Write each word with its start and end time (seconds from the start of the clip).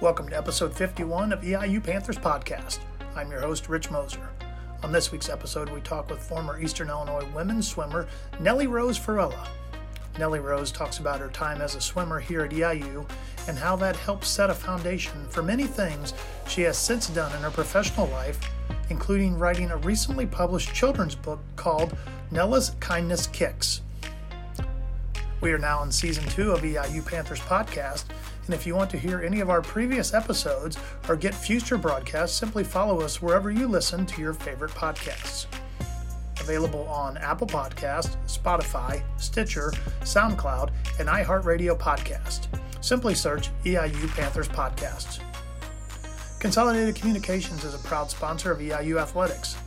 Welcome 0.00 0.28
to 0.28 0.38
episode 0.38 0.72
51 0.72 1.32
of 1.32 1.40
EIU 1.40 1.82
Panthers 1.82 2.18
Podcast. 2.18 2.78
I'm 3.16 3.32
your 3.32 3.40
host, 3.40 3.68
Rich 3.68 3.90
Moser. 3.90 4.30
On 4.84 4.92
this 4.92 5.10
week's 5.10 5.28
episode, 5.28 5.68
we 5.70 5.80
talk 5.80 6.08
with 6.08 6.20
former 6.20 6.60
Eastern 6.60 6.88
Illinois 6.88 7.26
women's 7.34 7.66
swimmer 7.66 8.06
NelliRose 8.34 8.96
Farella. 8.96 9.48
NelliRose 10.14 10.72
talks 10.72 10.98
about 10.98 11.18
her 11.18 11.30
time 11.30 11.60
as 11.60 11.74
a 11.74 11.80
swimmer 11.80 12.20
here 12.20 12.44
at 12.44 12.52
EIU 12.52 13.10
and 13.48 13.58
how 13.58 13.74
that 13.74 13.96
helped 13.96 14.24
set 14.24 14.50
a 14.50 14.54
foundation 14.54 15.26
for 15.30 15.42
many 15.42 15.64
things 15.64 16.14
she 16.46 16.62
has 16.62 16.78
since 16.78 17.08
done 17.08 17.34
in 17.34 17.42
her 17.42 17.50
professional 17.50 18.06
life, 18.06 18.38
including 18.90 19.36
writing 19.36 19.72
a 19.72 19.76
recently 19.78 20.26
published 20.26 20.72
children's 20.72 21.16
book 21.16 21.40
called 21.56 21.96
Nella's 22.30 22.70
Kindness 22.78 23.26
Kicks. 23.26 23.80
We 25.40 25.52
are 25.52 25.58
now 25.58 25.82
in 25.82 25.90
season 25.90 26.24
two 26.26 26.52
of 26.52 26.60
EIU 26.60 27.04
Panthers 27.04 27.40
podcast, 27.40 28.04
and 28.48 28.54
if 28.54 28.66
you 28.66 28.74
want 28.74 28.88
to 28.90 28.98
hear 28.98 29.20
any 29.20 29.40
of 29.40 29.50
our 29.50 29.60
previous 29.60 30.14
episodes 30.14 30.78
or 31.06 31.16
get 31.16 31.34
future 31.34 31.76
broadcasts, 31.76 32.36
simply 32.36 32.64
follow 32.64 33.02
us 33.02 33.20
wherever 33.20 33.50
you 33.50 33.68
listen 33.68 34.06
to 34.06 34.22
your 34.22 34.32
favorite 34.32 34.70
podcasts. 34.70 35.44
Available 36.40 36.88
on 36.88 37.18
Apple 37.18 37.46
Podcast, 37.46 38.16
Spotify, 38.26 39.02
Stitcher, 39.18 39.70
SoundCloud, 40.00 40.70
and 40.98 41.08
iHeartRadio 41.08 41.78
Podcast. 41.78 42.46
Simply 42.82 43.14
search 43.14 43.50
EIU 43.64 44.08
Panthers 44.16 44.48
Podcasts. 44.48 45.20
Consolidated 46.40 46.94
Communications 46.94 47.64
is 47.64 47.74
a 47.74 47.86
proud 47.86 48.10
sponsor 48.10 48.50
of 48.50 48.60
EIU 48.60 48.98
Athletics. 48.98 49.58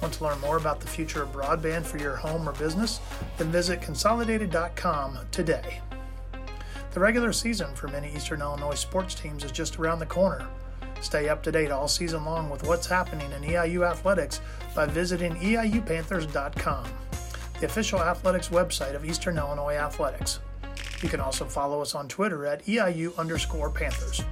Want 0.00 0.14
to 0.14 0.24
learn 0.24 0.40
more 0.40 0.56
about 0.56 0.80
the 0.80 0.86
future 0.86 1.22
of 1.22 1.30
broadband 1.30 1.84
for 1.84 1.98
your 1.98 2.16
home 2.16 2.48
or 2.48 2.52
business? 2.52 3.00
Then 3.36 3.52
visit 3.52 3.82
consolidated.com 3.82 5.18
today. 5.30 5.82
The 6.92 6.98
regular 6.98 7.32
season 7.32 7.72
for 7.76 7.86
many 7.86 8.12
Eastern 8.16 8.40
Illinois 8.40 8.74
sports 8.74 9.14
teams 9.14 9.44
is 9.44 9.52
just 9.52 9.78
around 9.78 10.00
the 10.00 10.06
corner. 10.06 10.44
Stay 11.00 11.28
up 11.28 11.40
to 11.44 11.52
date 11.52 11.70
all 11.70 11.86
season 11.86 12.24
long 12.24 12.50
with 12.50 12.64
what's 12.64 12.86
happening 12.86 13.30
in 13.30 13.42
EIU 13.42 13.88
athletics 13.88 14.40
by 14.74 14.86
visiting 14.86 15.36
EIUPanthers.com, 15.36 16.84
the 17.60 17.66
official 17.66 18.00
athletics 18.00 18.48
website 18.48 18.96
of 18.96 19.04
Eastern 19.04 19.38
Illinois 19.38 19.76
Athletics. 19.76 20.40
You 21.00 21.08
can 21.08 21.20
also 21.20 21.44
follow 21.44 21.80
us 21.80 21.94
on 21.94 22.08
Twitter 22.08 22.44
at 22.44 22.66
EIU 22.66 23.16
underscore 23.16 23.70
Panthers. 23.70 24.24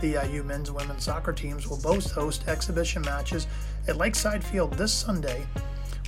The 0.00 0.14
EIU 0.14 0.44
men's 0.44 0.72
women's 0.72 1.04
soccer 1.04 1.32
teams 1.32 1.68
will 1.68 1.80
both 1.80 2.10
host 2.10 2.48
exhibition 2.48 3.02
matches 3.02 3.46
at 3.86 3.96
Lakeside 3.96 4.42
Field 4.42 4.74
this 4.74 4.92
Sunday 4.92 5.46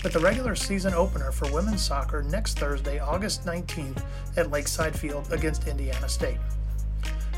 with 0.06 0.12
the 0.12 0.20
regular 0.20 0.54
season 0.54 0.94
opener 0.94 1.32
for 1.32 1.52
women's 1.52 1.82
soccer 1.82 2.22
next 2.22 2.60
Thursday, 2.60 3.00
August 3.00 3.44
19th 3.44 4.00
at 4.36 4.52
Lakeside 4.52 4.96
Field 4.96 5.26
against 5.32 5.66
Indiana 5.66 6.08
State. 6.08 6.38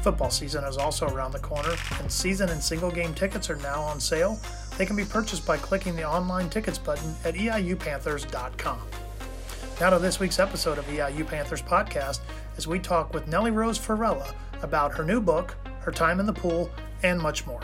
Football 0.02 0.28
season 0.28 0.62
is 0.64 0.76
also 0.76 1.08
around 1.08 1.32
the 1.32 1.38
corner, 1.38 1.72
and 1.98 2.12
season 2.12 2.50
and 2.50 2.62
single 2.62 2.90
game 2.90 3.14
tickets 3.14 3.48
are 3.48 3.56
now 3.56 3.80
on 3.80 3.98
sale. 3.98 4.38
They 4.76 4.84
can 4.84 4.96
be 4.96 5.06
purchased 5.06 5.46
by 5.46 5.56
clicking 5.56 5.96
the 5.96 6.04
online 6.06 6.50
tickets 6.50 6.76
button 6.76 7.14
at 7.24 7.36
EIUPanthers.com. 7.36 8.80
Now 9.80 9.88
to 9.88 9.98
this 9.98 10.20
week's 10.20 10.38
episode 10.38 10.76
of 10.76 10.84
EIU 10.88 11.26
Panthers 11.26 11.62
podcast 11.62 12.20
as 12.58 12.66
we 12.66 12.78
talk 12.78 13.14
with 13.14 13.24
NelliRose 13.30 13.80
Farella 13.80 14.34
about 14.60 14.94
her 14.94 15.04
new 15.04 15.22
book, 15.22 15.56
her 15.80 15.90
time 15.90 16.20
in 16.20 16.26
the 16.26 16.34
pool, 16.34 16.70
and 17.02 17.18
much 17.18 17.46
more. 17.46 17.62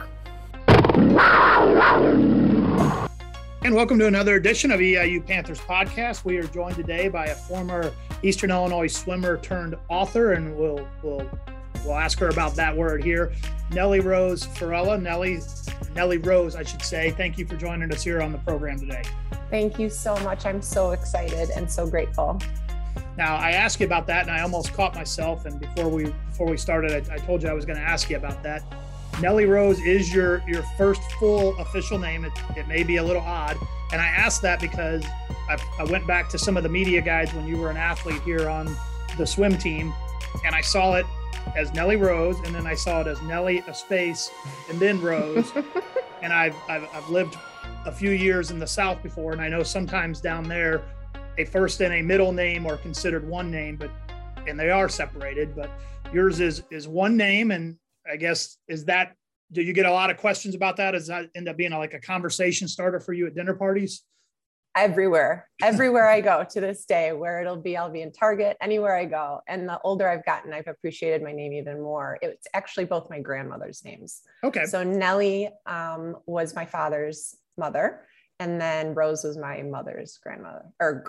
And 3.64 3.74
welcome 3.74 3.98
to 4.00 4.06
another 4.06 4.34
edition 4.34 4.70
of 4.70 4.80
EIU 4.80 5.26
Panthers 5.26 5.58
podcast. 5.58 6.26
We 6.26 6.36
are 6.36 6.42
joined 6.42 6.76
today 6.76 7.08
by 7.08 7.28
a 7.28 7.34
former 7.34 7.94
Eastern 8.22 8.50
Illinois 8.50 8.88
swimmer 8.88 9.38
turned 9.38 9.74
author, 9.88 10.34
and 10.34 10.54
we'll 10.54 10.86
we'll 11.02 11.26
we'll 11.82 11.94
ask 11.94 12.18
her 12.18 12.28
about 12.28 12.56
that 12.56 12.76
word 12.76 13.02
here. 13.02 13.32
NelliRose 13.70 14.46
Farella, 14.54 15.00
Nellie 15.00 15.38
NelliRose, 15.94 16.56
I 16.56 16.62
should 16.62 16.82
say. 16.82 17.12
Thank 17.12 17.38
you 17.38 17.46
for 17.46 17.56
joining 17.56 17.90
us 17.90 18.04
here 18.04 18.20
on 18.20 18.32
the 18.32 18.38
program 18.38 18.78
today. 18.80 19.02
Thank 19.48 19.78
you 19.78 19.88
so 19.88 20.14
much. 20.16 20.44
I'm 20.44 20.60
so 20.60 20.90
excited 20.90 21.48
and 21.56 21.70
so 21.70 21.86
grateful. 21.86 22.38
Now 23.16 23.36
I 23.36 23.52
asked 23.52 23.80
you 23.80 23.86
about 23.86 24.06
that, 24.08 24.28
and 24.28 24.30
I 24.30 24.42
almost 24.42 24.74
caught 24.74 24.94
myself. 24.94 25.46
And 25.46 25.58
before 25.58 25.88
we 25.88 26.12
before 26.28 26.50
we 26.50 26.58
started, 26.58 27.08
I, 27.08 27.14
I 27.14 27.16
told 27.16 27.42
you 27.42 27.48
I 27.48 27.54
was 27.54 27.64
going 27.64 27.78
to 27.78 27.84
ask 27.84 28.10
you 28.10 28.18
about 28.18 28.42
that. 28.42 28.62
NelliRose 29.16 29.84
is 29.84 30.12
your 30.12 30.42
your 30.48 30.62
first 30.76 31.02
full 31.12 31.56
official 31.58 31.98
name. 31.98 32.24
It, 32.24 32.32
it 32.56 32.66
may 32.66 32.82
be 32.82 32.96
a 32.96 33.02
little 33.02 33.22
odd, 33.22 33.56
and 33.92 34.00
I 34.00 34.06
asked 34.06 34.42
that 34.42 34.60
because 34.60 35.04
I, 35.48 35.56
I 35.78 35.84
went 35.84 36.06
back 36.06 36.28
to 36.30 36.38
some 36.38 36.56
of 36.56 36.62
the 36.62 36.68
media 36.68 37.00
guides 37.00 37.32
when 37.32 37.46
you 37.46 37.56
were 37.56 37.70
an 37.70 37.76
athlete 37.76 38.20
here 38.22 38.48
on 38.48 38.76
the 39.16 39.26
swim 39.26 39.56
team, 39.56 39.94
and 40.44 40.54
I 40.54 40.60
saw 40.60 40.94
it 40.94 41.06
as 41.56 41.72
Nellie 41.74 41.96
Rose, 41.96 42.38
and 42.40 42.54
then 42.54 42.66
I 42.66 42.74
saw 42.74 43.02
it 43.02 43.06
as 43.06 43.20
Nellie 43.22 43.62
a 43.68 43.74
space, 43.74 44.30
and 44.68 44.80
then 44.80 45.00
Rose. 45.00 45.52
and 46.22 46.32
I've, 46.32 46.56
I've 46.68 46.88
I've 46.92 47.08
lived 47.08 47.36
a 47.84 47.92
few 47.92 48.10
years 48.10 48.50
in 48.50 48.58
the 48.58 48.66
South 48.66 49.02
before, 49.02 49.32
and 49.32 49.40
I 49.40 49.48
know 49.48 49.62
sometimes 49.62 50.20
down 50.20 50.48
there, 50.48 50.82
a 51.38 51.44
first 51.44 51.80
and 51.80 51.94
a 51.94 52.02
middle 52.02 52.32
name 52.32 52.66
are 52.66 52.78
considered 52.78 53.26
one 53.28 53.50
name, 53.50 53.76
but 53.76 53.90
and 54.48 54.58
they 54.58 54.70
are 54.70 54.88
separated. 54.88 55.54
But 55.54 55.70
yours 56.12 56.40
is 56.40 56.62
is 56.70 56.88
one 56.88 57.16
name, 57.16 57.52
and 57.52 57.76
I 58.10 58.16
guess 58.16 58.58
is 58.68 58.84
that 58.86 59.14
do 59.52 59.62
you 59.62 59.72
get 59.72 59.86
a 59.86 59.92
lot 59.92 60.10
of 60.10 60.16
questions 60.16 60.54
about 60.54 60.76
that? 60.76 60.92
Does 60.92 61.06
that 61.06 61.30
end 61.34 61.48
up 61.48 61.56
being 61.56 61.72
a, 61.72 61.78
like 61.78 61.94
a 61.94 62.00
conversation 62.00 62.66
starter 62.68 63.00
for 63.00 63.12
you 63.12 63.26
at 63.26 63.34
dinner 63.34 63.54
parties? 63.54 64.02
Everywhere, 64.76 65.48
everywhere 65.62 66.08
I 66.08 66.20
go 66.20 66.44
to 66.50 66.60
this 66.60 66.84
day, 66.84 67.12
where 67.12 67.40
it'll 67.40 67.60
be, 67.60 67.76
I'll 67.76 67.92
be 67.92 68.02
in 68.02 68.10
Target, 68.10 68.56
anywhere 68.60 68.96
I 68.96 69.04
go. 69.04 69.40
And 69.46 69.68
the 69.68 69.78
older 69.84 70.08
I've 70.08 70.24
gotten, 70.24 70.52
I've 70.52 70.66
appreciated 70.66 71.22
my 71.22 71.30
name 71.30 71.52
even 71.52 71.80
more. 71.80 72.18
It's 72.20 72.48
actually 72.54 72.86
both 72.86 73.08
my 73.08 73.20
grandmother's 73.20 73.84
names. 73.84 74.22
Okay. 74.42 74.64
So 74.64 74.82
Nellie 74.82 75.50
um, 75.66 76.16
was 76.26 76.56
my 76.56 76.66
father's 76.66 77.36
mother, 77.56 78.00
and 78.40 78.60
then 78.60 78.94
Rose 78.94 79.22
was 79.22 79.38
my 79.38 79.62
mother's 79.62 80.18
grandmother 80.20 80.64
or 80.80 81.04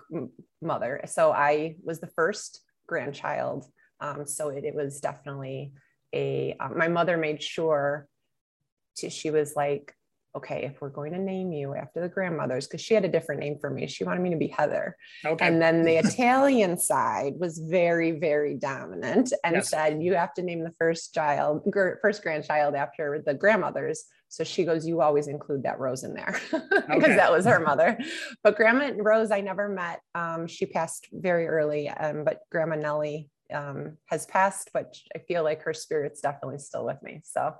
mother. 0.62 1.02
So 1.08 1.32
I 1.32 1.78
was 1.84 2.00
the 2.00 2.08
first 2.08 2.62
grandchild. 2.88 3.66
Um, 4.00 4.28
so 4.28 4.50
it, 4.50 4.64
it 4.64 4.76
was 4.76 5.00
definitely 5.00 5.74
a 6.16 6.56
um, 6.59 6.78
my 6.78 6.88
mother 6.88 7.18
made 7.18 7.44
sure 7.44 8.08
to, 8.98 9.09
she 9.09 9.30
was 9.30 9.56
like 9.56 9.94
okay 10.36 10.66
if 10.66 10.81
we're 10.81 10.90
going 10.90 11.14
to 11.14 11.20
name 11.20 11.52
you 11.52 11.76
after 11.76 12.02
the 12.02 12.09
grandmothers 12.09 12.68
because 12.68 12.81
she 12.81 12.94
had 12.94 13.06
a 13.06 13.09
different 13.09 13.40
name 13.40 13.58
for 13.59 13.70
me 13.70 13.88
she 13.88 14.03
wanted 14.03 14.22
me 14.22 14.30
to 14.30 14.38
be 14.38 14.48
heather 14.48 14.96
okay. 15.26 15.46
and 15.46 15.62
then 15.62 15.84
the 15.84 15.98
italian 16.06 16.78
side 16.78 17.34
was 17.38 17.59
very 17.59 18.12
very 18.12 18.56
dominant 18.56 19.31
and 19.44 19.56
yes. 19.56 19.70
said 19.70 20.02
you 20.02 20.14
have 20.14 20.34
to 20.34 20.42
name 20.42 20.64
the 20.64 20.74
first 20.78 21.14
child 21.14 21.62
first 22.02 22.22
grandchild 22.22 22.76
after 22.76 23.22
the 23.26 23.34
grandmothers 23.34 24.06
so 24.28 24.44
she 24.44 24.66
goes 24.66 24.86
you 24.86 25.02
always 25.02 25.28
include 25.28 25.64
that 25.64 25.80
rose 25.80 26.03
in 26.03 26.14
there 26.14 26.40
because 26.52 26.92
okay. 26.92 27.16
that 27.16 27.32
was 27.32 27.46
her 27.46 27.59
mother 27.59 27.97
but 28.44 28.58
grandma 28.58 28.92
rose 28.97 29.32
i 29.32 29.40
never 29.40 29.70
met 29.70 30.00
um, 30.16 30.47
she 30.47 30.66
passed 30.66 31.08
very 31.14 31.47
early 31.47 31.90
um, 31.90 32.24
but 32.26 32.40
grandma 32.52 32.76
nellie 32.76 33.30
um, 33.54 33.98
has 34.08 34.26
passed, 34.26 34.70
but 34.74 34.96
I 35.16 35.20
feel 35.20 35.44
like 35.44 35.62
her 35.64 35.74
spirit's 35.74 36.22
definitely 36.22 36.60
still 36.60 36.86
with 36.86 37.02
me. 37.02 37.22
So 37.24 37.54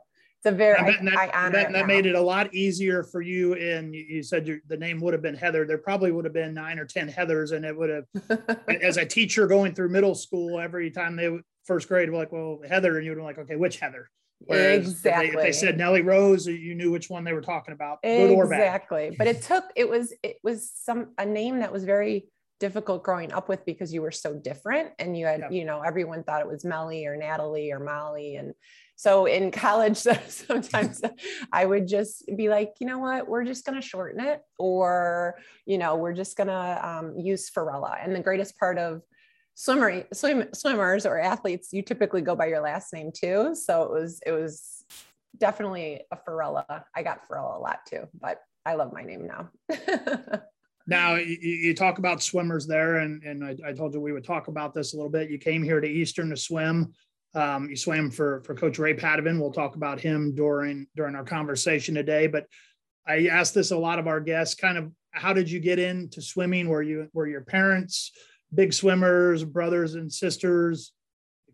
it's 0.46 0.53
a 0.53 0.56
very, 0.56 0.78
I, 0.78 1.03
that, 1.03 1.18
I, 1.18 1.46
honor 1.46 1.51
that, 1.53 1.72
that 1.72 1.88
made 1.88 2.06
it 2.06 2.16
a 2.16 2.22
lot 2.22 2.53
easier 2.53 3.03
for 3.03 3.22
you. 3.22 3.56
And 3.56 3.96
you, 3.96 4.06
you 4.07 4.23
said 4.23 4.47
your, 4.47 4.59
the 4.68 4.78
name 4.78 5.00
would 5.01 5.13
have 5.13 5.22
been 5.22 5.35
Heather. 5.35 5.66
There 5.66 5.78
probably 5.78 6.12
would 6.12 6.25
have 6.25 6.34
been 6.34 6.53
nine 6.53 6.78
or 6.78 6.85
10 6.85 7.09
Heathers. 7.09 7.51
And 7.51 7.66
it 7.66 7.75
would 7.75 7.90
have, 7.90 8.66
as 8.81 8.97
a 8.97 9.06
teacher 9.06 9.47
going 9.47 9.73
through 9.73 9.90
middle 9.90 10.16
school, 10.16 10.59
every 10.59 10.91
time 10.91 11.16
they 11.16 11.35
first 11.63 11.88
grade, 11.88 12.12
were 12.12 12.17
like, 12.17 12.31
well, 12.31 12.59
Heather. 12.67 12.97
And 12.97 13.06
you'd 13.06 13.16
be 13.16 13.22
like, 13.22 13.40
okay, 13.40 13.56
which 13.56 13.79
Heather? 13.79 14.09
Whereas 14.40 14.88
exactly. 14.88 15.28
If 15.28 15.34
they, 15.34 15.40
if 15.40 15.46
they, 15.46 15.52
said 15.52 15.78
NelliRose, 15.78 16.46
you 16.46 16.75
knew 16.75 16.91
which 16.91 17.09
one 17.09 17.23
they 17.23 17.34
were 17.34 17.41
talking 17.41 17.73
about, 17.73 18.03
good 18.03 18.31
or 18.31 18.47
bad. 18.47 18.59
Exactly. 18.59 19.16
But 19.17 19.28
it 19.28 19.41
took, 19.41 19.63
it 19.75 19.90
was, 19.90 20.13
it 20.22 20.38
was 20.44 20.72
some, 20.75 21.13
a 21.17 21.25
name 21.25 21.59
that 21.59 21.72
was 21.72 21.85
very 21.85 22.28
difficult 22.59 23.03
growing 23.03 23.31
up 23.33 23.49
with 23.49 23.66
because 23.66 23.93
you 23.93 24.01
were 24.01 24.11
so 24.11 24.33
different 24.33 24.91
and 24.99 25.17
you 25.17 25.25
had 25.25 25.41
yeah. 25.41 25.49
you 25.49 25.66
know 25.66 25.81
everyone 25.81 26.23
thought 26.23 26.41
it 26.41 26.47
was 26.47 26.63
Melly 26.63 27.05
or 27.05 27.17
Natalie 27.17 27.71
or 27.71 27.79
Molly. 27.79 28.35
And 28.35 28.53
so 28.95 29.25
in 29.25 29.51
college 29.66 29.97
sometimes 29.97 31.02
I 31.52 31.66
would 31.66 31.87
just 31.87 32.23
be 32.35 32.49
like 32.49 32.73
you 32.79 32.87
know 32.87 32.99
what? 32.99 33.28
We're 33.28 33.43
just 33.43 33.66
going 33.66 33.79
to 33.79 33.85
shorten 33.85 34.23
it 34.23 34.41
or 34.57 35.35
you 35.66 35.78
know 35.78 35.96
we're 35.96 36.13
just 36.13 36.37
going 36.37 36.47
to 36.47 36.87
um, 36.87 37.17
use 37.17 37.49
Farella 37.49 37.97
and 38.02 38.16
the 38.16 38.22
greatest 38.22 38.57
part 38.57 38.78
of 38.78 39.02
swimmer 39.55 40.03
swim, 40.13 40.47
swimmers 40.53 41.05
or 41.05 41.19
athletes 41.19 41.72
you 41.72 41.81
typically 41.81 42.22
go 42.22 42.35
by 42.35 42.47
your 42.47 42.61
last 42.61 42.93
name 42.93 43.11
too. 43.13 43.55
So 43.55 43.84
it 43.84 43.91
was 43.91 44.22
it 44.25 44.31
was 44.31 44.84
definitely 45.37 46.02
a 46.11 46.17
Farella 46.17 46.84
I 46.96 47.03
got 47.03 47.28
Farella 47.28 47.57
a 47.57 47.59
lot 47.59 47.79
too 47.90 48.07
but 48.17 48.40
I 48.66 48.75
love 48.75 48.93
my 48.93 49.03
name 49.03 49.28
now 49.28 49.49
Now 50.87 51.16
you, 51.16 51.37
you, 51.40 51.73
talk 51.73 51.97
about 51.97 52.22
swimmers 52.22 52.67
there, 52.67 52.97
and 52.97 53.23
and 53.23 53.43
I, 53.43 53.55
I, 53.70 53.73
told 53.73 53.93
you 53.93 53.99
we 53.99 54.11
would 54.11 54.23
talk 54.23 54.47
about 54.47 54.73
this 54.73 54.93
a 54.93 54.97
little 54.97 55.11
bit. 55.11 55.32
You 55.32 55.40
came 55.40 55.64
here 55.64 55.82
to 55.82 55.87
Eastern 55.87 56.29
to 56.29 56.37
swim. 56.37 56.93
Um, 57.34 57.70
you 57.70 57.76
swam 57.76 58.11
for 58.11 58.41
for 58.43 58.53
Coach 58.53 58.78
Ray 58.78 58.93
Padovan. 58.93 59.40
We'll 59.40 59.52
talk 59.52 59.76
about 59.76 59.99
him 59.99 60.35
during 60.35 60.85
during 60.96 61.16
our 61.16 61.23
conversation 61.23 61.96
today. 61.96 62.28
But 62.28 62.46
I 63.08 63.28
asked 63.28 63.55
this 63.55 63.72
a 63.72 63.78
lot 63.78 63.99
of 63.99 64.08
our 64.08 64.20
guests. 64.20 64.55
Kind 64.55 64.78
of, 64.78 64.91
how 65.11 65.34
did 65.34 65.49
you 65.49 65.59
get 65.59 65.79
into 65.79 66.22
swimming? 66.22 66.70
Were 66.70 66.84
you 66.84 67.09
were 67.14 67.28
your 67.28 67.41
parents 67.41 68.11
big 68.53 68.73
swimmers, 68.73 69.43
brothers 69.43 69.96
and 69.96 70.11
sisters? 70.14 70.93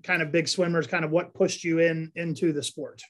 kind 0.04 0.22
of 0.22 0.31
big 0.31 0.48
swimmers, 0.48 0.88
kind 0.88 1.06
of 1.06 1.12
what 1.12 1.34
pushed 1.34 1.63
you 1.63 1.80
in 1.80 2.12
into 2.16 2.54
the 2.54 2.63
sport? 2.63 3.01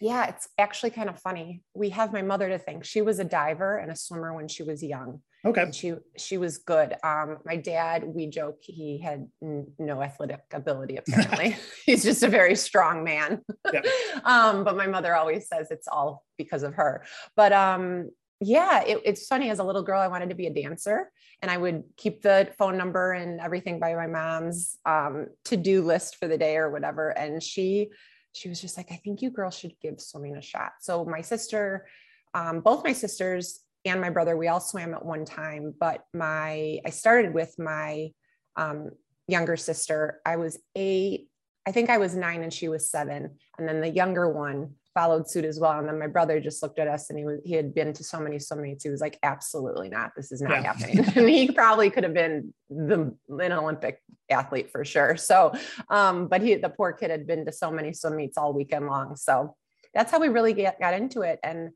Yeah, 0.00 0.26
it's 0.26 0.48
actually 0.58 0.90
kind 0.90 1.08
of 1.08 1.18
funny. 1.18 1.62
We 1.74 1.90
have 1.90 2.12
my 2.12 2.22
mother 2.22 2.48
to 2.48 2.58
thank. 2.58 2.84
She 2.84 3.02
was 3.02 3.18
a 3.18 3.24
diver 3.24 3.78
and 3.78 3.90
a 3.90 3.96
swimmer 3.96 4.32
when 4.32 4.48
she 4.48 4.62
was 4.62 4.82
young. 4.82 5.20
Okay. 5.44 5.62
And 5.62 5.74
she 5.74 5.94
she 6.16 6.36
was 6.36 6.58
good. 6.58 6.94
Um, 7.04 7.38
my 7.44 7.56
dad, 7.56 8.04
we 8.04 8.26
joke 8.26 8.58
he 8.60 8.98
had 8.98 9.28
n- 9.42 9.68
no 9.78 10.02
athletic 10.02 10.40
ability. 10.52 10.96
Apparently, 11.08 11.56
he's 11.86 12.04
just 12.04 12.22
a 12.22 12.28
very 12.28 12.54
strong 12.54 13.04
man. 13.04 13.42
Yep. 13.72 13.86
um, 14.24 14.64
but 14.64 14.76
my 14.76 14.86
mother 14.86 15.14
always 15.14 15.48
says 15.48 15.70
it's 15.70 15.88
all 15.88 16.24
because 16.36 16.62
of 16.62 16.74
her. 16.74 17.04
But 17.36 17.52
um, 17.52 18.10
yeah, 18.40 18.82
it, 18.82 19.00
it's 19.04 19.26
funny. 19.26 19.50
As 19.50 19.58
a 19.58 19.64
little 19.64 19.82
girl, 19.82 20.00
I 20.00 20.08
wanted 20.08 20.28
to 20.30 20.34
be 20.34 20.46
a 20.46 20.54
dancer, 20.54 21.10
and 21.40 21.50
I 21.50 21.56
would 21.56 21.84
keep 21.96 22.22
the 22.22 22.48
phone 22.58 22.76
number 22.76 23.12
and 23.12 23.40
everything 23.40 23.78
by 23.78 23.94
my 23.94 24.06
mom's 24.06 24.76
um, 24.86 25.26
to 25.46 25.56
do 25.56 25.82
list 25.82 26.16
for 26.16 26.28
the 26.28 26.38
day 26.38 26.56
or 26.56 26.70
whatever. 26.70 27.10
And 27.10 27.42
she 27.42 27.90
she 28.32 28.48
was 28.48 28.60
just 28.60 28.76
like, 28.76 28.92
I 28.92 28.96
think 28.96 29.22
you 29.22 29.30
girls 29.30 29.56
should 29.56 29.78
give 29.80 30.00
swimming 30.00 30.36
a 30.36 30.42
shot. 30.42 30.72
So 30.80 31.04
my 31.04 31.20
sister, 31.20 31.86
um, 32.34 32.60
both 32.60 32.84
my 32.84 32.92
sisters 32.92 33.60
and 33.84 34.00
my 34.00 34.10
brother, 34.10 34.36
we 34.36 34.48
all 34.48 34.60
swam 34.60 34.94
at 34.94 35.04
one 35.04 35.24
time. 35.24 35.74
But 35.78 36.04
my 36.12 36.80
I 36.84 36.90
started 36.90 37.34
with 37.34 37.58
my 37.58 38.10
um, 38.56 38.90
younger 39.26 39.56
sister. 39.56 40.20
I 40.24 40.36
was 40.36 40.58
eight. 40.74 41.28
I 41.66 41.72
think 41.72 41.90
I 41.90 41.98
was 41.98 42.16
nine 42.16 42.42
and 42.42 42.52
she 42.52 42.68
was 42.68 42.90
seven. 42.90 43.36
And 43.58 43.68
then 43.68 43.80
the 43.80 43.90
younger 43.90 44.28
one 44.28 44.74
followed 44.98 45.30
suit 45.30 45.44
as 45.44 45.60
well. 45.60 45.78
And 45.78 45.86
then 45.86 45.96
my 45.96 46.08
brother 46.08 46.40
just 46.40 46.60
looked 46.60 46.80
at 46.80 46.88
us 46.88 47.08
and 47.08 47.16
he 47.16 47.24
was 47.24 47.38
he 47.44 47.54
had 47.54 47.72
been 47.72 47.92
to 47.92 48.02
so 48.02 48.18
many 48.18 48.38
swimmeets. 48.38 48.82
He 48.82 48.88
was 48.88 49.00
like, 49.00 49.16
absolutely 49.22 49.88
not. 49.88 50.10
This 50.16 50.32
is 50.32 50.42
not 50.42 50.50
yeah. 50.50 50.72
happening. 50.72 50.98
and 51.14 51.28
he 51.38 51.52
probably 51.52 51.88
could 51.88 52.02
have 52.02 52.14
been 52.14 52.52
the 52.68 53.14
an 53.28 53.52
Olympic 53.52 54.02
athlete 54.28 54.72
for 54.72 54.84
sure. 54.84 55.16
So 55.16 55.52
um, 55.88 56.26
but 56.26 56.42
he 56.42 56.56
the 56.56 56.68
poor 56.68 56.92
kid 56.92 57.10
had 57.10 57.28
been 57.28 57.46
to 57.46 57.52
so 57.52 57.70
many 57.70 57.92
swim 57.92 58.16
meets 58.16 58.36
all 58.36 58.52
weekend 58.52 58.88
long. 58.88 59.14
So 59.14 59.54
that's 59.94 60.10
how 60.10 60.18
we 60.18 60.28
really 60.28 60.52
get, 60.52 60.80
got 60.80 60.94
into 60.94 61.22
it. 61.22 61.38
And 61.44 61.70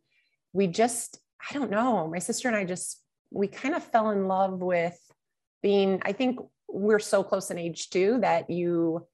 we 0.52 0.66
just, 0.66 1.20
I 1.48 1.54
don't 1.54 1.70
know, 1.70 2.08
my 2.08 2.18
sister 2.18 2.48
and 2.48 2.56
I 2.56 2.64
just 2.64 3.00
we 3.30 3.46
kind 3.46 3.76
of 3.76 3.84
fell 3.84 4.10
in 4.10 4.26
love 4.26 4.58
with 4.58 4.98
being, 5.62 6.02
I 6.04 6.12
think 6.12 6.40
we're 6.68 6.98
so 6.98 7.22
close 7.22 7.50
in 7.50 7.58
age 7.58 7.90
too 7.90 8.18
that 8.20 8.50
you 8.50 9.06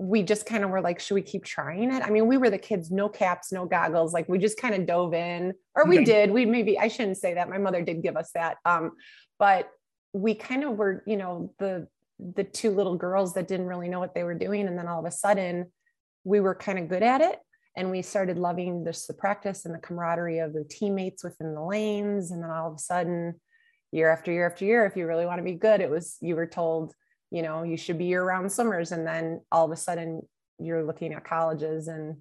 we 0.00 0.22
just 0.22 0.46
kind 0.46 0.64
of 0.64 0.70
were 0.70 0.80
like, 0.80 0.98
should 0.98 1.14
we 1.14 1.20
keep 1.20 1.44
trying 1.44 1.92
it? 1.92 2.02
I 2.02 2.08
mean, 2.08 2.26
we 2.26 2.38
were 2.38 2.48
the 2.48 2.56
kids, 2.56 2.90
no 2.90 3.06
caps, 3.06 3.52
no 3.52 3.66
goggles. 3.66 4.14
Like 4.14 4.30
we 4.30 4.38
just 4.38 4.58
kind 4.58 4.74
of 4.74 4.86
dove 4.86 5.12
in, 5.12 5.52
or 5.76 5.86
we 5.86 6.04
did. 6.04 6.30
We 6.30 6.46
maybe 6.46 6.78
I 6.78 6.88
shouldn't 6.88 7.18
say 7.18 7.34
that. 7.34 7.50
My 7.50 7.58
mother 7.58 7.82
did 7.82 8.02
give 8.02 8.16
us 8.16 8.30
that. 8.32 8.56
Um, 8.64 8.92
but 9.38 9.68
we 10.14 10.34
kind 10.34 10.64
of 10.64 10.78
were, 10.78 11.04
you 11.06 11.18
know, 11.18 11.52
the 11.58 11.86
the 12.18 12.44
two 12.44 12.70
little 12.70 12.96
girls 12.96 13.34
that 13.34 13.46
didn't 13.46 13.66
really 13.66 13.88
know 13.88 14.00
what 14.00 14.14
they 14.14 14.24
were 14.24 14.34
doing. 14.34 14.66
And 14.66 14.78
then 14.78 14.88
all 14.88 15.00
of 15.00 15.04
a 15.04 15.10
sudden 15.10 15.70
we 16.24 16.40
were 16.40 16.54
kind 16.54 16.78
of 16.78 16.88
good 16.88 17.02
at 17.02 17.20
it. 17.20 17.38
And 17.76 17.90
we 17.90 18.00
started 18.00 18.38
loving 18.38 18.84
this 18.84 19.06
the 19.06 19.12
practice 19.12 19.66
and 19.66 19.74
the 19.74 19.78
camaraderie 19.80 20.38
of 20.38 20.54
the 20.54 20.64
teammates 20.64 21.22
within 21.22 21.54
the 21.54 21.62
lanes. 21.62 22.30
And 22.30 22.42
then 22.42 22.50
all 22.50 22.68
of 22.68 22.76
a 22.76 22.78
sudden, 22.78 23.38
year 23.92 24.10
after 24.10 24.32
year 24.32 24.46
after 24.46 24.64
year, 24.64 24.86
if 24.86 24.96
you 24.96 25.06
really 25.06 25.26
want 25.26 25.40
to 25.40 25.44
be 25.44 25.54
good, 25.54 25.82
it 25.82 25.90
was 25.90 26.16
you 26.22 26.36
were 26.36 26.46
told 26.46 26.94
you 27.30 27.42
know 27.42 27.62
you 27.62 27.76
should 27.76 27.98
be 27.98 28.06
year 28.06 28.24
round 28.24 28.50
swimmers. 28.50 28.92
And 28.92 29.06
then 29.06 29.40
all 29.50 29.64
of 29.64 29.70
a 29.70 29.76
sudden 29.76 30.22
you're 30.58 30.84
looking 30.84 31.12
at 31.14 31.24
colleges 31.24 31.88
and 31.88 32.16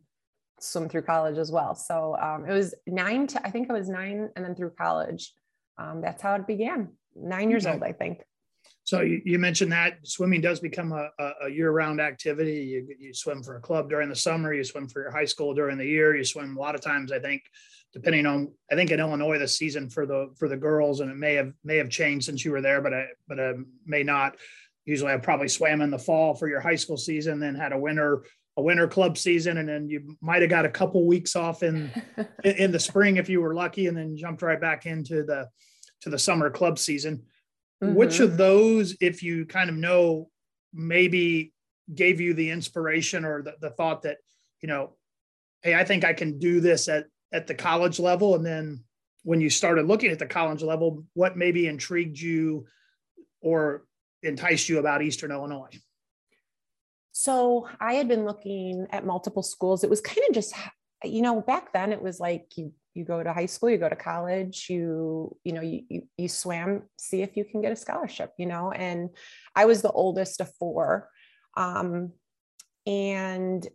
swim 0.59 0.89
through 0.89 1.03
college 1.03 1.37
as 1.37 1.51
well. 1.51 1.75
So 1.75 2.17
um, 2.21 2.45
it 2.49 2.53
was 2.53 2.73
nine 2.87 3.27
to 3.27 3.45
i 3.45 3.49
think 3.49 3.69
it 3.69 3.73
was 3.73 3.89
nine 3.89 4.29
and 4.35 4.45
then 4.45 4.55
through 4.55 4.71
college. 4.71 5.33
Um, 5.77 6.01
that's 6.01 6.21
how 6.21 6.35
it 6.35 6.47
began. 6.47 6.89
Nine 7.15 7.49
years 7.49 7.65
okay. 7.65 7.73
old 7.73 7.83
i 7.83 7.91
think. 7.91 8.21
So 8.83 9.01
you, 9.01 9.21
you, 9.23 9.37
mentioned 9.37 9.71
that 9.71 9.97
swimming 10.03 10.41
does 10.41 10.59
become 10.59 10.91
a, 10.93 11.09
a 11.43 11.49
year-round 11.49 12.01
activity. 12.01 12.63
You, 12.63 12.95
you 12.99 13.13
swim 13.13 13.43
for 13.43 13.55
a 13.57 13.61
club 13.61 13.87
during 13.87 14.09
the 14.09 14.15
summer 14.15 14.53
you 14.53 14.63
swim 14.63 14.87
for 14.87 15.01
your 15.03 15.11
high 15.11 15.25
school 15.25 15.53
during 15.53 15.77
the 15.77 15.85
year 15.85 16.15
you 16.15 16.23
swim 16.23 16.57
a 16.57 16.59
lot 16.59 16.75
of 16.75 16.81
times 16.81 17.11
i 17.11 17.19
think 17.19 17.43
depending 17.93 18.25
on 18.25 18.51
i 18.71 18.75
think 18.75 18.91
in 18.91 18.99
illinois 18.99 19.37
the 19.37 19.47
season 19.47 19.89
for 19.89 20.05
the 20.05 20.29
for 20.37 20.47
the 20.47 20.57
girls 20.57 21.01
and 21.01 21.11
it 21.11 21.17
may 21.17 21.35
have 21.35 21.51
may 21.63 21.77
have 21.77 21.89
changed 21.89 22.25
since 22.25 22.43
you 22.43 22.51
were 22.51 22.61
there 22.61 22.81
but 22.81 22.93
i 22.93 23.05
but 23.27 23.39
I 23.39 23.53
may 23.85 24.03
not 24.03 24.37
usually 24.85 25.13
I 25.13 25.17
probably 25.17 25.47
swam 25.47 25.81
in 25.81 25.91
the 25.91 25.99
fall 25.99 26.33
for 26.33 26.47
your 26.47 26.59
high 26.59 26.75
school 26.75 26.97
season, 26.97 27.39
then 27.39 27.55
had 27.55 27.73
a 27.73 27.77
winter 27.77 28.23
a 28.57 28.61
winter 28.61 28.87
club 28.87 29.17
season, 29.17 29.57
and 29.57 29.69
then 29.69 29.87
you 29.87 30.17
might 30.21 30.41
have 30.41 30.49
got 30.49 30.65
a 30.65 30.69
couple 30.69 31.05
weeks 31.07 31.35
off 31.35 31.63
in 31.63 31.91
in 32.43 32.71
the 32.71 32.79
spring 32.79 33.17
if 33.17 33.29
you 33.29 33.41
were 33.41 33.55
lucky, 33.55 33.87
and 33.87 33.97
then 33.97 34.17
jumped 34.17 34.41
right 34.41 34.59
back 34.59 34.85
into 34.85 35.23
the 35.23 35.47
to 36.01 36.09
the 36.09 36.19
summer 36.19 36.49
club 36.49 36.77
season. 36.77 37.23
Mm-hmm. 37.81 37.95
Which 37.95 38.19
of 38.19 38.35
those, 38.35 38.97
if 38.99 39.23
you 39.23 39.45
kind 39.45 39.69
of 39.69 39.75
know, 39.77 40.29
maybe 40.73 41.53
gave 41.93 42.19
you 42.19 42.33
the 42.33 42.51
inspiration 42.51 43.25
or 43.25 43.41
the, 43.41 43.55
the 43.61 43.69
thought 43.71 44.03
that 44.03 44.17
you 44.61 44.67
know, 44.67 44.95
hey, 45.63 45.75
I 45.75 45.85
think 45.85 46.03
I 46.03 46.13
can 46.13 46.37
do 46.37 46.59
this 46.59 46.87
at 46.87 47.05
at 47.31 47.47
the 47.47 47.55
college 47.55 47.99
level, 47.99 48.35
and 48.35 48.45
then 48.45 48.83
when 49.23 49.41
you 49.41 49.49
started 49.49 49.85
looking 49.85 50.11
at 50.11 50.19
the 50.19 50.25
college 50.25 50.63
level, 50.63 51.03
what 51.13 51.37
maybe 51.37 51.67
intrigued 51.67 52.19
you 52.19 52.65
or 53.41 53.83
enticed 54.23 54.69
you 54.69 54.79
about 54.79 55.01
Eastern 55.01 55.31
Illinois? 55.31 55.69
So 57.11 57.67
I 57.79 57.93
had 57.95 58.07
been 58.07 58.25
looking 58.25 58.87
at 58.91 59.05
multiple 59.05 59.43
schools. 59.43 59.83
It 59.83 59.89
was 59.89 60.01
kind 60.01 60.21
of 60.29 60.33
just, 60.33 60.53
you 61.03 61.21
know, 61.21 61.41
back 61.41 61.73
then 61.73 61.91
it 61.91 62.01
was 62.01 62.19
like 62.19 62.45
you 62.55 62.73
you 62.95 63.05
go 63.05 63.21
to 63.21 63.33
high 63.33 63.45
school, 63.45 63.69
you 63.69 63.77
go 63.77 63.89
to 63.89 63.95
college, 63.95 64.67
you 64.69 65.35
you 65.43 65.53
know 65.53 65.61
you 65.61 65.83
you, 65.89 66.01
you 66.17 66.27
swam, 66.27 66.83
see 66.97 67.21
if 67.21 67.37
you 67.37 67.45
can 67.45 67.61
get 67.61 67.71
a 67.71 67.75
scholarship, 67.75 68.33
you 68.37 68.45
know. 68.45 68.71
And 68.71 69.09
I 69.55 69.65
was 69.65 69.81
the 69.81 69.91
oldest 69.91 70.41
of 70.41 70.51
four, 70.59 71.09
um, 71.55 72.13
and 72.85 73.67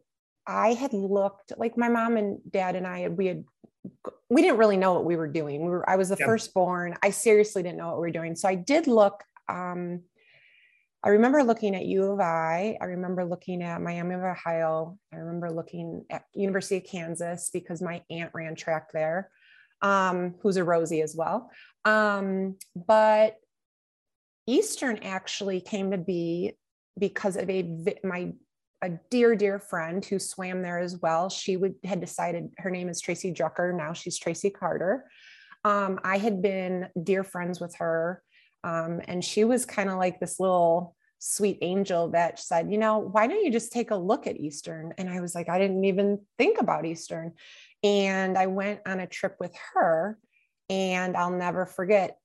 I 0.47 0.75
had 0.75 0.93
looked 0.93 1.53
like 1.57 1.79
my 1.79 1.89
mom 1.89 2.17
and 2.17 2.39
dad 2.51 2.77
and 2.77 2.87
I 2.87 3.01
had 3.01 3.17
we 3.17 3.27
had 3.27 3.45
we 4.31 4.43
didn't 4.43 4.59
really 4.59 4.77
know 4.77 4.95
what 4.95 5.05
we 5.05 5.17
were 5.17 5.29
doing. 5.29 5.63
We 5.63 5.71
were 5.71 5.89
I 5.89 5.97
was 5.97 6.09
the 6.09 6.17
yep. 6.19 6.27
firstborn. 6.27 6.97
I 7.03 7.11
seriously 7.11 7.63
didn't 7.63 7.79
know 7.79 7.89
what 7.89 7.97
we 7.97 8.09
were 8.09 8.11
doing. 8.11 8.37
So 8.37 8.49
I 8.49 8.55
did 8.55 8.87
look 8.87 9.23
um, 9.49 10.01
I 11.05 11.11
remember 11.11 11.45
looking 11.45 11.77
at 11.77 11.85
U 11.85 12.13
of 12.13 12.21
I. 12.21 12.79
I 12.81 12.87
remember 12.87 13.27
looking 13.27 13.63
at 13.63 13.83
Miami 13.83 14.15
of 14.15 14.23
Ohio. 14.23 14.99
I 15.13 15.17
remember 15.17 15.51
looking 15.51 16.07
at 16.09 16.25
University 16.33 16.79
of 16.79 16.85
Kansas 16.85 17.51
because 17.53 17.83
my 17.83 18.03
aunt 18.09 18.31
ran 18.33 18.55
track 18.55 18.91
there, 18.95 19.31
um, 19.83 20.35
who's 20.41 20.57
a 20.57 20.65
Rosie 20.65 21.03
as 21.03 21.15
well. 21.15 21.51
Um, 21.85 22.57
but 22.75 23.37
Eastern 24.47 24.97
actually 25.03 25.61
came 25.61 25.91
to 25.91 25.99
be 25.99 26.57
because 26.99 27.37
of 27.37 27.51
a 27.51 27.99
my 28.03 28.33
a 28.81 28.91
dear 29.11 29.37
dear 29.37 29.59
friend 29.59 30.03
who 30.03 30.19
swam 30.19 30.63
there 30.63 30.79
as 30.79 30.97
well. 31.03 31.29
She 31.29 31.59
would 31.59 31.75
had 31.85 32.01
decided 32.01 32.49
her 32.57 32.71
name 32.71 32.89
is 32.89 33.03
Tracy 33.03 33.31
Drucker. 33.31 33.77
Now 33.77 33.93
she's 33.93 34.19
Tracy 34.19 34.49
Carter. 34.49 35.05
Um, 35.65 36.01
I 36.03 36.17
had 36.17 36.41
been 36.41 36.89
dear 37.03 37.25
friends 37.25 37.61
with 37.61 37.75
her 37.77 38.23
um, 38.65 39.03
and 39.07 39.23
she 39.23 39.45
was 39.45 39.67
kind 39.67 39.91
of 39.91 39.99
like 39.99 40.19
this 40.19 40.41
little 40.41 40.97
sweet 41.27 41.57
angel 41.63 42.11
that 42.11 42.39
said, 42.39 42.71
you 42.71 42.77
know, 42.77 42.99
why 42.99 43.27
don't 43.27 43.43
you 43.43 43.51
just 43.51 43.73
take 43.73 43.91
a 43.91 43.97
look 43.97 44.27
at 44.27 44.39
Eastern? 44.39 44.93
And 44.99 45.09
I 45.09 45.21
was 45.21 45.35
like, 45.35 45.49
I 45.49 45.59
didn't 45.59 45.87
even 45.87 46.21
think 46.37 46.61
about 46.61 46.85
Eastern. 46.85 47.33
And 47.83 48.37
I 48.37 48.47
went 48.47 48.81
on 48.87 49.01
a 49.01 49.07
trip 49.07 49.37
with 49.41 49.55
her, 49.73 50.19
and 50.69 51.17
I'll 51.17 51.31
never 51.31 51.65
forget 51.65 52.19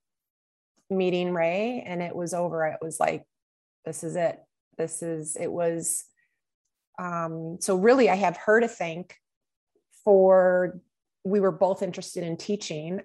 meeting 0.90 1.34
Ray. 1.34 1.82
And 1.86 2.02
it 2.02 2.14
was 2.14 2.34
over. 2.34 2.66
It 2.66 2.80
was 2.82 3.00
like, 3.00 3.24
this 3.86 4.04
is 4.04 4.18
it. 4.18 4.38
This 4.78 5.02
is, 5.02 5.38
it 5.38 5.52
was. 5.52 6.04
Um, 7.00 7.58
so 7.62 7.78
really, 7.78 8.10
I 8.10 8.16
have 8.16 8.36
her 8.36 8.60
to 8.60 8.68
thank 8.68 9.16
for 10.04 10.82
we 11.24 11.40
were 11.40 11.54
both 11.54 11.82
interested 11.82 12.24
in 12.26 12.36
teaching. 12.36 13.02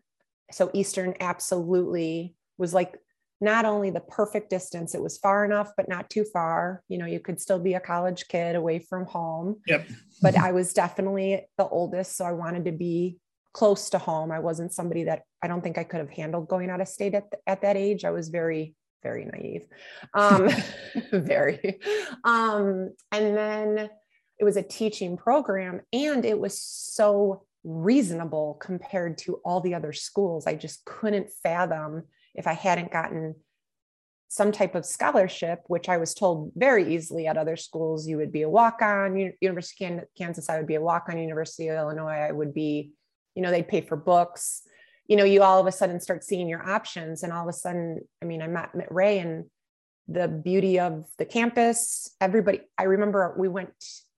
So 0.51 0.71
Eastern 0.75 1.15
absolutely 1.21 2.35
was 2.59 2.75
like 2.75 2.99
not 3.41 3.65
only 3.65 3.91
the 3.91 4.01
perfect 4.01 4.51
distance, 4.51 4.95
it 4.95 5.03
was 5.03 5.19
far 5.19 5.45
enough, 5.45 5.73
but 5.77 5.89
not 5.89 6.09
too 6.09 6.25
far. 6.25 6.83
You 6.89 6.99
know, 6.99 7.07
you 7.07 7.21
could 7.21 7.41
still 7.41 7.59
be 7.59 7.75
a 7.75 7.81
college 7.81 8.29
kid 8.29 8.57
away 8.57 8.79
from 8.79 9.07
home. 9.07 9.61
Yep. 9.67 9.89
but 10.23 10.39
I 10.39 10.53
was 10.53 10.73
definitely 10.73 11.47
the 11.59 11.67
oldest. 11.67 12.17
So 12.17 12.25
I 12.25 12.33
wanted 12.33 12.65
to 12.67 12.73
be 12.73 13.19
close 13.53 13.91
to 13.91 13.99
home. 13.99 14.31
I 14.33 14.41
wasn't 14.41 14.73
somebody 14.73 15.05
that 15.05 15.23
I 15.43 15.49
don't 15.49 15.63
think 15.63 15.79
I 15.79 15.85
could 15.85 16.01
have 16.01 16.11
handled 16.11 16.49
going 16.49 16.71
out 16.71 16.81
of 16.81 16.89
state 16.89 17.15
at, 17.15 17.25
at 17.47 17.63
that 17.63 17.77
age. 17.77 18.05
I 18.05 18.11
was 18.11 18.29
very, 18.29 18.75
very 19.03 19.25
naive. 19.25 19.67
Um, 20.13 20.51
very. 21.13 21.81
Um, 22.25 22.95
and 23.13 23.37
then 23.37 23.91
it 24.39 24.45
was 24.45 24.57
a 24.57 24.63
teaching 24.63 25.17
program 25.17 25.81
and 25.93 26.25
it 26.25 26.39
was 26.39 26.61
so 26.61 27.45
reasonable 27.63 28.59
compared 28.61 29.19
to 29.19 29.41
all 29.45 29.61
the 29.61 29.75
other 29.75 29.93
schools. 29.93 30.47
I 30.47 30.55
just 30.55 30.85
couldn't 30.85 31.31
fathom 31.43 32.05
if 32.35 32.47
I 32.47 32.53
hadn't 32.53 32.93
gotten 32.93 33.35
some 34.29 34.51
type 34.51 34.75
of 34.75 34.85
scholarship, 34.85 35.61
which 35.69 35.89
I 35.89 35.97
was 35.97 36.13
told 36.13 36.51
very 36.57 36.95
easily 36.95 37.27
at 37.27 37.37
other 37.37 37.57
schools, 37.57 38.09
you 38.09 38.17
would 38.17 38.33
be 38.33 38.43
a 38.43 38.49
walk 38.49 38.83
on, 38.83 39.33
University 39.41 39.85
of 39.85 40.05
Kansas, 40.19 40.51
I 40.51 40.57
would 40.57 40.67
be 40.67 40.75
a 40.75 40.81
walk 40.81 41.07
on, 41.09 41.19
University 41.19 41.69
of 41.69 41.77
Illinois, 41.77 42.27
I 42.29 42.33
would 42.33 42.53
be, 42.53 42.91
you 43.37 43.43
know, 43.43 43.51
they'd 43.51 43.69
pay 43.69 43.81
for 43.81 43.97
books. 43.97 44.63
You 45.07 45.17
know, 45.17 45.25
you 45.25 45.43
all 45.43 45.61
of 45.61 45.67
a 45.67 45.73
sudden 45.73 46.01
start 46.01 46.25
seeing 46.25 46.49
your 46.49 46.69
options. 46.69 47.23
And 47.23 47.33
all 47.33 47.43
of 47.43 47.49
a 47.49 47.57
sudden, 47.57 48.01
I 48.23 48.25
mean, 48.25 48.43
I 48.43 48.49
met, 48.49 48.75
met 48.75 48.91
Ray 48.91 49.19
and 49.19 49.45
the 50.09 50.29
beauty 50.29 50.81
of 50.81 51.07
the 51.19 51.27
campus. 51.27 52.15
Everybody, 52.21 52.63
I 52.79 52.85
remember 52.85 53.35
we 53.39 53.49
went 53.49 53.73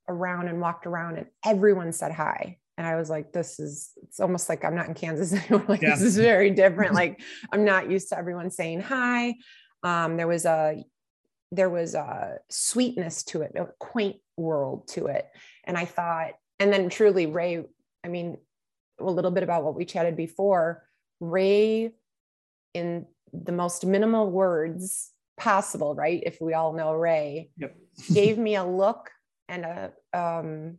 around 0.08 0.48
and 0.48 0.60
walked 0.60 0.86
around 0.86 1.16
and 1.16 1.26
everyone 1.44 1.92
said 1.92 2.12
hi. 2.12 2.58
And 2.78 2.86
I 2.86 2.96
was 2.96 3.08
like, 3.08 3.32
this 3.32 3.58
is, 3.58 3.92
it's 4.02 4.20
almost 4.20 4.48
like 4.48 4.64
I'm 4.64 4.74
not 4.74 4.88
in 4.88 4.94
Kansas 4.94 5.32
anymore. 5.50 5.64
like, 5.68 5.82
yeah. 5.82 5.90
this 5.90 6.02
is 6.02 6.16
very 6.16 6.50
different. 6.50 6.94
like, 7.02 7.20
I'm 7.52 7.64
not 7.64 7.90
used 7.90 8.10
to 8.10 8.18
everyone 8.18 8.50
saying 8.50 8.80
hi. 8.80 9.34
Um, 9.82 10.16
there 10.16 10.26
was 10.26 10.44
a, 10.44 10.84
there 11.52 11.70
was 11.70 11.94
a 11.94 12.38
sweetness 12.50 13.22
to 13.24 13.42
it, 13.42 13.52
a 13.56 13.68
quaint 13.78 14.16
world 14.36 14.88
to 14.88 15.06
it. 15.06 15.26
And 15.64 15.76
I 15.76 15.84
thought, 15.84 16.32
and 16.58 16.72
then 16.72 16.88
truly 16.88 17.26
Ray, 17.26 17.64
I 18.04 18.08
mean, 18.08 18.38
a 19.00 19.04
little 19.04 19.30
bit 19.30 19.42
about 19.42 19.64
what 19.64 19.74
we 19.74 19.84
chatted 19.84 20.16
before, 20.16 20.84
Ray 21.20 21.92
in 22.74 23.06
the 23.32 23.52
most 23.52 23.86
minimal 23.86 24.30
words 24.30 25.12
possible, 25.38 25.94
right? 25.94 26.22
If 26.24 26.40
we 26.40 26.54
all 26.54 26.72
know 26.72 26.92
Ray, 26.92 27.50
yep. 27.56 27.76
gave 28.12 28.38
me 28.38 28.56
a 28.56 28.64
look 28.64 29.10
and 29.48 29.64
a 29.64 29.92
um, 30.12 30.78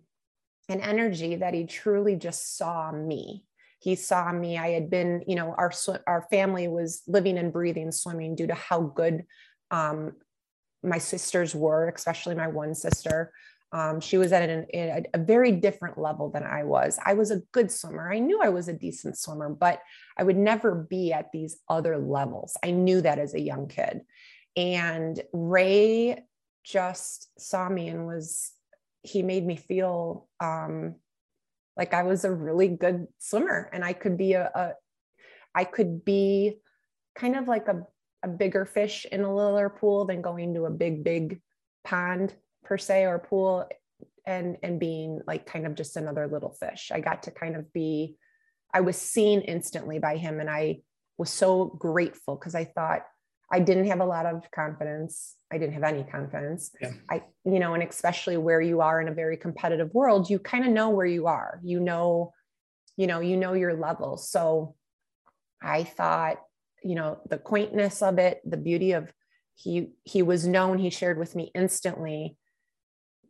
an 0.70 0.82
energy 0.82 1.36
that 1.36 1.54
he 1.54 1.66
truly 1.66 2.16
just 2.16 2.58
saw 2.58 2.92
me. 2.92 3.46
He 3.80 3.96
saw 3.96 4.32
me. 4.32 4.58
I 4.58 4.70
had 4.70 4.90
been, 4.90 5.24
you 5.28 5.36
know, 5.36 5.54
our 5.58 5.72
our 6.08 6.28
family 6.30 6.68
was 6.68 7.04
living 7.08 7.38
and 7.38 7.54
breathing 7.54 7.92
swimming 7.92 8.36
due 8.36 8.48
to 8.48 8.56
how 8.56 8.82
good 8.82 9.26
um, 9.72 10.14
my 10.84 10.98
sisters 10.98 11.54
were, 11.54 11.88
especially 11.90 12.36
my 12.36 12.48
one 12.48 12.74
sister. 12.76 13.32
Um, 13.72 14.00
she 14.00 14.18
was 14.18 14.32
at 14.32 14.50
an, 14.50 14.66
a, 14.74 15.04
a 15.14 15.18
very 15.18 15.52
different 15.52 15.98
level 15.98 16.30
than 16.30 16.44
I 16.44 16.64
was. 16.64 16.98
I 17.06 17.14
was 17.14 17.32
a 17.32 17.42
good 17.52 17.70
swimmer. 17.70 18.12
I 18.12 18.20
knew 18.20 18.42
I 18.42 18.50
was 18.50 18.70
a 18.70 18.74
decent 18.74 19.18
swimmer, 19.18 19.50
but 19.50 19.82
I 20.18 20.24
would 20.24 20.38
never 20.38 20.74
be 20.74 21.12
at 21.12 21.32
these 21.34 21.58
other 21.68 21.98
levels. 21.98 22.56
I 22.64 22.72
knew 22.72 23.02
that 23.02 23.20
as 23.20 23.34
a 23.34 23.42
young 23.42 23.68
kid. 23.68 24.02
And 24.56 25.22
Ray 25.34 26.24
just 26.64 27.30
saw 27.40 27.68
me 27.68 27.90
and 27.90 28.08
was, 28.08 28.54
he 29.08 29.24
made 29.24 29.46
me 29.46 29.56
feel 29.56 30.28
um, 30.40 30.96
like 31.78 31.94
I 31.94 32.04
was 32.04 32.26
a 32.26 32.32
really 32.32 32.68
good 32.68 33.08
swimmer 33.20 33.70
and 33.72 33.84
I 33.84 33.94
could 33.94 34.18
be 34.18 34.34
a, 34.34 34.50
a 34.54 34.74
I 35.56 35.64
could 35.64 36.04
be 36.04 36.60
kind 37.16 37.36
of 37.36 37.48
like 37.48 37.68
a, 37.68 37.84
a 38.24 38.28
bigger 38.28 38.66
fish 38.66 39.06
in 39.12 39.22
a 39.22 39.34
littler 39.34 39.70
pool 39.70 40.06
than 40.06 40.22
going 40.22 40.54
to 40.54 40.66
a 40.66 40.72
big, 40.72 41.04
big 41.04 41.42
pond 41.84 42.34
per 42.64 42.78
se 42.78 43.06
or 43.06 43.20
pool 43.20 43.68
and 44.26 44.58
and 44.62 44.80
being 44.80 45.22
like 45.26 45.46
kind 45.46 45.66
of 45.66 45.76
just 45.76 45.96
another 45.96 46.28
little 46.28 46.52
fish. 46.52 46.92
I 46.94 47.00
got 47.00 47.24
to 47.24 47.32
kind 47.32 47.56
of 47.56 47.72
be 47.72 48.18
I 48.74 48.82
was 48.82 48.98
seen 48.98 49.42
instantly 49.42 50.00
by 50.00 50.18
him 50.18 50.40
and 50.40 50.50
I 50.50 50.82
was 51.18 51.30
so 51.30 51.66
grateful 51.66 52.36
because 52.36 52.54
I 52.54 52.66
thought 52.66 53.04
I 53.52 53.60
didn't 53.60 53.88
have 53.88 54.02
a 54.02 54.06
lot 54.06 54.26
of 54.26 54.44
confidence. 54.52 55.36
I 55.52 55.58
didn't 55.58 55.74
have 55.74 55.84
any 55.84 56.04
confidence. 56.04 56.72
Yeah. 56.82 56.92
I, 57.10 57.24
you 57.46 57.60
know, 57.60 57.74
and 57.74 57.84
especially 57.84 58.38
where 58.38 58.60
you 58.60 58.82
are 58.82 59.00
in 59.00 59.08
a 59.08 59.14
very 59.14 59.38
competitive 59.38 59.94
world, 59.94 60.30
you 60.30 60.40
kind 60.40 60.66
of 60.66 60.72
know 60.72 60.90
where 60.90 61.06
you 61.06 61.28
are. 61.28 61.62
You 61.64 61.80
know, 61.80 62.34
you 62.98 63.08
know, 63.08 63.22
you 63.22 63.38
know 63.38 63.54
your 63.54 63.74
level. 63.74 64.18
So 64.18 64.76
I 65.62 65.84
thought, 65.84 66.38
you 66.84 66.96
know, 66.96 67.20
the 67.30 67.38
quaintness 67.38 68.02
of 68.02 68.20
it, 68.20 68.42
the 68.46 68.58
beauty 68.58 68.92
of 68.92 69.12
he 69.56 69.92
he 70.04 70.22
was 70.22 70.46
known, 70.46 70.78
he 70.78 70.90
shared 70.90 71.18
with 71.18 71.36
me 71.36 71.52
instantly 71.56 72.38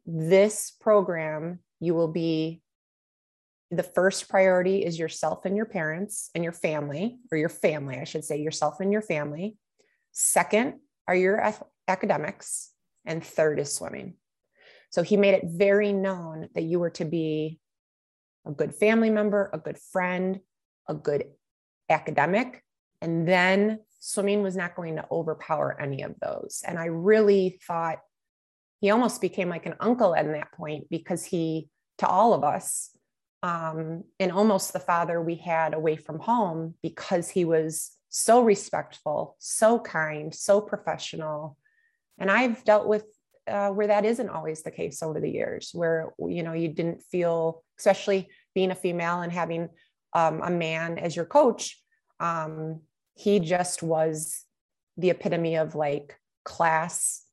this 0.07 0.71
program, 0.79 1.59
you 1.79 1.93
will 1.93 2.07
be 2.07 2.61
the 3.69 3.83
first 3.83 4.29
priority 4.29 4.83
is 4.83 4.97
yourself 4.97 5.43
and 5.43 5.57
your 5.57 5.65
parents 5.65 6.29
and 6.33 6.43
your 6.43 6.53
family, 6.53 7.17
or 7.31 7.37
your 7.37 7.49
family, 7.49 7.97
I 7.99 8.05
should 8.05 8.23
say, 8.23 8.37
yourself 8.37 8.79
and 8.79 8.91
your 8.91 9.01
family. 9.01 9.57
Second 10.19 10.79
are 11.07 11.15
your 11.15 11.53
academics. 11.87 12.71
And 13.05 13.23
third 13.23 13.59
is 13.59 13.71
swimming. 13.71 14.15
So 14.89 15.03
he 15.03 15.15
made 15.15 15.35
it 15.35 15.43
very 15.45 15.93
known 15.93 16.49
that 16.55 16.63
you 16.63 16.79
were 16.79 16.89
to 16.91 17.05
be 17.05 17.59
a 18.45 18.51
good 18.51 18.73
family 18.73 19.11
member, 19.11 19.49
a 19.53 19.59
good 19.59 19.77
friend, 19.77 20.39
a 20.89 20.95
good 20.95 21.25
academic. 21.87 22.63
And 22.99 23.27
then 23.27 23.79
swimming 23.99 24.41
was 24.41 24.55
not 24.55 24.75
going 24.75 24.95
to 24.95 25.05
overpower 25.11 25.79
any 25.79 26.01
of 26.01 26.15
those. 26.19 26.63
And 26.67 26.79
I 26.79 26.85
really 26.85 27.59
thought 27.67 27.99
he 28.81 28.89
almost 28.89 29.21
became 29.21 29.49
like 29.49 29.67
an 29.67 29.75
uncle 29.79 30.15
at 30.15 30.25
that 30.25 30.51
point 30.51 30.87
because 30.89 31.23
he 31.23 31.69
to 31.99 32.07
all 32.07 32.33
of 32.33 32.43
us 32.43 32.89
um, 33.43 34.03
and 34.19 34.31
almost 34.31 34.73
the 34.73 34.79
father 34.79 35.21
we 35.21 35.35
had 35.35 35.75
away 35.75 35.95
from 35.95 36.19
home 36.19 36.73
because 36.81 37.29
he 37.29 37.45
was 37.45 37.91
so 38.09 38.41
respectful 38.41 39.35
so 39.39 39.79
kind 39.79 40.33
so 40.33 40.61
professional 40.61 41.57
and 42.17 42.31
i've 42.31 42.63
dealt 42.63 42.87
with 42.87 43.05
uh, 43.47 43.69
where 43.69 43.87
that 43.87 44.03
isn't 44.03 44.29
always 44.29 44.61
the 44.63 44.71
case 44.71 45.01
over 45.01 45.21
the 45.21 45.29
years 45.29 45.71
where 45.73 46.11
you 46.19 46.43
know 46.43 46.53
you 46.53 46.67
didn't 46.67 47.01
feel 47.01 47.63
especially 47.77 48.27
being 48.53 48.71
a 48.71 48.75
female 48.75 49.21
and 49.21 49.31
having 49.31 49.69
um, 50.13 50.41
a 50.41 50.49
man 50.49 50.97
as 50.97 51.15
your 51.15 51.25
coach 51.25 51.81
um, 52.19 52.81
he 53.15 53.39
just 53.39 53.83
was 53.83 54.43
the 54.97 55.09
epitome 55.09 55.55
of 55.55 55.75
like 55.75 56.17
class 56.43 57.23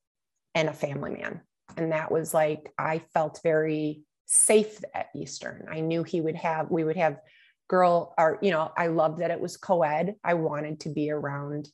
and 0.53 0.69
a 0.69 0.73
family 0.73 1.11
man. 1.11 1.41
And 1.77 1.91
that 1.91 2.11
was 2.11 2.33
like, 2.33 2.71
I 2.77 2.99
felt 2.99 3.39
very 3.43 4.03
safe 4.25 4.79
at 4.93 5.09
Eastern. 5.15 5.67
I 5.69 5.81
knew 5.81 6.03
he 6.03 6.21
would 6.21 6.35
have, 6.35 6.71
we 6.71 6.83
would 6.83 6.97
have 6.97 7.19
girl, 7.67 8.13
or, 8.17 8.37
you 8.41 8.51
know, 8.51 8.71
I 8.77 8.87
loved 8.87 9.19
that 9.19 9.31
it 9.31 9.39
was 9.39 9.57
co 9.57 9.83
ed. 9.83 10.15
I 10.23 10.35
wanted 10.35 10.81
to 10.81 10.89
be 10.89 11.11
around 11.11 11.69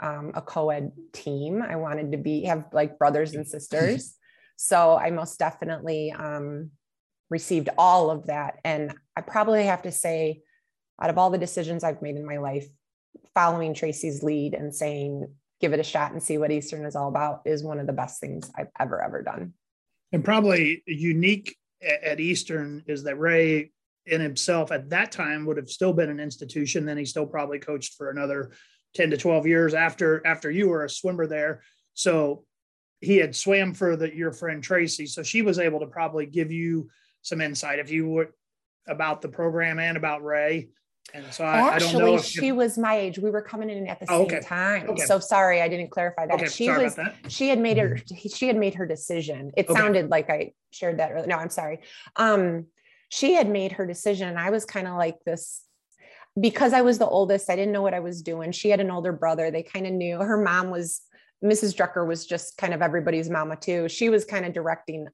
um, 0.00 0.32
a 0.34 0.42
co 0.42 0.70
ed 0.70 0.92
team. 1.12 1.62
I 1.62 1.76
wanted 1.76 2.12
to 2.12 2.18
be, 2.18 2.44
have 2.44 2.66
like 2.72 2.98
brothers 2.98 3.34
and 3.34 3.46
sisters. 3.46 4.14
so 4.56 4.96
I 4.96 5.10
most 5.10 5.38
definitely 5.38 6.12
um, 6.12 6.70
received 7.30 7.68
all 7.78 8.10
of 8.10 8.26
that. 8.26 8.58
And 8.64 8.94
I 9.16 9.20
probably 9.20 9.64
have 9.64 9.82
to 9.82 9.92
say, 9.92 10.42
out 11.00 11.10
of 11.10 11.18
all 11.18 11.30
the 11.30 11.38
decisions 11.38 11.84
I've 11.84 12.02
made 12.02 12.16
in 12.16 12.26
my 12.26 12.38
life, 12.38 12.66
following 13.34 13.74
Tracy's 13.74 14.22
lead 14.22 14.54
and 14.54 14.74
saying, 14.74 15.28
give 15.60 15.72
it 15.72 15.80
a 15.80 15.84
shot 15.84 16.12
and 16.12 16.22
see 16.22 16.38
what 16.38 16.50
Eastern 16.50 16.84
is 16.84 16.96
all 16.96 17.08
about 17.08 17.42
is 17.44 17.62
one 17.62 17.78
of 17.78 17.86
the 17.86 17.92
best 17.92 18.20
things 18.20 18.50
I've 18.56 18.70
ever, 18.78 19.02
ever 19.02 19.22
done. 19.22 19.54
And 20.12 20.24
probably 20.24 20.82
unique 20.86 21.56
at 21.82 22.18
Eastern 22.20 22.82
is 22.86 23.04
that 23.04 23.18
Ray 23.18 23.70
in 24.08 24.20
himself 24.20 24.72
at 24.72 24.90
that 24.90 25.12
time 25.12 25.46
would 25.46 25.56
have 25.56 25.68
still 25.68 25.92
been 25.92 26.10
an 26.10 26.20
institution. 26.20 26.84
Then 26.84 26.98
he 26.98 27.04
still 27.04 27.26
probably 27.26 27.58
coached 27.58 27.94
for 27.94 28.10
another 28.10 28.52
10 28.94 29.10
to 29.10 29.16
12 29.16 29.46
years 29.46 29.74
after, 29.74 30.26
after 30.26 30.50
you 30.50 30.68
were 30.68 30.84
a 30.84 30.90
swimmer 30.90 31.26
there. 31.26 31.62
So 31.94 32.44
he 33.00 33.16
had 33.16 33.36
swam 33.36 33.74
for 33.74 33.96
the, 33.96 34.14
your 34.14 34.32
friend 34.32 34.62
Tracy. 34.62 35.06
So 35.06 35.22
she 35.22 35.42
was 35.42 35.58
able 35.58 35.80
to 35.80 35.86
probably 35.86 36.26
give 36.26 36.50
you 36.50 36.88
some 37.22 37.40
insight 37.40 37.78
if 37.78 37.90
you 37.90 38.08
were 38.08 38.34
about 38.86 39.20
the 39.20 39.28
program 39.28 39.78
and 39.78 39.96
about 39.96 40.24
Ray. 40.24 40.68
And 41.14 41.24
so 41.32 41.44
I, 41.44 41.74
actually, 41.74 41.88
I 41.88 41.92
don't 41.92 42.02
know 42.16 42.18
she 42.18 42.52
was 42.52 42.76
my 42.76 42.96
age. 42.96 43.18
We 43.18 43.30
were 43.30 43.40
coming 43.40 43.70
in 43.70 43.86
at 43.86 43.98
the 43.98 44.06
oh, 44.10 44.26
same 44.26 44.36
okay. 44.36 44.46
time. 44.46 44.90
Okay. 44.90 45.04
So 45.06 45.18
sorry, 45.18 45.62
I 45.62 45.68
didn't 45.68 45.90
clarify 45.90 46.26
that. 46.26 46.34
Okay. 46.34 46.48
She 46.48 46.66
sorry 46.66 46.84
was. 46.84 46.98
She 47.28 47.48
had 47.48 47.58
made 47.58 47.78
her. 47.78 47.94
Mm-hmm. 47.94 48.28
She 48.28 48.46
had 48.46 48.56
made 48.56 48.74
her 48.74 48.86
decision. 48.86 49.52
It 49.56 49.70
sounded 49.70 50.10
like 50.10 50.28
I 50.28 50.52
shared 50.70 50.98
that. 50.98 51.12
Earlier. 51.12 51.26
No, 51.26 51.36
I'm 51.36 51.48
sorry. 51.48 51.80
Um, 52.16 52.66
she 53.08 53.34
had 53.34 53.48
made 53.48 53.72
her 53.72 53.86
decision, 53.86 54.28
and 54.28 54.38
I 54.38 54.50
was 54.50 54.64
kind 54.64 54.86
of 54.86 54.96
like 54.96 55.22
this 55.24 55.62
because 56.38 56.72
I 56.72 56.82
was 56.82 56.98
the 56.98 57.06
oldest. 57.06 57.50
I 57.50 57.56
didn't 57.56 57.72
know 57.72 57.82
what 57.82 57.94
I 57.94 58.00
was 58.00 58.22
doing. 58.22 58.52
She 58.52 58.70
had 58.70 58.80
an 58.80 58.90
older 58.90 59.12
brother. 59.12 59.50
They 59.50 59.62
kind 59.62 59.86
of 59.86 59.92
knew. 59.92 60.18
Her 60.18 60.40
mom 60.42 60.70
was 60.70 61.00
Mrs. 61.44 61.74
Drucker 61.74 62.06
was 62.06 62.26
just 62.26 62.56
kind 62.56 62.74
of 62.74 62.82
everybody's 62.82 63.30
mama 63.30 63.56
too. 63.56 63.88
She 63.88 64.08
was 64.08 64.24
kind 64.24 64.44
of 64.44 64.52
directing 64.52 65.08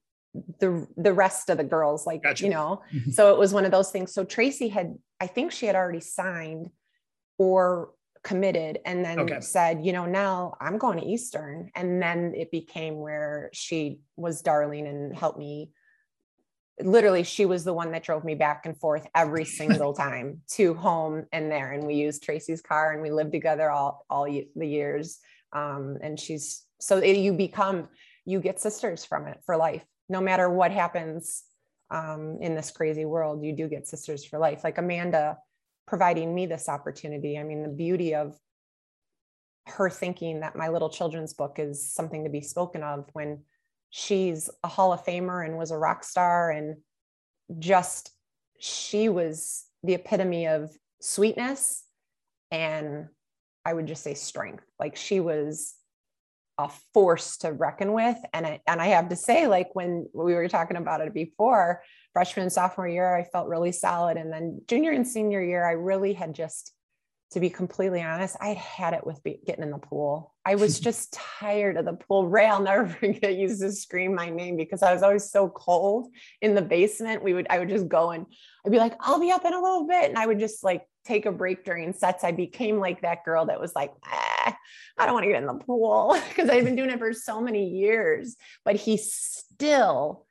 the 0.58 0.86
the 0.96 1.12
rest 1.12 1.48
of 1.48 1.58
the 1.58 1.64
girls 1.64 2.06
like 2.06 2.22
gotcha. 2.22 2.44
you 2.44 2.50
know 2.50 2.82
mm-hmm. 2.92 3.10
so 3.10 3.32
it 3.32 3.38
was 3.38 3.52
one 3.52 3.64
of 3.64 3.70
those 3.70 3.90
things 3.90 4.12
so 4.12 4.24
tracy 4.24 4.68
had 4.68 4.94
i 5.20 5.26
think 5.26 5.52
she 5.52 5.66
had 5.66 5.76
already 5.76 6.00
signed 6.00 6.68
or 7.38 7.90
committed 8.24 8.80
and 8.84 9.04
then 9.04 9.20
okay. 9.20 9.40
said 9.40 9.84
you 9.84 9.92
know 9.92 10.06
now 10.06 10.56
i'm 10.60 10.76
going 10.78 10.98
to 10.98 11.06
eastern 11.06 11.70
and 11.76 12.02
then 12.02 12.32
it 12.34 12.50
became 12.50 12.98
where 12.98 13.48
she 13.52 14.00
was 14.16 14.42
darling 14.42 14.86
and 14.86 15.16
helped 15.16 15.38
me 15.38 15.70
literally 16.80 17.22
she 17.22 17.46
was 17.46 17.64
the 17.64 17.72
one 17.72 17.92
that 17.92 18.02
drove 18.02 18.24
me 18.24 18.34
back 18.34 18.66
and 18.66 18.78
forth 18.78 19.06
every 19.14 19.44
single 19.44 19.92
time 19.92 20.40
to 20.48 20.74
home 20.74 21.24
and 21.32 21.50
there 21.50 21.72
and 21.72 21.86
we 21.86 21.94
used 21.94 22.22
tracy's 22.22 22.60
car 22.60 22.92
and 22.92 23.00
we 23.00 23.10
lived 23.10 23.32
together 23.32 23.70
all 23.70 24.04
all 24.10 24.24
the 24.24 24.66
years 24.66 25.18
um, 25.52 25.96
and 26.02 26.18
she's 26.18 26.64
so 26.80 26.98
it, 26.98 27.16
you 27.16 27.32
become 27.32 27.88
you 28.24 28.40
get 28.40 28.60
sisters 28.60 29.04
from 29.04 29.26
it 29.26 29.38
for 29.46 29.56
life 29.56 29.84
no 30.08 30.20
matter 30.20 30.50
what 30.50 30.70
happens 30.70 31.44
um, 31.90 32.38
in 32.40 32.54
this 32.54 32.70
crazy 32.70 33.04
world, 33.04 33.44
you 33.44 33.54
do 33.54 33.68
get 33.68 33.86
sisters 33.86 34.24
for 34.24 34.38
life. 34.38 34.64
Like 34.64 34.78
Amanda 34.78 35.38
providing 35.86 36.34
me 36.34 36.46
this 36.46 36.68
opportunity. 36.68 37.38
I 37.38 37.44
mean, 37.44 37.62
the 37.62 37.68
beauty 37.68 38.14
of 38.14 38.36
her 39.66 39.88
thinking 39.88 40.40
that 40.40 40.56
my 40.56 40.68
little 40.68 40.90
children's 40.90 41.34
book 41.34 41.58
is 41.58 41.90
something 41.92 42.24
to 42.24 42.30
be 42.30 42.40
spoken 42.40 42.82
of 42.82 43.08
when 43.12 43.42
she's 43.96 44.50
a 44.64 44.68
Hall 44.68 44.92
of 44.92 45.04
Famer 45.04 45.46
and 45.46 45.56
was 45.56 45.70
a 45.70 45.78
rock 45.78 46.02
star 46.02 46.50
and 46.50 46.78
just 47.60 48.10
she 48.58 49.08
was 49.08 49.66
the 49.84 49.94
epitome 49.94 50.48
of 50.48 50.72
sweetness 51.00 51.84
and 52.50 53.06
I 53.64 53.72
would 53.72 53.86
just 53.86 54.02
say 54.02 54.14
strength. 54.14 54.64
Like 54.80 54.96
she 54.96 55.20
was 55.20 55.76
a 56.58 56.68
force 56.92 57.36
to 57.38 57.52
reckon 57.52 57.92
with. 57.92 58.18
And 58.32 58.44
I, 58.44 58.60
and 58.66 58.82
I 58.82 58.88
have 58.88 59.10
to 59.10 59.16
say, 59.16 59.46
like 59.46 59.76
when 59.76 60.08
we 60.12 60.34
were 60.34 60.48
talking 60.48 60.76
about 60.76 61.00
it 61.00 61.14
before, 61.14 61.80
freshman 62.12 62.42
and 62.42 62.52
sophomore 62.52 62.88
year, 62.88 63.14
I 63.14 63.22
felt 63.22 63.46
really 63.46 63.70
solid. 63.70 64.16
And 64.16 64.32
then 64.32 64.60
junior 64.66 64.90
and 64.90 65.06
senior 65.06 65.40
year, 65.40 65.64
I 65.64 65.72
really 65.72 66.14
had 66.14 66.34
just, 66.34 66.72
to 67.30 67.38
be 67.38 67.48
completely 67.48 68.02
honest, 68.02 68.36
I 68.40 68.54
had 68.54 68.94
it 68.94 69.06
with 69.06 69.22
getting 69.46 69.62
in 69.62 69.70
the 69.70 69.78
pool. 69.78 70.33
I 70.44 70.54
was 70.56 70.80
just 70.88 71.12
tired 71.12 71.76
of 71.76 71.84
the 71.84 71.94
pool. 71.94 72.28
Ray, 72.28 72.46
I'll 72.46 72.62
never 72.62 72.86
forget, 72.86 73.36
used 73.36 73.60
to 73.60 73.72
scream 73.72 74.14
my 74.14 74.30
name 74.30 74.56
because 74.56 74.82
I 74.82 74.92
was 74.92 75.02
always 75.02 75.30
so 75.30 75.48
cold 75.48 76.08
in 76.40 76.54
the 76.54 76.62
basement. 76.62 77.22
We 77.22 77.34
would, 77.34 77.46
I 77.50 77.58
would 77.58 77.68
just 77.68 77.88
go 77.88 78.10
and 78.10 78.26
I'd 78.64 78.72
be 78.72 78.78
like, 78.78 78.94
I'll 79.00 79.20
be 79.20 79.30
up 79.30 79.44
in 79.44 79.54
a 79.54 79.60
little 79.60 79.86
bit. 79.86 80.08
And 80.08 80.18
I 80.18 80.26
would 80.26 80.38
just 80.38 80.64
like 80.64 80.86
take 81.04 81.26
a 81.26 81.32
break 81.32 81.64
during 81.64 81.92
sets. 81.92 82.24
I 82.24 82.32
became 82.32 82.78
like 82.78 83.02
that 83.02 83.24
girl 83.24 83.46
that 83.46 83.60
was 83.60 83.74
like, 83.74 83.92
ah, 84.06 84.56
I 84.98 85.06
don't 85.06 85.14
want 85.14 85.24
to 85.24 85.30
get 85.30 85.42
in 85.42 85.46
the 85.46 85.54
pool 85.54 86.16
because 86.28 86.48
I've 86.48 86.64
been 86.64 86.76
doing 86.76 86.90
it 86.90 86.98
for 86.98 87.12
so 87.12 87.40
many 87.40 87.68
years. 87.68 88.36
But 88.64 88.76
he 88.76 88.96
still 88.96 90.26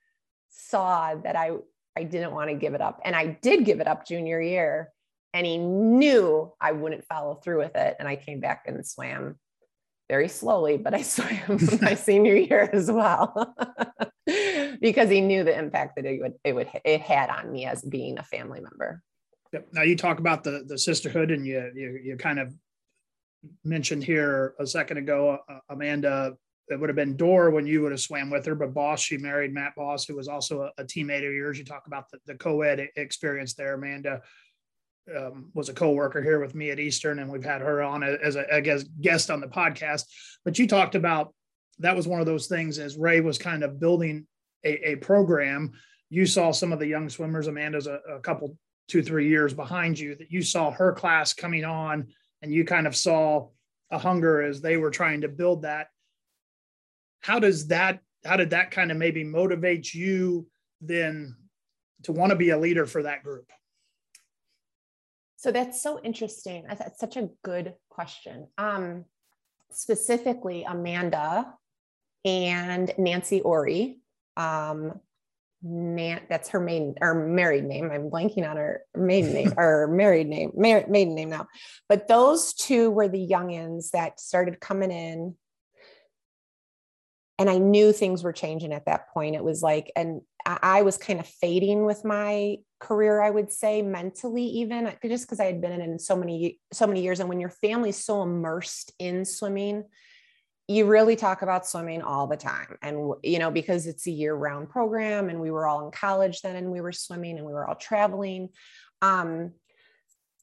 saw 0.50 1.16
that 1.16 1.36
I 1.36 1.52
I 1.96 2.04
didn't 2.04 2.32
want 2.32 2.50
to 2.50 2.56
give 2.56 2.74
it 2.74 2.82
up. 2.82 3.02
And 3.06 3.16
I 3.16 3.28
did 3.28 3.66
give 3.66 3.80
it 3.80 3.88
up 3.88 4.08
junior 4.08 4.42
year. 4.42 4.90
And 5.36 5.46
he 5.46 5.58
knew 5.58 6.52
I 6.60 6.72
wouldn't 6.72 7.06
follow 7.06 7.36
through 7.36 7.60
with 7.60 7.76
it. 7.76 7.96
And 8.00 8.08
I 8.08 8.16
came 8.16 8.40
back 8.40 8.64
and 8.68 8.86
swam 8.86 9.38
very 10.14 10.28
slowly, 10.28 10.78
but 10.78 10.94
I 10.94 11.02
swam 11.16 11.58
my 11.82 11.96
senior 11.96 12.36
year 12.36 12.70
as 12.72 12.92
well 12.92 13.56
because 14.80 15.10
he 15.10 15.22
knew 15.22 15.44
the 15.44 15.58
impact 15.58 15.96
that 15.96 16.06
it 16.06 16.22
would 16.22 16.34
it 16.44 16.54
would 16.54 16.70
it 16.86 17.02
had 17.02 17.30
on 17.32 17.52
me 17.52 17.66
as 17.66 17.82
being 17.82 18.20
a 18.20 18.24
family 18.24 18.62
member. 18.62 19.02
Yep. 19.54 19.70
Now 19.74 19.82
you 19.82 19.96
talk 19.96 20.20
about 20.20 20.44
the 20.44 20.66
the 20.68 20.78
sisterhood, 20.78 21.32
and 21.32 21.48
you 21.48 21.72
you, 21.74 22.00
you 22.04 22.18
kind 22.18 22.38
of 22.38 22.54
mentioned 23.64 24.04
here 24.04 24.54
a 24.60 24.68
second 24.68 24.98
ago, 24.98 25.40
uh, 25.50 25.60
Amanda 25.70 26.38
it 26.70 26.80
would 26.80 26.90
have 26.90 26.96
been 26.96 27.18
Dora 27.18 27.52
when 27.52 27.68
you 27.68 27.82
would 27.82 27.92
have 27.92 28.00
swam 28.00 28.30
with 28.30 28.46
her, 28.46 28.56
but 28.56 28.74
Boss, 28.74 29.02
she 29.02 29.18
married 29.18 29.54
Matt 29.54 29.76
Boss, 29.76 30.06
who 30.06 30.16
was 30.16 30.30
also 30.30 30.62
a, 30.62 30.82
a 30.82 30.86
teammate 30.86 31.28
of 31.28 31.34
yours. 31.34 31.60
You 31.60 31.66
talk 31.66 31.88
about 31.88 32.10
the, 32.10 32.20
the 32.26 32.36
co-ed 32.36 32.88
experience 32.96 33.54
there. 33.54 33.74
Amanda 33.74 34.22
um, 35.16 35.50
was 35.54 35.70
a 35.70 35.74
co-worker 35.74 36.22
here 36.22 36.40
with 36.40 36.56
me 36.56 36.70
at 36.72 36.80
Eastern, 36.80 37.20
and 37.20 37.30
we've 37.30 37.44
had 37.44 37.62
her 37.62 37.82
on 37.82 38.04
as 38.04 38.36
a, 38.36 38.62
guest 39.02 39.30
on 39.30 39.42
the 39.42 39.48
podcast. 39.48 40.06
But 40.46 40.60
you 40.60 40.68
talked 40.68 40.96
about 40.96 41.34
that 41.80 41.96
was 41.96 42.08
one 42.08 42.20
of 42.20 42.26
those 42.26 42.48
things 42.48 42.80
as 42.80 42.98
Ray 42.98 43.20
was 43.20 43.38
kind 43.38 43.64
of 43.64 43.80
building 43.80 44.28
a, 44.64 44.92
a 44.92 44.96
program. 44.98 45.74
You 46.10 46.26
saw 46.26 46.52
some 46.52 46.72
of 46.72 46.80
the 46.80 46.88
young 46.88 47.10
swimmers. 47.10 47.48
Amanda's 47.48 47.88
a, 47.88 48.00
a 48.10 48.20
couple, 48.20 48.58
two, 48.88 49.02
three 49.02 49.28
years 49.28 49.54
behind 49.54 50.00
you. 50.00 50.16
That 50.16 50.32
you 50.32 50.42
saw 50.42 50.72
her 50.72 50.94
class 50.94 51.34
coming 51.34 51.66
on, 51.66 52.08
and 52.42 52.54
you 52.54 52.64
kind 52.64 52.88
of 52.88 52.96
saw 52.96 53.50
a 53.92 53.98
hunger 53.98 54.42
as 54.42 54.62
they 54.62 54.78
were 54.78 54.92
trying 54.92 55.22
to 55.22 55.28
build 55.28 55.64
that 55.64 55.88
how 57.24 57.40
does 57.40 57.68
that 57.68 58.00
how 58.24 58.38
did 58.38 58.52
that 58.52 58.72
kind 58.72 58.92
of 58.92 58.98
maybe 58.98 59.24
motivate 59.24 59.94
you 59.94 60.46
then 60.82 61.36
to 62.04 62.12
want 62.12 62.30
to 62.30 62.36
be 62.36 62.52
a 62.52 62.58
leader 62.58 62.86
for 62.86 63.04
that 63.04 63.24
group 63.24 63.50
so 65.44 65.52
that's 65.52 65.82
so 65.82 66.00
interesting 66.04 66.64
that's 66.70 67.00
such 67.00 67.18
a 67.18 67.30
good 67.44 67.74
question 67.90 68.48
um, 68.58 69.04
specifically 69.72 70.64
amanda 70.64 71.54
and 72.24 72.94
nancy 72.98 73.42
ori 73.42 74.00
um, 74.38 74.94
Nan, 75.66 76.22
that's 76.28 76.50
her 76.50 76.60
main 76.60 76.96
or 77.00 77.14
married 77.14 77.64
name. 77.64 77.90
I'm 77.90 78.10
blanking 78.10 78.50
on 78.50 78.58
her 78.58 78.82
maiden 78.96 79.34
name 79.34 79.54
or 79.58 79.88
married 79.88 80.28
name, 80.28 80.52
mar- 80.56 80.86
maiden 80.90 81.16
name 81.16 81.30
now. 81.30 81.48
But 81.88 82.10
those 82.10 82.54
two 82.54 82.92
were 82.92 83.08
the 83.08 83.26
youngins 83.26 83.92
that 83.92 84.20
started 84.20 84.60
coming 84.60 84.92
in 84.92 85.36
and 87.40 87.50
I 87.50 87.58
knew 87.58 87.92
things 87.92 88.24
were 88.24 88.34
changing 88.34 88.74
at 88.74 88.86
that 88.86 89.10
point. 89.14 89.36
It 89.36 89.44
was 89.44 89.62
like, 89.62 89.92
and 89.96 90.22
I 90.46 90.82
was 90.82 90.98
kind 90.98 91.20
of 91.20 91.28
fading 91.28 91.86
with 91.86 92.04
my 92.04 92.58
career, 92.80 93.22
I 93.22 93.30
would 93.30 93.52
say 93.52 93.82
mentally, 93.82 94.44
even 94.44 94.92
just 95.06 95.26
because 95.26 95.40
I 95.40 95.46
had 95.46 95.62
been 95.62 95.72
in 95.72 95.82
it 95.82 96.02
so 96.02 96.16
many, 96.16 96.60
so 96.72 96.86
many 96.86 97.02
years. 97.02 97.20
And 97.20 97.30
when 97.30 97.40
your 97.40 97.50
family's 97.50 97.98
so 97.98 98.22
immersed 98.22 98.92
in 99.00 99.26
swimming, 99.26 99.86
you 100.68 100.86
really 100.86 101.16
talk 101.16 101.42
about 101.42 101.66
swimming 101.66 102.02
all 102.02 102.28
the 102.28 102.38
time. 102.38 102.78
And, 102.82 103.14
you 103.24 103.40
know, 103.40 103.52
because 103.52 103.88
it's 103.88 104.08
a 104.08 104.12
year 104.12 104.34
round 104.34 104.70
program 104.70 105.30
and 105.30 105.40
we 105.40 105.52
were 105.52 105.66
all 105.66 105.86
in 105.86 105.92
college 105.92 106.42
then 106.42 106.56
and 106.56 106.72
we 106.72 106.82
were 106.82 106.92
swimming 106.92 107.38
and 107.38 107.46
we 107.48 107.54
were 107.54 107.68
all 107.68 107.76
traveling. 107.76 108.50
Um, 109.02 109.54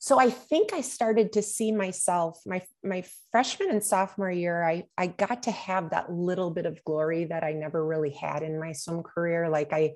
so 0.01 0.19
i 0.19 0.29
think 0.29 0.73
i 0.73 0.81
started 0.81 1.33
to 1.33 1.43
see 1.43 1.71
myself 1.71 2.41
my 2.47 2.61
my 2.83 3.05
freshman 3.31 3.71
and 3.71 3.85
sophomore 3.85 4.31
year 4.31 4.65
i 4.65 4.83
i 4.99 5.07
got 5.07 5.45
to 5.45 5.51
have 5.51 5.91
that 5.91 6.11
little 6.11 6.51
bit 6.51 6.67
of 6.67 6.83
glory 6.85 7.27
that 7.27 7.45
i 7.45 7.53
never 7.53 7.87
really 7.87 8.11
had 8.11 8.43
in 8.43 8.59
my 8.59 8.73
swim 8.73 9.03
career. 9.03 9.49
Like 9.49 9.73
i 9.73 9.93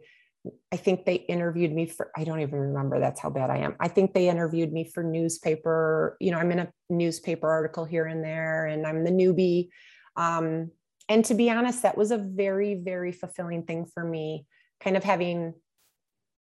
i 0.70 0.76
think 0.76 1.06
they 1.06 1.14
interviewed 1.14 1.72
me 1.72 1.86
for 1.86 2.10
i 2.16 2.22
don't 2.22 2.40
even 2.40 2.58
remember 2.58 3.00
that's 3.00 3.20
how 3.20 3.30
bad 3.30 3.50
i 3.50 3.58
am. 3.58 3.74
I 3.80 3.88
think 3.88 4.12
they 4.12 4.28
interviewed 4.28 4.72
me 4.72 4.90
for 4.94 5.02
newspaper 5.02 6.16
you 6.20 6.30
know 6.30 6.38
i'm 6.38 6.52
in 6.52 6.60
a 6.60 6.72
newspaper 6.90 7.50
article 7.50 7.86
here 7.86 8.04
and 8.04 8.22
there 8.22 8.66
and 8.66 8.86
i'm 8.86 9.04
the 9.04 9.10
newbie. 9.10 9.68
Um, 10.16 10.70
and 11.08 11.24
to 11.24 11.34
be 11.34 11.50
honest 11.50 11.82
that 11.82 11.96
was 11.96 12.10
a 12.10 12.18
very 12.18 12.74
very 12.74 13.10
fulfilling 13.10 13.64
thing 13.64 13.86
for 13.86 14.04
me 14.04 14.46
kind 14.80 14.98
of 14.98 15.02
having 15.02 15.54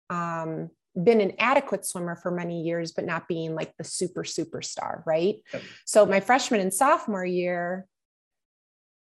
um, 0.09 0.69
been 0.95 1.21
an 1.21 1.33
adequate 1.39 1.85
swimmer 1.85 2.15
for 2.15 2.31
many 2.31 2.61
years, 2.61 2.91
but 2.91 3.05
not 3.05 3.27
being 3.27 3.55
like 3.55 3.75
the 3.77 3.83
super 3.83 4.23
superstar, 4.23 5.03
right? 5.05 5.35
Yep. 5.53 5.63
So 5.85 6.05
my 6.05 6.19
freshman 6.19 6.61
and 6.61 6.73
sophomore 6.73 7.25
year, 7.25 7.85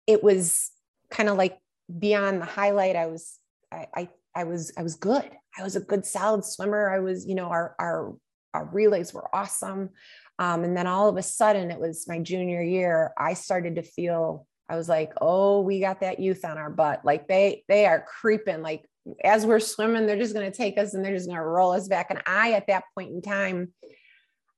it 0.07 0.23
was 0.23 0.71
kind 1.11 1.29
of 1.29 1.37
like 1.37 1.59
beyond 1.99 2.41
the 2.41 2.47
highlight. 2.47 2.97
I 2.97 3.07
was, 3.07 3.39
I, 3.71 3.87
I, 3.95 4.09
I 4.35 4.45
was, 4.45 4.73
I 4.77 4.83
was 4.83 4.97
good. 4.97 5.31
I 5.59 5.63
was 5.63 5.77
a 5.77 5.81
good 5.81 6.07
solid 6.07 6.45
swimmer. 6.45 6.91
I 6.91 7.01
was, 7.01 7.27
you 7.27 7.35
know, 7.35 7.47
our, 7.47 7.75
our, 7.79 8.15
our 8.55 8.67
relays 8.67 9.13
were 9.15 9.35
awesome. 9.35 9.91
Um, 10.39 10.65
and 10.65 10.77
then 10.77 10.87
all 10.87 11.09
of 11.09 11.17
a 11.17 11.23
sudden 11.23 11.71
it 11.71 11.79
was 11.81 12.07
my 12.09 12.19
junior 12.19 12.63
year. 12.63 13.13
I 13.19 13.35
started 13.35 13.77
to 13.77 13.83
feel, 13.83 14.47
I 14.73 14.77
was 14.77 14.89
like, 14.89 15.13
oh, 15.21 15.61
we 15.61 15.81
got 15.81 16.01
that 16.01 16.19
youth 16.19 16.47
on 16.47 16.57
our 16.57 16.71
butt. 16.71 17.05
Like 17.05 17.29
they, 17.29 17.63
they 17.69 17.85
are 17.85 18.07
creeping 18.21 18.63
like 18.63 18.89
as 19.23 19.45
we're 19.45 19.61
swimming, 19.61 20.07
they're 20.07 20.17
just 20.17 20.33
going 20.33 20.51
to 20.51 20.57
take 20.57 20.79
us 20.79 20.95
and 20.95 21.05
they're 21.05 21.15
just 21.15 21.27
going 21.27 21.37
to 21.37 21.45
roll 21.45 21.73
us 21.73 21.89
back. 21.89 22.07
And 22.09 22.23
I, 22.25 22.53
at 22.53 22.69
that 22.69 22.85
point 22.95 23.11
in 23.11 23.21
time, 23.21 23.73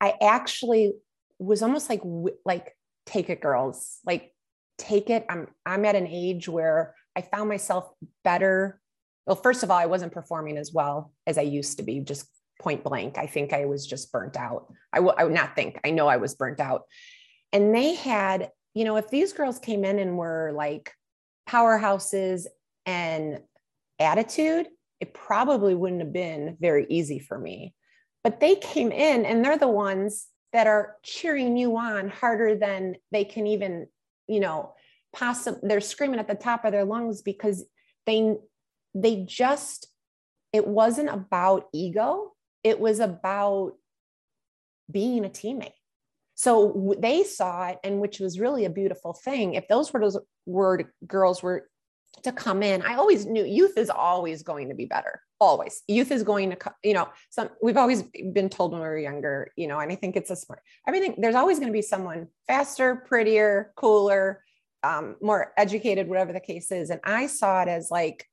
I 0.00 0.14
actually 0.22 0.92
was 1.38 1.62
almost 1.62 1.90
like, 1.90 2.03
like, 2.44 2.77
take 3.07 3.29
it, 3.29 3.40
girls, 3.40 3.98
like, 4.07 4.33
take 4.79 5.11
it. 5.11 5.27
I'm, 5.29 5.48
I'm 5.66 5.85
at 5.85 5.96
an 5.96 6.07
age 6.07 6.48
where 6.48 6.94
I 7.16 7.22
found 7.22 7.48
myself 7.48 7.90
better. 8.22 8.81
Well, 9.27 9.37
first 9.37 9.62
of 9.62 9.70
all, 9.70 9.79
I 9.79 9.87
wasn't 9.87 10.12
performing 10.12 10.59
as 10.59 10.72
well 10.72 11.12
as 11.27 11.38
I 11.38 11.42
used 11.42 11.79
to 11.79 11.83
be, 11.83 12.00
just 12.00 12.29
point 12.61 12.85
blank. 12.85 13.18
I 13.18 13.27
think 13.27 13.53
I 13.53 13.64
was 13.64 13.85
just 13.85 14.12
burnt 14.12 14.37
out. 14.37 14.72
I, 14.92 14.98
w- 14.98 15.14
I 15.16 15.24
would 15.24 15.35
not 15.35 15.57
think, 15.57 15.81
I 15.85 15.90
know 15.90 16.07
I 16.07 16.18
was 16.18 16.35
burnt 16.35 16.61
out. 16.61 16.83
And 17.53 17.74
they 17.74 17.94
had, 17.94 18.50
you 18.75 18.85
know, 18.85 18.97
if 18.97 19.09
these 19.09 19.33
girls 19.33 19.59
came 19.59 19.85
in 19.85 19.99
and 19.99 20.19
were 20.19 20.53
like 20.55 20.93
powerhouses 21.49 22.47
and 22.87 23.41
attitude, 23.99 24.67
it 25.01 25.15
probably 25.15 25.75
wouldn't 25.75 26.01
have 26.01 26.13
been 26.13 26.57
very 26.61 26.87
easy 26.89 27.19
for 27.19 27.39
me. 27.39 27.75
But 28.23 28.41
they 28.41 28.57
came 28.57 28.91
in 28.91 29.25
and 29.25 29.45
they're 29.45 29.59
the 29.59 29.69
ones 29.69 30.27
that 30.53 30.67
are 30.67 30.97
cheering 31.03 31.57
you 31.57 31.77
on 31.77 32.09
harder 32.09 32.57
than 32.57 32.97
they 33.13 33.25
can 33.25 33.47
even, 33.47 33.87
you 34.27 34.41
know, 34.41 34.75
possibly 35.15 35.61
they're 35.65 35.81
screaming 35.81 36.21
at 36.21 36.29
the 36.29 36.35
top 36.35 36.65
of 36.65 36.73
their 36.73 36.85
lungs 36.85 37.23
because 37.23 37.65
they 38.07 38.37
they 38.95 39.25
just 39.25 39.89
it 40.53 40.67
wasn't 40.67 41.09
about 41.09 41.69
ego, 41.73 42.33
it 42.63 42.79
was 42.79 43.01
about 43.01 43.73
being 44.91 45.25
a 45.25 45.29
teammate. 45.29 45.73
So 46.35 46.94
they 46.99 47.23
saw 47.23 47.68
it, 47.68 47.79
and 47.85 48.01
which 48.01 48.18
was 48.20 48.40
really 48.40 48.64
a 48.64 48.70
beautiful 48.70 49.12
thing. 49.12 49.55
If 49.55 49.68
those 49.68 49.92
were 49.92 50.01
those 50.01 50.18
word 50.47 50.87
girls 51.07 51.42
were 51.42 51.68
to 52.23 52.33
come 52.33 52.62
in 52.62 52.83
i 52.83 52.94
always 52.94 53.27
knew 53.27 53.44
youth 53.44 53.77
is 53.77 53.90
always 53.90 54.42
going 54.42 54.68
to 54.68 54.75
be 54.75 54.87
better 54.87 55.20
always 55.40 55.83
youth 55.88 56.11
is 56.11 56.23
going 56.23 56.51
to 56.51 56.57
come, 56.57 56.73
you 56.83 56.94
know 56.94 57.09
some 57.31 57.49
we've 57.62 57.77
always 57.77 58.05
been 58.33 58.49
told 58.49 58.73
when 58.73 58.81
we 58.81 58.87
were 58.87 58.99
younger 58.99 59.51
you 59.57 59.66
know 59.66 59.81
and 59.81 59.90
i 59.90 59.94
think 59.94 60.16
it's 60.16 60.31
a 60.31 60.37
smart 60.37 60.61
everything 60.87 61.14
there's 61.18 61.35
always 61.35 61.59
going 61.59 61.68
to 61.68 61.77
be 61.77 61.83
someone 61.83 62.27
faster 62.47 62.97
prettier 63.07 63.73
cooler 63.77 64.42
um, 64.83 65.16
more 65.23 65.53
educated 65.57 66.09
whatever 66.09 66.33
the 66.33 66.40
case 66.40 66.70
is 66.70 66.90
and 66.90 67.01
i 67.05 67.27
saw 67.27 67.62
it 67.62 67.68
as 67.68 67.90
like 67.90 68.27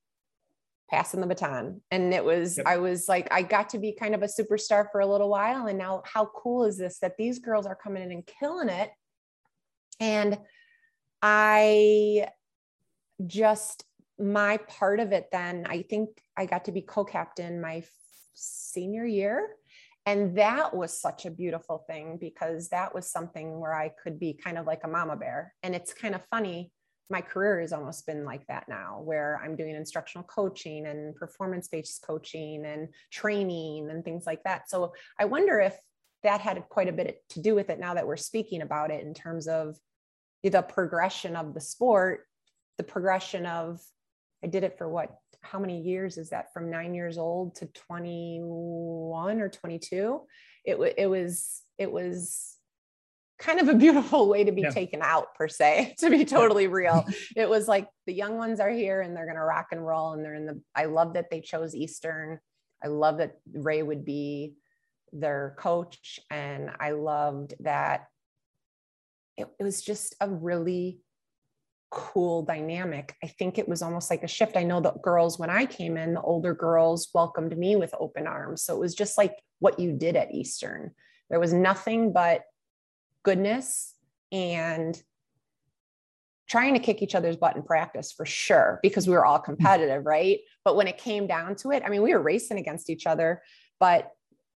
passing 0.92 1.22
the 1.22 1.28
baton. 1.28 1.82
And 1.90 2.14
it 2.14 2.24
was 2.24 2.58
yep. 2.58 2.68
i 2.68 2.78
was 2.78 3.08
like 3.08 3.28
i 3.32 3.42
got 3.42 3.70
to 3.70 3.80
be 3.80 3.94
kind 3.94 4.14
of 4.14 4.24
a 4.24 4.28
superstar 4.28 4.86
for 4.92 5.02
a 5.02 5.08
little 5.08 5.30
while. 5.30 5.68
And 5.68 5.80
now 5.80 6.04
how 6.06 6.26
cool 6.36 6.66
is 6.66 6.78
this 6.78 7.00
that 7.00 7.18
these 7.18 7.40
girls 7.40 7.66
are 7.66 7.76
coming 7.76 8.04
in 8.04 8.12
and 8.12 8.28
killing 8.28 8.70
it? 8.70 8.92
And 10.00 10.38
i 11.22 12.28
just 13.26 13.86
my 14.20 14.58
part 14.58 15.00
of 15.00 15.12
it 15.12 15.30
then 15.32 15.66
i 15.68 15.84
think 15.84 16.10
i 16.36 16.46
got 16.46 16.66
to 16.66 16.72
be 16.72 16.82
co-captain 16.82 17.62
my 17.62 17.84
senior 18.34 19.06
year. 19.06 19.56
And 20.08 20.36
that 20.36 20.76
was 20.76 21.00
such 21.00 21.28
a 21.28 21.32
beautiful 21.32 21.84
thing 21.86 22.18
because 22.20 22.70
that 22.70 22.94
was 22.94 23.08
something 23.08 23.60
where 23.60 23.74
i 23.74 23.90
could 23.90 24.20
be 24.20 24.34
kind 24.34 24.58
of 24.58 24.66
like 24.66 24.82
a 24.84 24.88
mama 24.88 25.16
bear. 25.16 25.54
And 25.64 25.76
it's 25.76 25.94
kind 25.94 26.16
of 26.16 26.26
funny 26.26 26.72
my 27.12 27.22
career 27.22 27.60
has 27.60 27.74
almost 27.74 28.08
been 28.08 28.24
like 28.26 28.46
that 28.48 28.68
now 28.68 29.02
where 29.04 29.40
i'm 29.44 29.56
doing 29.56 29.76
instructional 29.76 30.26
coaching 30.26 30.88
and 30.88 31.16
performance 31.16 31.68
based 31.68 32.04
coaching 32.06 32.66
and 32.66 32.88
training 33.12 33.90
and 33.90 34.04
things 34.04 34.26
like 34.26 34.44
that. 34.44 34.70
So 34.70 34.94
i 35.20 35.26
wonder 35.26 35.60
if 35.60 35.78
that 36.24 36.42
had 36.42 36.64
quite 36.70 36.88
a 36.88 36.94
bit 36.94 37.24
to 37.30 37.42
do 37.42 37.56
with 37.56 37.70
it 37.70 37.80
now 37.80 37.94
that 37.96 38.08
we're 38.08 38.18
speaking 38.18 38.62
about 38.62 38.92
it 38.92 39.04
in 39.04 39.14
terms 39.14 39.48
of 39.48 39.76
the 40.44 40.62
progression 40.62 41.36
of 41.36 41.54
the 41.54 41.62
sport 41.62 42.26
the 42.78 42.84
progression 42.84 43.46
of 43.46 43.80
i 44.44 44.48
did 44.48 44.64
it 44.64 44.78
for 44.78 44.90
what 44.90 45.18
how 45.44 45.60
many 45.60 45.82
years 45.82 46.18
is 46.18 46.30
that? 46.30 46.54
From 46.54 46.70
nine 46.70 46.94
years 46.94 47.18
old 47.18 47.56
to 47.56 47.66
21 47.66 49.42
or 49.42 49.50
22 49.50 50.22
it, 50.64 50.94
it 50.98 51.08
was 51.08 51.62
it 51.78 51.92
was 51.92 52.58
kind 53.42 53.60
of 53.60 53.68
a 53.68 53.74
beautiful 53.74 54.30
way 54.30 54.44
to 54.44 54.52
be 54.52 54.62
yeah. 54.62 54.70
taken 54.70 55.02
out 55.02 55.34
per 55.36 55.48
se 55.48 55.96
to 56.00 56.10
be 56.10 56.24
totally 56.24 56.68
real. 56.68 57.06
It 57.36 57.50
was 57.50 57.68
like 57.68 57.88
the 58.06 58.14
young 58.14 58.38
ones 58.38 58.60
are 58.60 58.70
here 58.70 59.02
and 59.02 59.16
they're 59.16 59.26
going 59.26 59.38
to 59.38 59.44
rock 59.44 59.68
and 59.72 59.86
roll 59.86 60.14
and 60.14 60.24
they're 60.24 60.36
in 60.36 60.46
the 60.46 60.62
i 60.76 60.86
love 60.86 61.14
that 61.16 61.30
they 61.30 61.42
chose 61.42 61.76
eastern. 61.76 62.40
I 62.84 62.88
love 62.88 63.18
that 63.18 63.40
ray 63.52 63.82
would 63.84 64.06
be 64.06 64.56
their 65.14 65.56
coach 65.60 66.20
and 66.30 66.72
i 66.80 66.92
loved 66.92 67.54
that 67.60 68.08
it, 69.38 69.48
it 69.60 69.64
was 69.64 69.82
just 69.82 70.16
a 70.22 70.30
really 70.30 71.02
cool 71.90 72.44
dynamic. 72.44 73.14
I 73.22 73.28
think 73.28 73.58
it 73.58 73.68
was 73.68 73.82
almost 73.82 74.10
like 74.10 74.24
a 74.24 74.28
shift. 74.28 74.56
I 74.56 74.64
know 74.64 74.80
the 74.80 74.92
girls 74.92 75.38
when 75.38 75.50
i 75.50 75.66
came 75.66 75.98
in 75.98 76.14
the 76.14 76.22
older 76.22 76.54
girls 76.54 77.10
welcomed 77.14 77.58
me 77.58 77.76
with 77.76 77.94
open 78.00 78.28
arms. 78.28 78.64
So 78.64 78.76
it 78.76 78.80
was 78.80 78.96
just 78.96 79.18
like 79.18 79.36
what 79.60 79.80
you 79.80 79.92
did 79.92 80.16
at 80.16 80.34
eastern. 80.34 80.92
There 81.30 81.40
was 81.40 81.54
nothing 81.54 82.14
but 82.14 82.44
goodness 83.24 83.96
and 84.32 85.02
trying 86.52 86.74
to 86.74 86.80
kick 86.80 87.02
each 87.02 87.16
other's 87.16 87.38
butt 87.38 87.56
in 87.56 87.64
practice 87.64 88.12
for 88.12 88.26
sure 88.26 88.80
because 88.84 89.08
we 89.08 89.14
were 89.14 89.26
all 89.26 89.38
hmm. 89.38 89.46
competitive, 89.46 90.06
right? 90.06 90.40
But 90.66 90.76
when 90.76 90.88
it 90.88 90.98
came 90.98 91.28
down 91.28 91.56
to 91.58 91.72
it, 91.72 91.84
I 91.86 91.90
mean, 91.90 92.02
we 92.02 92.14
were 92.14 92.22
racing 92.22 92.58
against 92.58 92.90
each 92.90 93.08
other, 93.08 93.42
but 93.80 94.12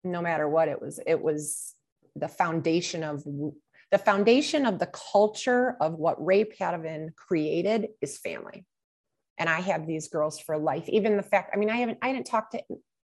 no 0.04 0.22
matter 0.22 0.48
what, 0.48 0.68
it 0.68 0.82
was 0.82 1.00
it 1.06 1.22
was 1.22 1.76
the 2.16 2.28
foundation 2.28 3.04
of 3.04 3.24
the 3.92 3.98
foundation 3.98 4.66
of 4.66 4.80
the 4.80 4.88
culture 4.88 5.76
of 5.82 5.94
what 5.94 6.24
Ray 6.26 6.46
Padovan 6.46 7.14
created 7.16 7.90
is 8.02 8.18
family. 8.18 8.66
And 9.38 9.50
I 9.50 9.60
have 9.60 9.86
these 9.86 10.08
girls 10.08 10.40
for 10.40 10.58
life. 10.58 10.88
Even 10.88 11.18
the 11.18 11.24
fact, 11.24 11.52
I 11.54 11.58
mean, 11.58 11.70
I 11.70 11.78
haven't 11.78 11.98
I 12.02 12.14
didn't 12.14 12.28
talk 12.28 12.52
to 12.52 12.64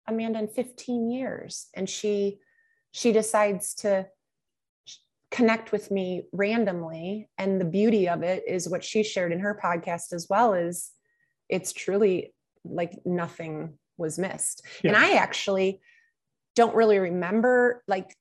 Amanda 0.07 0.39
in 0.39 0.47
15 0.47 1.11
years, 1.11 1.67
and 1.75 1.89
she 1.89 2.39
she 2.91 3.11
decides 3.11 3.75
to 3.75 4.07
connect 5.31 5.71
with 5.71 5.89
me 5.89 6.23
randomly. 6.33 7.29
And 7.37 7.59
the 7.59 7.65
beauty 7.65 8.07
of 8.09 8.21
it 8.21 8.43
is 8.47 8.69
what 8.69 8.83
she 8.83 9.01
shared 9.01 9.31
in 9.31 9.39
her 9.39 9.59
podcast 9.61 10.13
as 10.13 10.27
well 10.29 10.53
is 10.53 10.91
it's 11.49 11.73
truly 11.73 12.33
like 12.63 12.99
nothing 13.05 13.77
was 13.97 14.19
missed. 14.19 14.63
Yeah. 14.83 14.91
and 14.91 14.97
i 14.97 15.13
actually 15.13 15.79
don't 16.55 16.75
really 16.75 16.99
remember 16.99 17.83
like 17.87 18.13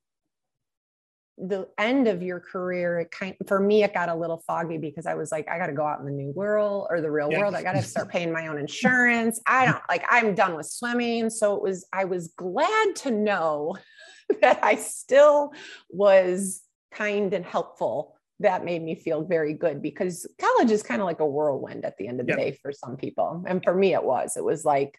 the 1.43 1.67
end 1.79 2.07
of 2.07 2.23
your 2.23 2.39
career. 2.39 3.01
It 3.01 3.11
kind 3.11 3.35
for 3.47 3.59
me 3.59 3.83
it 3.83 3.95
got 3.95 4.11
a 4.11 4.15
little 4.15 4.43
foggy 4.47 4.77
because 4.77 5.07
i 5.07 5.15
was 5.15 5.33
like 5.33 5.49
i 5.49 5.59
got 5.59 5.67
to 5.67 5.73
go 5.73 5.87
out 5.87 5.99
in 5.99 6.05
the 6.05 6.13
new 6.13 6.31
world 6.33 6.87
or 6.91 7.01
the 7.01 7.11
real 7.11 7.31
yeah. 7.31 7.39
world. 7.41 7.55
I 7.55 7.63
got 7.63 7.73
to 7.73 7.83
start 7.83 8.09
paying 8.09 8.33
my 8.33 8.47
own 8.47 8.59
insurance. 8.59 9.41
I 9.47 9.65
don't 9.67 9.83
like 9.89 10.05
i'm 10.09 10.35
done 10.35 10.55
with 10.55 10.67
swimming. 10.67 11.31
So 11.31 11.57
it 11.57 11.63
was 11.63 11.87
i 11.93 12.05
was 12.05 12.29
glad 12.29 12.97
to 12.97 13.11
know 13.11 13.77
that 14.43 14.61
i 14.63 14.77
still 14.77 15.53
was 15.89 16.63
kind 16.91 17.33
and 17.35 17.45
helpful 17.45 18.17
that 18.41 18.65
made 18.65 18.83
me 18.83 18.95
feel 18.95 19.23
very 19.23 19.53
good 19.53 19.83
because 19.83 20.27
college 20.41 20.71
is 20.71 20.83
kind 20.83 21.01
of 21.01 21.07
like 21.07 21.21
a 21.21 21.27
whirlwind 21.27 21.85
at 21.85 21.97
the 21.99 22.09
end 22.09 22.21
of 22.21 22.27
the 22.27 22.33
yep. 22.33 22.39
day 22.39 22.59
for 22.63 22.73
some 22.73 22.97
people. 22.97 23.45
And 23.47 23.63
for 23.63 23.75
me, 23.75 23.93
it 23.93 24.03
was. 24.03 24.37
It 24.37 24.45
was 24.45 24.65
like 24.65 24.99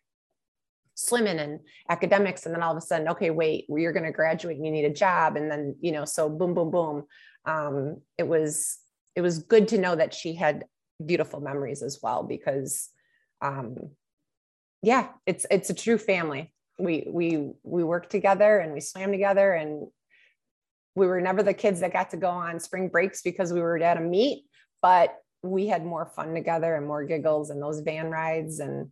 swimming 0.93 1.39
and 1.39 1.59
academics. 1.89 2.45
And 2.45 2.53
then 2.53 2.61
all 2.61 2.71
of 2.71 2.77
a 2.77 2.81
sudden, 2.81 3.09
okay, 3.09 3.31
wait, 3.31 3.65
you're 3.67 3.93
going 3.93 4.05
to 4.05 4.11
graduate 4.11 4.57
and 4.57 4.65
you 4.65 4.71
need 4.71 4.85
a 4.85 4.93
job. 4.93 5.37
And 5.37 5.49
then, 5.49 5.75
you 5.81 5.91
know, 5.91 6.05
so 6.05 6.29
boom, 6.29 6.53
boom, 6.53 6.69
boom. 6.69 7.03
Um, 7.45 8.01
it 8.19 8.27
was, 8.27 8.77
it 9.15 9.21
was 9.21 9.39
good 9.39 9.67
to 9.69 9.79
know 9.79 9.95
that 9.95 10.13
she 10.13 10.35
had 10.35 10.65
beautiful 11.03 11.41
memories 11.41 11.81
as 11.81 11.99
well 12.03 12.21
because 12.21 12.89
um, 13.41 13.75
yeah, 14.83 15.09
it's, 15.25 15.47
it's 15.49 15.71
a 15.71 15.73
true 15.73 15.97
family. 15.97 16.53
We, 16.77 17.07
we, 17.09 17.53
we 17.63 17.83
work 17.83 18.07
together 18.07 18.59
and 18.59 18.71
we 18.71 18.81
swam 18.81 19.11
together 19.11 19.53
and 19.53 19.87
we 20.95 21.07
were 21.07 21.21
never 21.21 21.43
the 21.43 21.53
kids 21.53 21.79
that 21.79 21.93
got 21.93 22.09
to 22.11 22.17
go 22.17 22.29
on 22.29 22.59
spring 22.59 22.89
breaks 22.89 23.21
because 23.21 23.53
we 23.53 23.61
were 23.61 23.77
at 23.77 23.97
a 23.97 24.01
meet, 24.01 24.43
but 24.81 25.17
we 25.43 25.67
had 25.67 25.85
more 25.85 26.05
fun 26.05 26.33
together 26.33 26.75
and 26.75 26.85
more 26.85 27.03
giggles 27.03 27.49
and 27.49 27.61
those 27.61 27.79
van 27.79 28.09
rides 28.09 28.59
and 28.59 28.89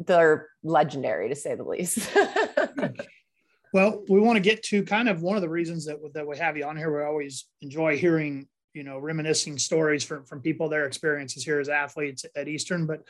they're 0.00 0.48
legendary 0.62 1.28
to 1.28 1.34
say 1.34 1.54
the 1.54 1.62
least. 1.62 2.10
well, 3.72 4.02
we 4.08 4.20
want 4.20 4.36
to 4.36 4.40
get 4.40 4.62
to 4.64 4.82
kind 4.82 5.08
of 5.08 5.22
one 5.22 5.36
of 5.36 5.42
the 5.42 5.48
reasons 5.48 5.84
that 5.86 5.98
that 6.14 6.26
we 6.26 6.36
have 6.38 6.56
you 6.56 6.64
on 6.64 6.76
here. 6.76 6.96
We 6.96 7.04
always 7.04 7.46
enjoy 7.60 7.96
hearing, 7.96 8.48
you 8.72 8.82
know, 8.82 8.98
reminiscing 8.98 9.58
stories 9.58 10.02
from 10.02 10.24
from 10.24 10.40
people 10.40 10.68
their 10.68 10.86
experiences 10.86 11.44
here 11.44 11.60
as 11.60 11.68
athletes 11.68 12.24
at 12.34 12.48
Eastern. 12.48 12.86
But 12.86 13.02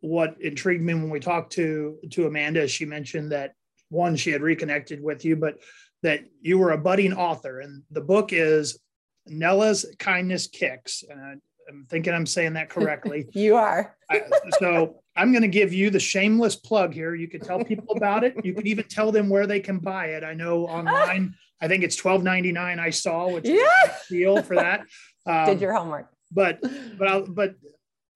what 0.00 0.36
intrigued 0.40 0.82
me 0.82 0.94
when 0.94 1.10
we 1.10 1.20
talked 1.20 1.52
to 1.54 1.98
to 2.10 2.26
Amanda, 2.26 2.68
she 2.68 2.84
mentioned 2.84 3.32
that 3.32 3.54
one 3.88 4.14
she 4.14 4.30
had 4.30 4.42
reconnected 4.42 5.02
with 5.02 5.24
you, 5.24 5.36
but 5.36 5.58
that 6.02 6.24
you 6.40 6.58
were 6.58 6.72
a 6.72 6.78
budding 6.78 7.12
author, 7.12 7.60
and 7.60 7.82
the 7.90 8.00
book 8.00 8.32
is 8.32 8.78
Nella's 9.26 9.86
Kindness 9.98 10.46
Kicks. 10.46 11.04
And 11.08 11.20
I, 11.20 11.34
am 11.68 11.86
thinking 11.88 12.12
I'm 12.12 12.26
saying 12.26 12.54
that 12.54 12.68
correctly. 12.68 13.26
you 13.32 13.56
are. 13.56 13.96
I, 14.10 14.22
so 14.58 15.02
I'm 15.16 15.32
going 15.32 15.42
to 15.42 15.48
give 15.48 15.72
you 15.72 15.90
the 15.90 16.00
shameless 16.00 16.56
plug 16.56 16.94
here. 16.94 17.14
You 17.14 17.28
could 17.28 17.42
tell 17.42 17.62
people 17.64 17.96
about 17.96 18.24
it. 18.24 18.34
You 18.44 18.54
could 18.54 18.66
even 18.66 18.84
tell 18.88 19.12
them 19.12 19.28
where 19.28 19.46
they 19.46 19.60
can 19.60 19.78
buy 19.78 20.06
it. 20.06 20.24
I 20.24 20.34
know 20.34 20.66
online. 20.66 21.34
I 21.60 21.68
think 21.68 21.84
it's 21.84 22.00
$12.99. 22.00 22.78
I 22.78 22.90
saw, 22.90 23.28
which 23.30 23.46
yeah. 23.46 23.54
is 23.54 23.90
a 24.10 24.14
deal 24.14 24.42
for 24.42 24.56
that. 24.56 24.82
Um, 25.26 25.44
Did 25.44 25.60
your 25.60 25.74
homework. 25.74 26.10
But 26.32 26.62
but 26.98 27.06
I, 27.06 27.20
but 27.20 27.54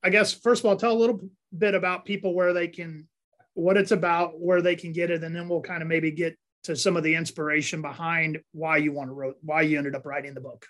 I 0.03 0.09
guess 0.09 0.33
first 0.33 0.65
of 0.65 0.67
all, 0.71 0.75
tell 0.75 0.93
a 0.93 0.97
little 0.97 1.21
bit 1.57 1.75
about 1.75 2.07
people 2.07 2.35
where 2.35 2.55
they 2.55 2.67
can, 2.67 3.07
what 3.53 3.77
it's 3.77 3.91
about, 3.91 4.41
where 4.41 4.63
they 4.63 4.75
can 4.75 4.95
get 4.95 5.11
it, 5.11 5.23
and 5.23 5.37
then 5.37 5.47
we'll 5.47 5.61
kind 5.61 5.83
of 5.83 5.89
maybe 5.89 6.11
get 6.11 6.35
to 6.65 6.77
some 6.77 6.97
of 6.97 7.03
the 7.03 7.15
inspiration 7.15 7.83
behind 7.83 8.41
why 8.53 8.79
you 8.79 8.93
want 8.93 9.09
to 9.09 9.15
wrote 9.15 9.37
why 9.43 9.63
you 9.63 9.79
ended 9.79 9.95
up 9.95 10.05
writing 10.05 10.35
the 10.35 10.41
book. 10.41 10.67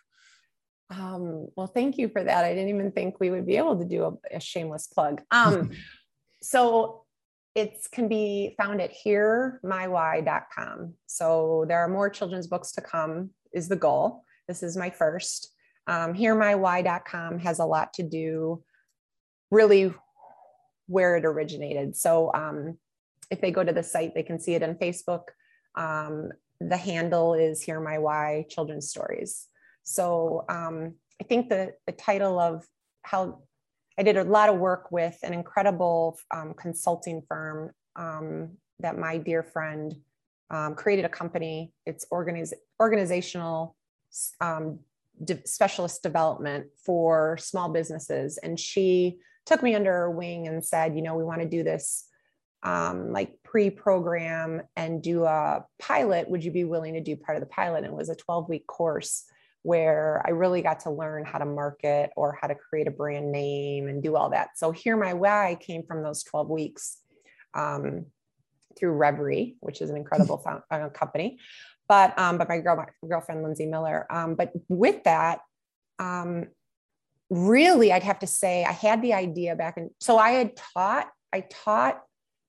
Um, 0.91 1.49
well 1.57 1.67
thank 1.67 1.99
you 1.99 2.09
for 2.09 2.23
that. 2.23 2.45
I 2.45 2.53
didn't 2.55 2.69
even 2.69 2.93
think 2.93 3.19
we 3.19 3.31
would 3.31 3.47
be 3.47 3.57
able 3.57 3.79
to 3.79 3.85
do 3.85 4.05
a, 4.05 4.37
a 4.37 4.41
shameless 4.41 4.87
plug. 4.87 5.23
Um, 5.31 5.71
so 6.43 7.05
it 7.55 7.87
can 7.93 8.09
be 8.09 8.55
found 8.59 8.81
at 8.81 8.93
hearmywhy.com 9.05 10.95
so 11.07 11.65
there 11.69 11.79
are 11.79 11.89
more 11.89 12.11
children's 12.11 12.49
books 12.49 12.73
to 12.73 12.81
come 12.81 13.31
is 13.53 13.69
the 13.69 13.77
goal. 13.77 14.25
This 14.49 14.63
is 14.63 14.77
my 14.77 14.91
first. 14.91 15.53
Um, 15.87 16.15
hearmywhy.com 16.15 17.39
has 17.39 17.61
a 17.61 17.65
lot 17.65 17.95
to 17.95 18.03
do 18.03 18.63
really 19.51 19.95
where 20.87 21.17
it 21.17 21.25
originated. 21.25 21.97
So 21.97 22.31
um, 22.35 22.77
if 23.31 23.41
they 23.41 23.51
go 23.51 23.65
to 23.65 23.73
the 23.73 23.83
site 23.83 24.15
they 24.15 24.23
can 24.23 24.39
see 24.39 24.55
it 24.55 24.63
on 24.63 24.75
facebook 24.75 25.25
um, 25.75 26.31
the 26.61 26.77
handle 26.77 27.35
is 27.35 27.63
Hear 27.63 27.81
My 27.81 27.99
Why 27.99 28.47
Children's 28.49 28.89
Stories. 28.89 29.49
So 29.83 30.45
um, 30.49 30.95
I 31.21 31.25
think 31.25 31.49
the, 31.49 31.75
the 31.87 31.93
title 31.93 32.39
of 32.39 32.67
how 33.03 33.43
I 33.99 34.03
did 34.03 34.17
a 34.17 34.25
lot 34.25 34.49
of 34.49 34.59
work 34.59 34.91
with 34.91 35.19
an 35.23 35.33
incredible 35.33 36.19
um, 36.31 36.55
consulting 36.55 37.23
firm 37.29 37.71
um, 37.97 38.51
that 38.81 38.99
my 38.99 39.19
dear 39.19 39.43
friend 39.43 39.95
um, 40.51 40.75
created 40.75 41.05
a 41.05 41.09
company. 41.09 41.73
It's 41.87 42.07
organiz- 42.13 42.55
organizational 42.81 43.77
um, 44.41 44.81
de- 45.23 45.47
specialist 45.47 46.03
development 46.03 46.67
for 46.85 47.37
small 47.39 47.69
businesses. 47.69 48.39
And 48.39 48.59
she 48.59 49.19
took 49.47 49.63
me 49.63 49.75
under 49.75 49.93
her 49.93 50.11
wing 50.11 50.49
and 50.49 50.65
said, 50.65 50.97
you 50.97 51.03
know, 51.03 51.15
we 51.15 51.25
want 51.25 51.43
to 51.43 51.49
do 51.49 51.63
this 51.63 52.09
um, 52.63 53.13
like 53.13 53.35
pre-program 53.55 54.61
and 54.75 55.01
do 55.01 55.25
a 55.25 55.65
pilot 55.81 56.29
would 56.29 56.43
you 56.43 56.51
be 56.51 56.65
willing 56.65 56.95
to 56.95 57.01
do 57.01 57.15
part 57.15 57.37
of 57.37 57.41
the 57.41 57.47
pilot? 57.47 57.85
And 57.85 57.87
it 57.87 57.93
was 57.93 58.09
a 58.09 58.17
12 58.17 58.49
week 58.49 58.67
course 58.67 59.27
where 59.63 60.21
i 60.27 60.31
really 60.31 60.61
got 60.61 60.81
to 60.81 60.91
learn 60.91 61.25
how 61.25 61.39
to 61.39 61.47
market 61.47 62.11
or 62.17 62.37
how 62.39 62.49
to 62.49 62.57
create 62.57 62.89
a 62.89 62.91
brand 62.91 63.31
name 63.31 63.87
and 63.87 64.03
do 64.03 64.17
all 64.17 64.31
that. 64.31 64.49
So 64.57 64.73
Hear 64.73 64.97
My 64.97 65.15
Why 65.15 65.57
came 65.61 65.85
from 65.85 66.03
those 66.03 66.25
12 66.25 66.51
weeks 66.51 66.99
um, 67.55 68.07
through 68.77 68.91
reverie 68.91 69.55
which 69.61 69.81
is 69.81 69.89
an 69.89 69.97
incredible 69.97 70.39
found, 70.45 70.63
uh, 70.73 70.89
company. 70.89 71.39
But 71.87 72.19
um, 72.19 72.39
but 72.39 72.49
my 72.49 72.59
girl 72.59 72.75
my 72.75 73.09
girlfriend 73.09 73.45
lindsay 73.45 73.67
miller 73.67 74.05
um, 74.11 74.35
but 74.35 74.51
with 74.69 75.05
that 75.05 75.43
um, 76.01 76.49
really 77.31 77.93
i'd 77.93 78.03
have 78.03 78.19
to 78.19 78.27
say 78.27 78.65
i 78.65 78.73
had 78.73 79.01
the 79.01 79.15
idea 79.15 79.55
back 79.55 79.77
in 79.77 79.91
so 80.01 80.19
i 80.19 80.31
had 80.31 80.57
taught 80.57 81.09
i 81.33 81.41
taught 81.41 82.04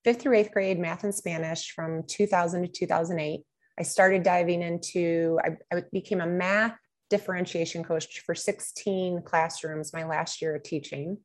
fifth 0.06 0.22
through 0.22 0.36
eighth 0.36 0.52
grade 0.52 0.78
math 0.78 1.02
and 1.02 1.12
Spanish 1.12 1.72
from 1.72 2.04
2000 2.06 2.62
to 2.62 2.68
2008. 2.68 3.40
I 3.76 3.82
started 3.82 4.22
diving 4.22 4.62
into, 4.62 5.40
I, 5.44 5.76
I 5.76 5.82
became 5.92 6.20
a 6.20 6.26
math 6.26 6.78
differentiation 7.10 7.82
coach 7.82 8.20
for 8.20 8.32
16 8.32 9.22
classrooms 9.22 9.92
my 9.92 10.04
last 10.04 10.40
year 10.40 10.54
of 10.54 10.62
teaching. 10.62 11.18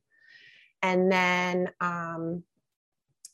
And 0.82 1.12
then 1.12 1.70
um, 1.80 2.44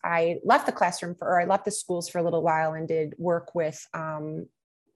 I 0.04 0.40
left 0.44 0.66
the 0.66 0.74
classroom 0.74 1.16
for, 1.16 1.30
or 1.30 1.40
I 1.40 1.46
left 1.46 1.64
the 1.64 1.72
schools 1.72 2.10
for 2.10 2.18
a 2.18 2.24
little 2.24 2.44
while 2.44 2.74
and 2.74 2.86
did 2.86 3.16
work 3.18 3.56
with 3.56 3.82
um, 3.94 4.48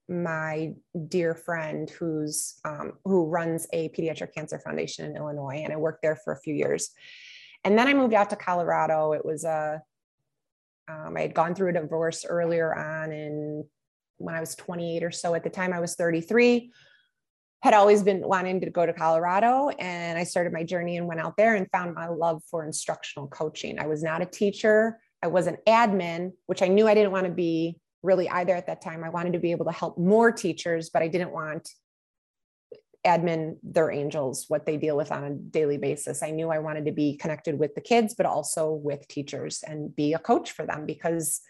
my 0.10 0.74
dear 1.08 1.34
friend 1.34 1.90
who's 1.90 2.60
um, 2.66 2.94
who 3.06 3.26
runs 3.28 3.68
a 3.72 3.88
pediatric 3.90 4.34
cancer 4.34 4.60
foundation 4.60 5.06
in 5.06 5.16
Illinois, 5.16 5.62
and 5.64 5.72
I 5.72 5.78
worked 5.78 6.02
there 6.02 6.18
for 6.18 6.34
a 6.34 6.40
few 6.42 6.54
years. 6.54 6.90
And 7.64 7.78
then 7.78 7.88
I 7.88 7.94
moved 7.94 8.14
out 8.14 8.30
to 8.32 8.36
Colorado. 8.36 9.14
It 9.14 9.24
was 9.24 9.46
a 9.46 9.82
um, 10.91 11.15
I 11.17 11.21
had 11.21 11.34
gone 11.34 11.56
through 11.56 11.69
a 11.69 11.73
divorce 11.73 12.25
earlier 12.25 12.75
on, 12.75 13.12
and 13.12 13.63
when 14.17 14.36
I 14.36 14.39
was 14.39 14.56
28 14.56 15.04
or 15.04 15.12
so. 15.12 15.34
At 15.34 15.43
the 15.43 15.49
time, 15.49 15.73
I 15.73 15.80
was 15.80 15.95
33. 15.95 16.71
Had 17.63 17.73
always 17.73 18.01
been 18.01 18.21
wanting 18.21 18.62
to 18.62 18.69
go 18.69 18.86
to 18.86 18.93
Colorado, 18.93 19.69
and 19.69 20.17
I 20.17 20.23
started 20.23 20.51
my 20.51 20.63
journey 20.63 20.97
and 20.97 21.08
went 21.08 21.19
out 21.19 21.38
there 21.38 21.56
and 21.56 21.69
found 21.71 21.93
my 21.93 22.08
love 22.08 22.41
for 22.49 22.65
instructional 22.65 23.27
coaching. 23.27 23.80
I 23.80 23.88
was 23.88 24.01
not 24.01 24.21
a 24.21 24.25
teacher. 24.25 24.99
I 25.21 25.27
was 25.27 25.45
an 25.47 25.58
admin, 25.67 26.32
which 26.47 26.63
I 26.63 26.67
knew 26.67 26.88
I 26.88 26.95
didn't 26.95 27.12
want 27.12 27.27
to 27.27 27.32
be 27.32 27.77
really 28.01 28.27
either 28.30 28.56
at 28.56 28.65
that 28.65 28.82
time. 28.82 29.04
I 29.04 29.10
wanted 29.10 29.34
to 29.34 29.39
be 29.39 29.51
able 29.51 29.65
to 29.65 29.71
help 29.71 29.97
more 29.97 30.32
teachers, 30.32 30.89
but 30.89 31.04
I 31.04 31.08
didn't 31.08 31.32
want 31.32 31.69
admin 33.06 33.58
their 33.64 33.92
angels 33.92 34.46
what 34.48 34.66
they 34.66 34.78
deal 34.78 34.96
with 34.96 35.12
on 35.12 35.24
a 35.24 35.34
daily 35.34 35.78
basis. 35.78 36.22
I 36.22 36.32
knew 36.32 36.50
i 36.50 36.60
wanted 36.60 36.86
to 36.86 36.92
be 36.92 37.18
connected 37.18 37.58
with 37.58 37.74
the 37.74 37.82
kids 37.82 38.14
but 38.14 38.26
also 38.26 38.72
with 38.72 39.08
teachers 39.08 39.64
and 39.66 39.96
be 39.96 40.14
a 40.14 40.20
coach 40.20 40.52
for 40.52 40.66
them 40.66 40.86
because 40.86 41.42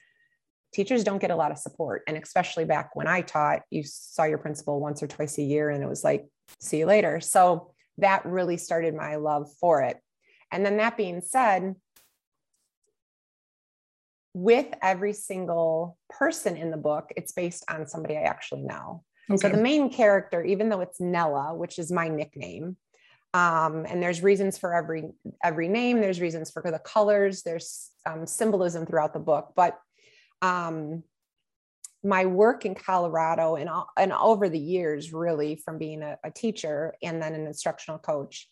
teachers 0.73 1.03
don't 1.03 1.19
get 1.19 1.31
a 1.31 1.35
lot 1.35 1.51
of 1.51 1.57
support. 1.57 2.03
And 2.07 2.15
especially 2.17 2.65
back 2.65 2.95
when 2.95 3.07
i 3.07 3.21
taught 3.21 3.61
you 3.69 3.83
saw 3.83 4.23
your 4.23 4.37
principal 4.37 4.79
once 4.79 5.03
or 5.03 5.07
twice 5.07 5.37
a 5.37 5.43
year 5.43 5.69
and 5.69 5.83
it 5.83 5.89
was 5.89 6.03
like 6.03 6.25
see 6.59 6.79
you 6.79 6.85
later. 6.85 7.19
So 7.19 7.73
that 7.97 8.25
really 8.25 8.57
started 8.57 8.95
my 8.95 9.15
love 9.15 9.49
for 9.59 9.81
it. 9.81 9.97
And 10.51 10.65
then 10.65 10.77
that 10.77 10.97
being 10.97 11.21
said 11.21 11.75
with 14.33 14.67
every 14.81 15.13
single 15.13 15.97
person 16.09 16.55
in 16.55 16.71
the 16.71 16.77
book, 16.77 17.11
it's 17.15 17.31
based 17.31 17.65
on 17.69 17.87
somebody 17.87 18.17
I 18.17 18.21
actually 18.21 18.61
know. 18.61 19.03
Okay. 19.33 19.49
So 19.49 19.49
the 19.49 19.61
main 19.61 19.91
character, 19.91 20.43
even 20.43 20.69
though 20.69 20.81
it's 20.81 20.99
Nella, 20.99 21.55
which 21.55 21.79
is 21.79 21.91
my 21.91 22.07
nickname, 22.07 22.77
um, 23.33 23.85
and 23.87 24.03
there's 24.03 24.21
reasons 24.21 24.57
for 24.57 24.73
every 24.73 25.11
every 25.43 25.69
name. 25.69 26.01
There's 26.01 26.19
reasons 26.19 26.51
for 26.51 26.69
the 26.69 26.79
colors. 26.79 27.43
There's 27.43 27.89
um, 28.05 28.27
symbolism 28.27 28.85
throughout 28.85 29.13
the 29.13 29.19
book, 29.19 29.53
but 29.55 29.79
um, 30.41 31.03
my 32.03 32.25
work 32.25 32.65
in 32.65 32.75
Colorado 32.75 33.55
and 33.55 33.69
and 33.97 34.11
over 34.11 34.49
the 34.49 34.59
years, 34.59 35.13
really 35.13 35.55
from 35.55 35.77
being 35.77 36.01
a, 36.01 36.17
a 36.23 36.31
teacher 36.31 36.95
and 37.01 37.21
then 37.21 37.33
an 37.33 37.47
instructional 37.47 37.99
coach, 37.99 38.49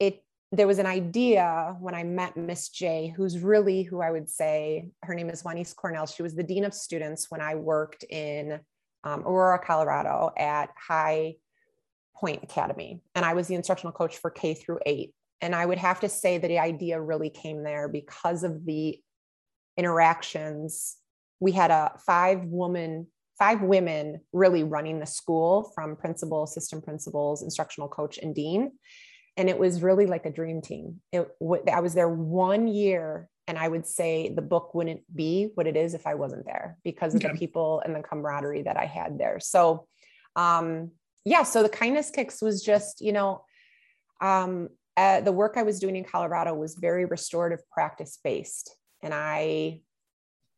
it 0.00 0.24
there 0.50 0.66
was 0.66 0.78
an 0.78 0.86
idea 0.86 1.76
when 1.78 1.94
I 1.94 2.04
met 2.04 2.36
Miss 2.36 2.70
J, 2.70 3.12
who's 3.14 3.38
really 3.38 3.82
who 3.82 4.00
I 4.00 4.10
would 4.10 4.30
say 4.30 4.88
her 5.02 5.14
name 5.14 5.28
is 5.30 5.42
Juanice 5.42 5.74
Cornell. 5.74 6.06
She 6.06 6.22
was 6.22 6.34
the 6.34 6.42
dean 6.42 6.64
of 6.64 6.72
students 6.72 7.30
when 7.30 7.42
I 7.42 7.54
worked 7.54 8.04
in 8.04 8.60
um, 9.04 9.20
Aurora, 9.20 9.58
Colorado 9.58 10.30
at 10.36 10.70
High 10.76 11.36
Point 12.16 12.42
Academy, 12.42 13.00
and 13.14 13.24
I 13.24 13.34
was 13.34 13.48
the 13.48 13.54
instructional 13.54 13.92
coach 13.92 14.18
for 14.18 14.30
K 14.30 14.54
through 14.54 14.80
eight. 14.86 15.14
And 15.40 15.54
I 15.54 15.64
would 15.64 15.78
have 15.78 16.00
to 16.00 16.08
say 16.08 16.38
that 16.38 16.48
the 16.48 16.58
idea 16.58 17.00
really 17.00 17.30
came 17.30 17.62
there 17.62 17.88
because 17.88 18.42
of 18.42 18.66
the 18.66 19.00
interactions. 19.76 20.96
We 21.38 21.52
had 21.52 21.70
a 21.70 21.92
five 22.04 22.44
woman, 22.44 23.06
five 23.38 23.62
women 23.62 24.20
really 24.32 24.64
running 24.64 24.98
the 24.98 25.06
school 25.06 25.70
from 25.76 25.94
principal, 25.94 26.42
assistant 26.42 26.84
principals, 26.84 27.42
instructional 27.42 27.88
coach, 27.88 28.18
and 28.18 28.34
dean 28.34 28.72
and 29.38 29.48
it 29.48 29.56
was 29.56 29.82
really 29.82 30.06
like 30.06 30.26
a 30.26 30.32
dream 30.32 30.60
team. 30.60 31.00
It, 31.12 31.28
I 31.72 31.80
was 31.80 31.94
there 31.94 32.08
one 32.08 32.66
year, 32.66 33.28
and 33.48 33.58
I 33.58 33.66
would 33.66 33.86
say 33.86 34.28
the 34.28 34.42
book 34.42 34.74
wouldn't 34.74 35.02
be 35.14 35.48
what 35.54 35.66
it 35.66 35.76
is 35.76 35.94
if 35.94 36.06
I 36.06 36.14
wasn't 36.14 36.44
there 36.44 36.76
because 36.84 37.14
of 37.14 37.24
okay. 37.24 37.32
the 37.32 37.38
people 37.38 37.82
and 37.84 37.96
the 37.96 38.02
camaraderie 38.02 38.62
that 38.62 38.76
I 38.76 38.84
had 38.84 39.18
there. 39.18 39.40
So, 39.40 39.86
um, 40.36 40.92
yeah, 41.24 41.42
so 41.42 41.62
the 41.62 41.68
kindness 41.68 42.10
kicks 42.10 42.42
was 42.42 42.62
just, 42.62 43.00
you 43.00 43.12
know, 43.12 43.42
um, 44.20 44.68
uh, 44.96 45.22
the 45.22 45.32
work 45.32 45.54
I 45.56 45.62
was 45.62 45.80
doing 45.80 45.96
in 45.96 46.04
Colorado 46.04 46.54
was 46.54 46.74
very 46.74 47.06
restorative 47.06 47.60
practice 47.70 48.18
based, 48.22 48.76
and 49.02 49.14
I 49.14 49.80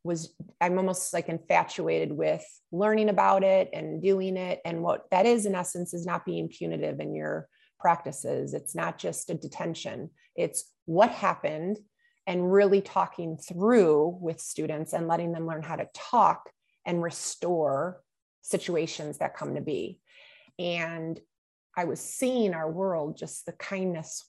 was 0.03 0.33
i'm 0.59 0.79
almost 0.79 1.13
like 1.13 1.29
infatuated 1.29 2.11
with 2.11 2.43
learning 2.71 3.07
about 3.07 3.43
it 3.43 3.69
and 3.71 4.01
doing 4.01 4.35
it 4.35 4.59
and 4.65 4.81
what 4.81 5.05
that 5.11 5.27
is 5.27 5.45
in 5.45 5.53
essence 5.53 5.93
is 5.93 6.07
not 6.07 6.25
being 6.25 6.47
punitive 6.47 6.99
in 6.99 7.13
your 7.13 7.47
practices. 7.79 8.53
It's 8.53 8.75
not 8.75 8.97
just 8.97 9.29
a 9.29 9.33
detention, 9.33 10.09
it's 10.35 10.71
what 10.85 11.09
happened 11.09 11.77
and 12.27 12.51
really 12.51 12.81
talking 12.81 13.37
through 13.37 14.17
with 14.21 14.39
students 14.39 14.93
and 14.93 15.07
letting 15.07 15.31
them 15.31 15.47
learn 15.47 15.63
how 15.63 15.75
to 15.75 15.89
talk 15.93 16.49
and 16.85 17.01
restore 17.01 18.01
situations 18.41 19.17
that 19.19 19.35
come 19.35 19.55
to 19.55 19.61
be. 19.61 19.99
And 20.59 21.19
I 21.75 21.85
was 21.85 21.99
seeing 21.99 22.53
our 22.53 22.69
world, 22.69 23.17
just 23.17 23.45
the 23.45 23.53
kindness 23.53 24.25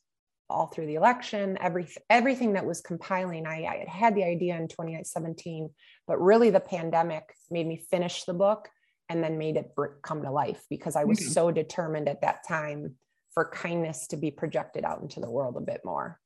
all 0.48 0.66
through 0.66 0.86
the 0.86 0.94
election, 0.96 1.56
every, 1.60 1.88
everything 2.10 2.52
that 2.52 2.66
was 2.66 2.80
compiling. 2.80 3.46
I, 3.46 3.64
I 3.64 3.76
had 3.78 3.88
had 3.88 4.14
the 4.14 4.24
idea 4.24 4.56
in 4.56 4.68
2017, 4.68 5.70
but 6.06 6.20
really 6.20 6.50
the 6.50 6.60
pandemic 6.60 7.24
made 7.50 7.66
me 7.66 7.82
finish 7.90 8.24
the 8.24 8.34
book 8.34 8.68
and 9.08 9.22
then 9.22 9.38
made 9.38 9.56
it 9.56 9.72
come 10.02 10.22
to 10.22 10.30
life 10.30 10.62
because 10.70 10.96
I 10.96 11.04
was 11.04 11.18
mm-hmm. 11.18 11.32
so 11.32 11.50
determined 11.50 12.08
at 12.08 12.20
that 12.22 12.46
time 12.46 12.96
for 13.34 13.50
kindness 13.50 14.06
to 14.08 14.16
be 14.16 14.30
projected 14.30 14.84
out 14.84 15.00
into 15.00 15.20
the 15.20 15.30
world 15.30 15.56
a 15.56 15.60
bit 15.60 15.80
more. 15.84 16.20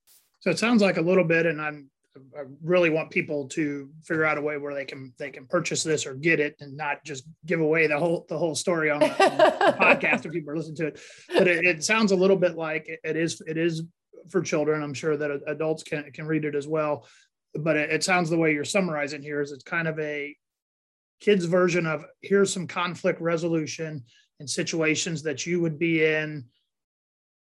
So 0.46 0.50
it 0.50 0.61
sounds 0.61 0.80
like 0.80 0.96
a 0.96 1.02
little 1.02 1.24
bit, 1.24 1.44
and 1.44 1.61
I'm 1.61 1.90
I 2.16 2.44
really 2.62 2.88
want 2.88 3.11
people 3.11 3.48
to 3.48 3.90
figure 4.04 4.24
out 4.24 4.38
a 4.38 4.40
way 4.40 4.59
where 4.59 4.72
they 4.72 4.85
can 4.85 5.12
they 5.18 5.32
can 5.32 5.44
purchase 5.44 5.82
this 5.82 6.06
or 6.06 6.14
get 6.14 6.38
it 6.38 6.54
and 6.61 6.76
not 6.76 7.02
just 7.04 7.24
give 7.46 7.59
away 7.59 7.88
the 7.88 7.98
whole 7.98 8.26
the 8.28 8.38
whole 8.38 8.54
story 8.54 8.88
on 8.88 9.00
the, 9.00 9.06
on 9.09 9.38
the 9.38 9.76
podcast 9.80 10.24
if 10.24 10.30
people 10.30 10.52
are 10.52 10.56
listening 10.56 10.76
to 10.76 10.87
it. 10.87 11.00
But 11.37 11.48
it, 11.48 11.64
it 11.64 11.82
sounds 11.82 12.12
a 12.12 12.16
little 12.16 12.37
bit 12.37 12.54
like 12.54 12.88
it, 12.88 13.00
it 13.02 13.16
is 13.16 13.42
it 13.44 13.56
is 13.56 13.82
for 14.30 14.40
children. 14.40 14.85
I'm 14.85 14.94
sure 14.94 15.16
that 15.16 15.42
adults 15.48 15.82
can 15.82 16.12
can 16.12 16.26
read 16.26 16.44
it 16.44 16.54
as 16.54 16.68
well. 16.68 17.09
But 17.52 17.76
it, 17.76 17.90
it 17.90 18.04
sounds 18.04 18.30
the 18.30 18.38
way 18.38 18.54
you're 18.54 18.64
summarizing 18.64 19.22
here 19.22 19.40
is 19.40 19.50
it's 19.50 19.64
kind 19.64 19.88
of 19.88 19.98
a 19.98 20.32
kids 21.18 21.44
version 21.44 21.87
of 21.87 22.04
here's 22.22 22.52
some 22.52 22.68
conflict 22.68 23.20
resolution 23.20 24.04
in 24.38 24.46
situations 24.46 25.24
that 25.24 25.44
you 25.44 25.61
would 25.61 25.76
be 25.76 26.04
in 26.04 26.44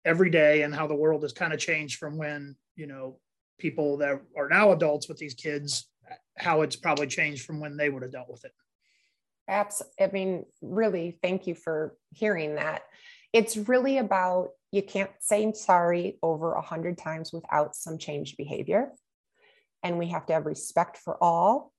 every 0.05 0.29
day 0.29 0.61
and 0.61 0.73
how 0.73 0.87
the 0.87 0.95
world 0.95 1.23
has 1.23 1.33
kind 1.33 1.53
of 1.53 1.59
changed 1.59 1.97
from 1.97 2.17
when 2.17 2.55
you 2.75 2.87
know 2.87 3.17
people 3.57 3.97
that 3.97 4.21
are 4.37 4.49
now 4.49 4.71
adults 4.71 5.07
with 5.07 5.17
these 5.17 5.33
kids 5.33 5.87
how 6.37 6.61
it's 6.61 6.75
probably 6.75 7.07
changed 7.07 7.45
from 7.45 7.59
when 7.59 7.77
they 7.77 7.89
would 7.89 8.03
have 8.03 8.11
dealt 8.11 8.29
with 8.29 8.45
it. 8.45 8.51
Absolutely 9.47 10.05
i 10.05 10.11
mean 10.11 10.45
really 10.61 11.17
thank 11.21 11.47
you 11.47 11.55
for 11.55 11.95
hearing 12.11 12.55
that. 12.55 12.83
It's 13.33 13.57
really 13.57 13.97
about 13.97 14.49
you 14.71 14.81
can't 14.81 15.11
say 15.19 15.51
sorry 15.53 16.17
over 16.21 16.53
a 16.53 16.61
hundred 16.61 16.97
times 16.97 17.31
without 17.31 17.75
some 17.75 17.97
changed 17.97 18.37
behavior. 18.37 18.91
And 19.83 19.97
we 19.97 20.07
have 20.07 20.25
to 20.27 20.33
have 20.33 20.45
respect 20.45 20.97
for 20.97 21.21
all. 21.23 21.71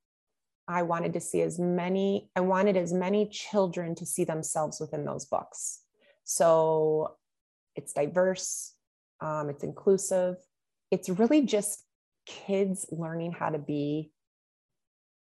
I 0.69 0.83
wanted 0.83 1.13
to 1.15 1.21
see 1.21 1.43
as 1.43 1.59
many 1.59 2.31
i 2.35 2.41
wanted 2.41 2.77
as 2.77 2.93
many 2.93 3.29
children 3.29 3.95
to 3.97 4.07
see 4.07 4.25
themselves 4.25 4.81
within 4.81 5.05
those 5.05 5.27
books. 5.27 5.81
So 6.25 7.17
it's 7.77 7.93
diverse, 7.93 8.75
um, 9.21 9.49
it's 9.51 9.65
inclusive. 9.65 10.37
It's 10.91 11.09
really 11.09 11.43
just 11.43 11.85
kids 12.27 12.87
learning 12.91 13.33
how 13.33 13.51
to 13.51 13.59
be 13.59 14.11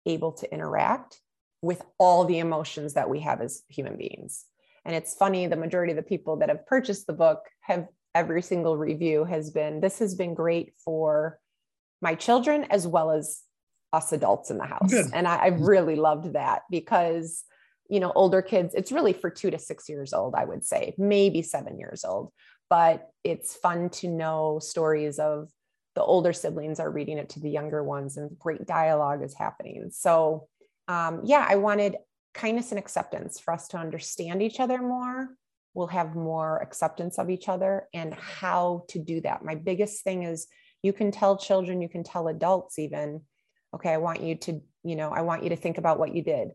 able 0.07 0.33
to 0.33 0.53
interact 0.53 1.21
with 1.63 1.83
all 1.99 2.25
the 2.25 2.39
emotions 2.39 2.95
that 2.95 3.11
we 3.11 3.21
have 3.21 3.41
as 3.41 3.63
human 3.69 3.97
beings. 3.97 4.45
And 4.85 4.95
it's 4.95 5.15
funny, 5.15 5.47
the 5.47 5.57
majority 5.57 5.93
of 5.93 5.97
the 5.97 6.03
people 6.03 6.37
that 6.37 6.49
have 6.49 6.67
purchased 6.67 7.07
the 7.07 7.13
book 7.13 7.41
have 7.63 7.89
every 8.15 8.43
single 8.43 8.77
review 8.77 9.25
has 9.25 9.51
been 9.51 9.81
this 9.81 9.99
has 9.99 10.15
been 10.15 10.35
great 10.35 10.73
for 10.83 11.39
my 12.01 12.15
children 12.15 12.65
as 12.71 12.87
well 12.87 13.11
as 13.11 13.43
us 13.93 14.13
adults 14.13 14.51
in 14.51 14.59
the 14.59 14.65
house. 14.65 14.91
Good. 14.91 15.07
And 15.13 15.27
I, 15.27 15.37
I 15.37 15.47
really 15.49 15.97
loved 15.97 16.33
that 16.33 16.63
because 16.71 17.45
you 17.89 18.01
know 18.01 18.13
older 18.15 18.43
kids 18.43 18.75
it's 18.75 18.93
really 18.93 19.13
for 19.13 19.31
two 19.31 19.51
to 19.51 19.59
six 19.59 19.89
years 19.89 20.13
old 20.13 20.35
i 20.35 20.45
would 20.45 20.65
say 20.65 20.95
maybe 20.99 21.43
seven 21.43 21.79
years 21.79 22.05
old. 22.05 22.33
But 22.71 23.09
it's 23.25 23.57
fun 23.57 23.89
to 23.91 24.09
know 24.09 24.59
stories 24.61 25.19
of 25.19 25.49
the 25.95 26.03
older 26.03 26.35
siblings 26.35 26.81
are 26.81 26.91
reading 26.91 27.17
it 27.17 27.31
to 27.31 27.41
the 27.41 27.49
younger 27.49 27.83
ones 27.83 28.19
and 28.19 28.39
great 28.39 28.67
dialogue 28.67 29.25
is 29.25 29.35
happening. 29.35 29.89
So 29.91 30.49
um, 30.87 31.23
yeah 31.25 31.45
i 31.49 31.57
wanted 31.57 31.97
kindness 32.35 32.71
and 32.71 32.79
acceptance 32.79 33.41
for 33.41 33.55
us 33.55 33.69
to 33.69 33.79
understand 33.79 34.43
each 34.43 34.61
other 34.61 34.79
more. 34.79 35.31
We'll 35.75 35.89
have 35.89 36.15
more 36.15 36.63
acceptance 36.63 37.19
of 37.19 37.31
each 37.31 37.49
other 37.49 37.89
and 37.95 38.15
how 38.15 38.85
to 38.89 38.99
do 38.99 39.21
that. 39.23 39.45
My 39.45 39.55
biggest 39.55 40.05
thing 40.05 40.23
is 40.25 40.47
you 40.83 40.93
can 40.93 41.11
tell 41.11 41.37
children 41.37 41.83
you 41.83 41.89
can 41.89 42.05
tell 42.05 42.29
adults 42.29 42.79
even 42.79 43.23
okay 43.75 43.93
i 43.93 43.99
want 43.99 44.23
you 44.23 44.35
to 44.37 44.61
you 44.85 44.97
know 44.97 45.11
i 45.11 45.23
want 45.23 45.43
you 45.43 45.51
to 45.51 45.57
think 45.57 45.79
about 45.79 45.99
what 45.99 46.15
you 46.15 46.23
did 46.23 46.49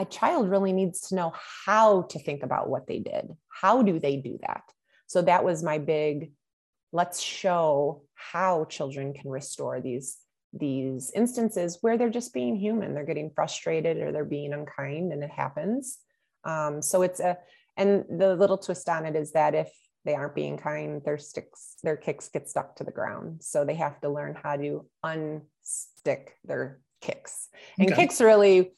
a 0.00 0.04
child 0.06 0.48
really 0.48 0.72
needs 0.72 1.08
to 1.08 1.14
know 1.14 1.32
how 1.66 2.02
to 2.02 2.18
think 2.18 2.42
about 2.42 2.68
what 2.68 2.86
they 2.86 2.98
did. 2.98 3.28
How 3.48 3.82
do 3.82 3.98
they 3.98 4.16
do 4.16 4.38
that? 4.46 4.62
So 5.06 5.22
that 5.22 5.44
was 5.44 5.62
my 5.62 5.78
big 5.78 6.32
let's 6.92 7.20
show 7.20 8.02
how 8.14 8.64
children 8.64 9.12
can 9.12 9.30
restore 9.30 9.80
these 9.80 10.18
these 10.52 11.12
instances 11.14 11.78
where 11.80 11.96
they're 11.96 12.10
just 12.10 12.34
being 12.34 12.56
human 12.56 12.92
they're 12.92 13.04
getting 13.04 13.30
frustrated 13.30 13.98
or 13.98 14.10
they're 14.10 14.24
being 14.24 14.52
unkind 14.52 15.12
and 15.12 15.22
it 15.22 15.30
happens 15.30 15.98
um, 16.44 16.82
so 16.82 17.02
it's 17.02 17.20
a 17.20 17.38
and 17.76 18.04
the 18.18 18.34
little 18.34 18.58
twist 18.58 18.88
on 18.88 19.06
it 19.06 19.14
is 19.14 19.30
that 19.32 19.54
if 19.54 19.70
they 20.04 20.14
aren't 20.14 20.34
being 20.34 20.56
kind 20.56 21.02
their 21.04 21.18
sticks 21.18 21.76
their 21.84 21.96
kicks 21.96 22.28
get 22.28 22.48
stuck 22.48 22.74
to 22.74 22.82
the 22.82 22.90
ground 22.90 23.40
so 23.40 23.64
they 23.64 23.74
have 23.74 24.00
to 24.00 24.08
learn 24.08 24.36
how 24.42 24.56
to 24.56 24.84
unstick 25.04 26.30
their 26.44 26.80
kicks 27.00 27.48
and 27.78 27.92
okay. 27.92 28.02
kicks 28.02 28.20
really 28.20 28.72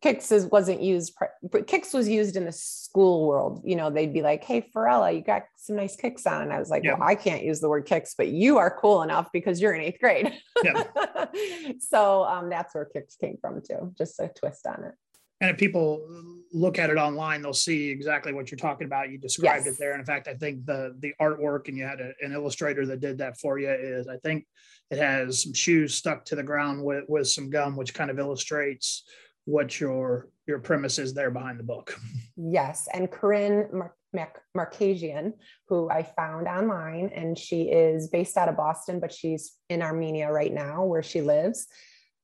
kicks 0.00 0.30
is, 0.32 0.46
wasn't 0.46 0.80
used 0.80 1.14
but 1.50 1.66
kicks 1.66 1.92
was 1.92 2.08
used 2.08 2.36
in 2.36 2.44
the 2.44 2.52
school 2.52 3.26
world. 3.26 3.62
You 3.64 3.76
know 3.76 3.90
they'd 3.90 4.12
be 4.12 4.22
like 4.22 4.44
hey 4.44 4.60
Farella 4.74 5.14
you 5.14 5.20
got 5.20 5.44
some 5.56 5.76
nice 5.76 5.96
kicks 5.96 6.26
on. 6.26 6.42
And 6.42 6.52
I 6.52 6.58
was 6.58 6.70
like 6.70 6.84
yeah. 6.84 6.94
well 6.94 7.08
I 7.08 7.14
can't 7.14 7.42
use 7.42 7.60
the 7.60 7.68
word 7.68 7.86
kicks 7.86 8.14
but 8.16 8.28
you 8.28 8.58
are 8.58 8.70
cool 8.70 9.02
enough 9.02 9.28
because 9.32 9.60
you're 9.60 9.74
in 9.74 9.80
eighth 9.80 10.00
grade. 10.00 10.32
Yeah. 10.62 10.84
so 11.80 12.24
um, 12.24 12.48
that's 12.48 12.74
where 12.74 12.84
kicks 12.84 13.16
came 13.16 13.38
from 13.40 13.60
too. 13.60 13.92
Just 13.96 14.18
a 14.20 14.28
twist 14.28 14.66
on 14.66 14.84
it. 14.84 14.94
And 15.40 15.50
if 15.50 15.56
people 15.56 16.04
look 16.52 16.78
at 16.78 16.90
it 16.90 16.96
online 16.96 17.42
they'll 17.42 17.52
see 17.52 17.88
exactly 17.88 18.32
what 18.32 18.50
you're 18.50 18.58
talking 18.58 18.86
about. 18.86 19.10
You 19.10 19.18
described 19.18 19.66
yes. 19.66 19.74
it 19.74 19.78
there. 19.78 19.92
And 19.92 20.00
in 20.00 20.06
fact 20.06 20.28
i 20.28 20.34
think 20.34 20.64
the 20.64 20.94
the 20.98 21.14
artwork 21.20 21.68
and 21.68 21.76
you 21.76 21.84
had 21.84 22.00
a, 22.00 22.12
an 22.20 22.32
illustrator 22.32 22.86
that 22.86 23.00
did 23.00 23.18
that 23.18 23.38
for 23.38 23.58
you 23.58 23.70
is 23.70 24.08
i 24.08 24.16
think 24.18 24.46
it 24.90 24.98
has 24.98 25.42
some 25.42 25.52
shoes 25.52 25.94
stuck 25.94 26.24
to 26.26 26.34
the 26.34 26.42
ground 26.42 26.82
with 26.82 27.04
with 27.08 27.28
some 27.28 27.50
gum 27.50 27.76
which 27.76 27.94
kind 27.94 28.10
of 28.10 28.18
illustrates 28.18 29.04
what 29.48 29.80
your 29.80 30.28
your 30.46 30.58
premise 30.58 30.98
is 30.98 31.14
there 31.14 31.30
behind 31.30 31.58
the 31.58 31.64
book 31.64 31.98
yes 32.36 32.88
and 32.92 33.10
corinne 33.10 33.66
Mar- 33.72 33.94
Mac- 34.12 34.42
markasian 34.56 35.32
who 35.68 35.88
i 35.90 36.02
found 36.02 36.46
online 36.46 37.10
and 37.14 37.38
she 37.38 37.62
is 37.62 38.08
based 38.08 38.36
out 38.36 38.48
of 38.48 38.56
boston 38.56 39.00
but 39.00 39.12
she's 39.12 39.56
in 39.68 39.82
armenia 39.82 40.30
right 40.30 40.52
now 40.52 40.84
where 40.84 41.02
she 41.02 41.20
lives 41.20 41.66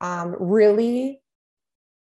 um, 0.00 0.34
really 0.38 1.20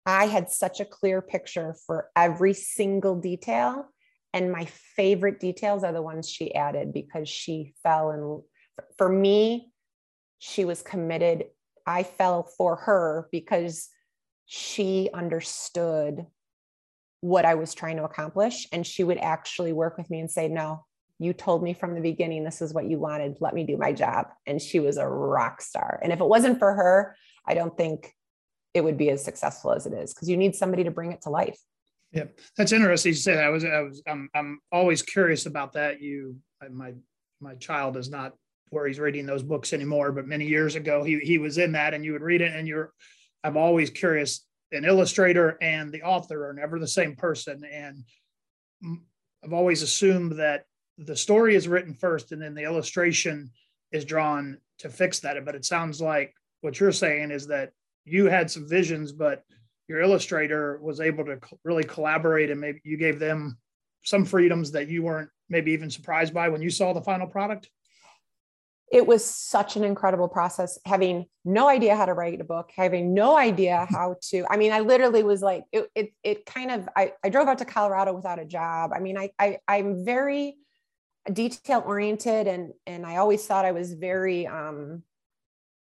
I 0.09 0.27
had 0.27 0.51
such 0.51 0.81
a 0.81 0.87
clear 0.87 1.21
picture 1.21 1.77
for 1.87 2.09
every 2.16 2.55
single 2.55 3.21
detail. 3.21 3.90
And 4.33 4.51
my 4.51 4.64
favorite 4.64 5.38
details 5.38 5.85
are 5.85 5.92
the 5.92 6.01
ones 6.01 6.31
she 6.31 6.55
added 6.55 6.94
because 6.94 7.29
she 7.29 7.75
fell 7.83 8.11
in. 8.11 8.42
For 8.97 9.11
me, 9.11 9.71
she 10.38 10.64
was 10.64 10.81
committed. 10.81 11.44
I 11.87 12.05
fell 12.05 12.44
for 12.57 12.77
her 12.77 13.29
because 13.31 13.90
she 14.51 15.11
understood 15.13 16.27
what 17.21 17.45
I 17.45 17.55
was 17.55 17.75
trying 17.75 17.99
to 17.99 18.05
accomplish. 18.05 18.67
And 18.73 18.87
she 18.87 19.05
would 19.05 19.19
actually 19.19 19.75
work 19.75 19.99
with 19.99 20.09
me 20.11 20.21
and 20.21 20.31
say, 20.31 20.49
No, 20.49 20.87
you 21.19 21.35
told 21.35 21.63
me 21.63 21.75
from 21.75 21.95
the 21.95 22.01
beginning 22.01 22.45
this 22.45 22.63
is 22.63 22.73
what 22.73 22.87
you 22.87 22.99
wanted. 22.99 23.37
Let 23.41 23.55
me 23.55 23.65
do 23.65 23.77
my 23.77 23.93
job. 23.93 24.29
And 24.47 24.61
she 24.61 24.81
was 24.81 24.97
a 24.97 25.07
rock 25.07 25.61
star. 25.61 26.01
And 26.03 26.13
if 26.13 26.21
it 26.21 26.27
wasn't 26.27 26.59
for 26.59 26.73
her, 26.73 27.15
I 27.47 27.53
don't 27.55 27.77
think 27.77 28.11
it 28.73 28.83
would 28.83 28.97
be 28.97 29.11
as 29.11 29.23
successful 29.23 29.73
as 29.73 29.85
it 29.85 29.93
is 29.93 30.15
because 30.15 30.31
you 30.31 30.37
need 30.39 30.55
somebody 30.55 30.85
to 30.85 30.91
bring 30.91 31.13
it 31.13 31.21
to 31.23 31.31
life. 31.31 31.59
Yeah, 32.13 32.25
that's 32.57 32.73
interesting. 32.73 33.11
You 33.11 33.17
say 33.17 33.35
that. 33.35 33.45
I 33.45 33.51
was, 33.51 33.67
I 33.67 33.83
was, 33.83 34.03
I'm, 34.09 34.31
I'm 34.35 34.61
always 34.73 35.03
curious 35.03 35.45
about 35.45 35.75
that. 35.75 36.01
You, 36.01 36.37
my, 36.71 36.95
my 37.39 37.55
child 37.57 37.99
is 37.99 38.09
not 38.09 38.33
where 38.71 38.87
he's 38.87 38.99
reading 38.99 39.27
those 39.27 39.43
books 39.43 39.75
anymore, 39.75 40.11
but 40.13 40.27
many 40.27 40.47
years 40.47 40.75
ago 40.75 41.05
he 41.05 41.19
he 41.19 41.37
was 41.37 41.59
in 41.59 41.73
that, 41.73 41.93
and 41.93 42.03
you 42.03 42.13
would 42.13 42.23
read 42.23 42.41
it, 42.41 42.55
and 42.55 42.67
you're. 42.67 42.95
I'm 43.44 43.57
always 43.57 43.90
curious. 43.90 44.44
An 44.70 44.85
illustrator 44.85 45.57
and 45.62 45.90
the 45.90 46.03
author 46.03 46.46
are 46.48 46.53
never 46.53 46.79
the 46.79 46.87
same 46.87 47.16
person, 47.16 47.64
and 47.64 48.05
I've 49.42 49.55
always 49.55 49.83
assumed 49.83 50.33
that 50.33 50.66
the 50.98 51.16
story 51.16 51.55
is 51.55 51.68
written 51.68 51.94
first, 51.94 52.33
and 52.33 52.42
then 52.42 52.55
the 52.55 52.64
illustration 52.64 53.51
is 53.92 54.05
drawn 54.05 54.59
to 54.81 54.90
fix 54.90 55.20
that. 55.20 55.42
But 55.44 55.55
it 55.55 55.64
sounds 55.64 56.01
like 56.01 56.35
what 56.61 56.79
you're 56.79 56.92
saying 56.92 57.31
is 57.31 57.46
that 57.46 57.72
you 58.05 58.27
had 58.27 58.51
some 58.51 58.68
visions, 58.68 59.12
but 59.12 59.42
your 59.88 60.03
illustrator 60.03 60.79
was 60.83 61.01
able 61.01 61.24
to 61.24 61.38
really 61.64 61.85
collaborate 61.85 62.51
and 62.51 62.61
maybe 62.61 62.81
you 62.85 62.96
gave 62.96 63.18
them 63.18 63.57
some 64.05 64.24
freedoms 64.24 64.70
that 64.72 64.88
you 64.88 65.03
weren't 65.03 65.31
maybe 65.48 65.72
even 65.72 65.90
surprised 65.90 66.35
by 66.35 66.48
when 66.48 66.62
you 66.62 66.70
saw 66.70 66.92
the 66.92 67.01
final 67.01 67.27
product? 67.27 67.70
It 68.90 69.07
was 69.07 69.24
such 69.24 69.77
an 69.77 69.85
incredible 69.85 70.29
process, 70.29 70.79
having 70.85 71.27
no 71.44 71.68
idea 71.68 71.94
how 71.96 72.07
to 72.07 72.14
write 72.14 72.40
a 72.40 72.44
book, 72.44 72.70
having 72.74 73.14
no 73.14 73.37
idea 73.37 73.87
how 73.90 74.16
to. 74.31 74.46
I 74.48 74.57
mean, 74.57 74.72
I 74.72 74.81
literally 74.81 75.22
was 75.22 75.42
like, 75.42 75.64
it, 75.72 75.90
it, 75.94 76.12
it 76.22 76.46
kind 76.46 76.70
of, 76.70 76.88
I, 76.96 77.12
I 77.22 77.29
drove 77.29 77.48
out 77.48 77.59
to 77.59 77.64
Colorado 77.64 78.14
without 78.14 78.38
a 78.38 78.44
job. 78.44 78.92
I 78.94 79.01
mean, 79.01 79.18
I, 79.18 79.31
I 79.38 79.59
I'm 79.68 80.05
very 80.05 80.57
detail 81.31 81.83
oriented 81.85 82.46
and, 82.46 82.72
and 82.87 83.05
I 83.05 83.16
always 83.16 83.46
thought 83.46 83.64
I 83.64 83.72
was 83.72 83.92
very, 83.92 84.46
um, 84.46 85.03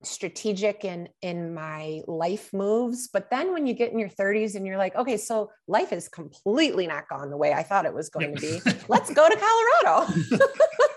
strategic 0.06 0.84
in 0.84 1.08
in 1.22 1.54
my 1.54 2.02
life 2.06 2.52
moves 2.52 3.08
but 3.08 3.30
then 3.30 3.52
when 3.52 3.66
you 3.66 3.74
get 3.74 3.92
in 3.92 3.98
your 3.98 4.08
30s 4.08 4.54
and 4.54 4.66
you're 4.66 4.76
like 4.76 4.94
okay 4.96 5.16
so 5.16 5.50
life 5.66 5.92
is 5.92 6.08
completely 6.08 6.86
not 6.86 7.08
gone 7.08 7.30
the 7.30 7.36
way 7.36 7.52
i 7.52 7.62
thought 7.62 7.86
it 7.86 7.94
was 7.94 8.08
going 8.08 8.34
to 8.34 8.40
be 8.40 8.60
let's 8.88 9.12
go 9.12 9.28
to 9.28 9.36
colorado 9.36 10.12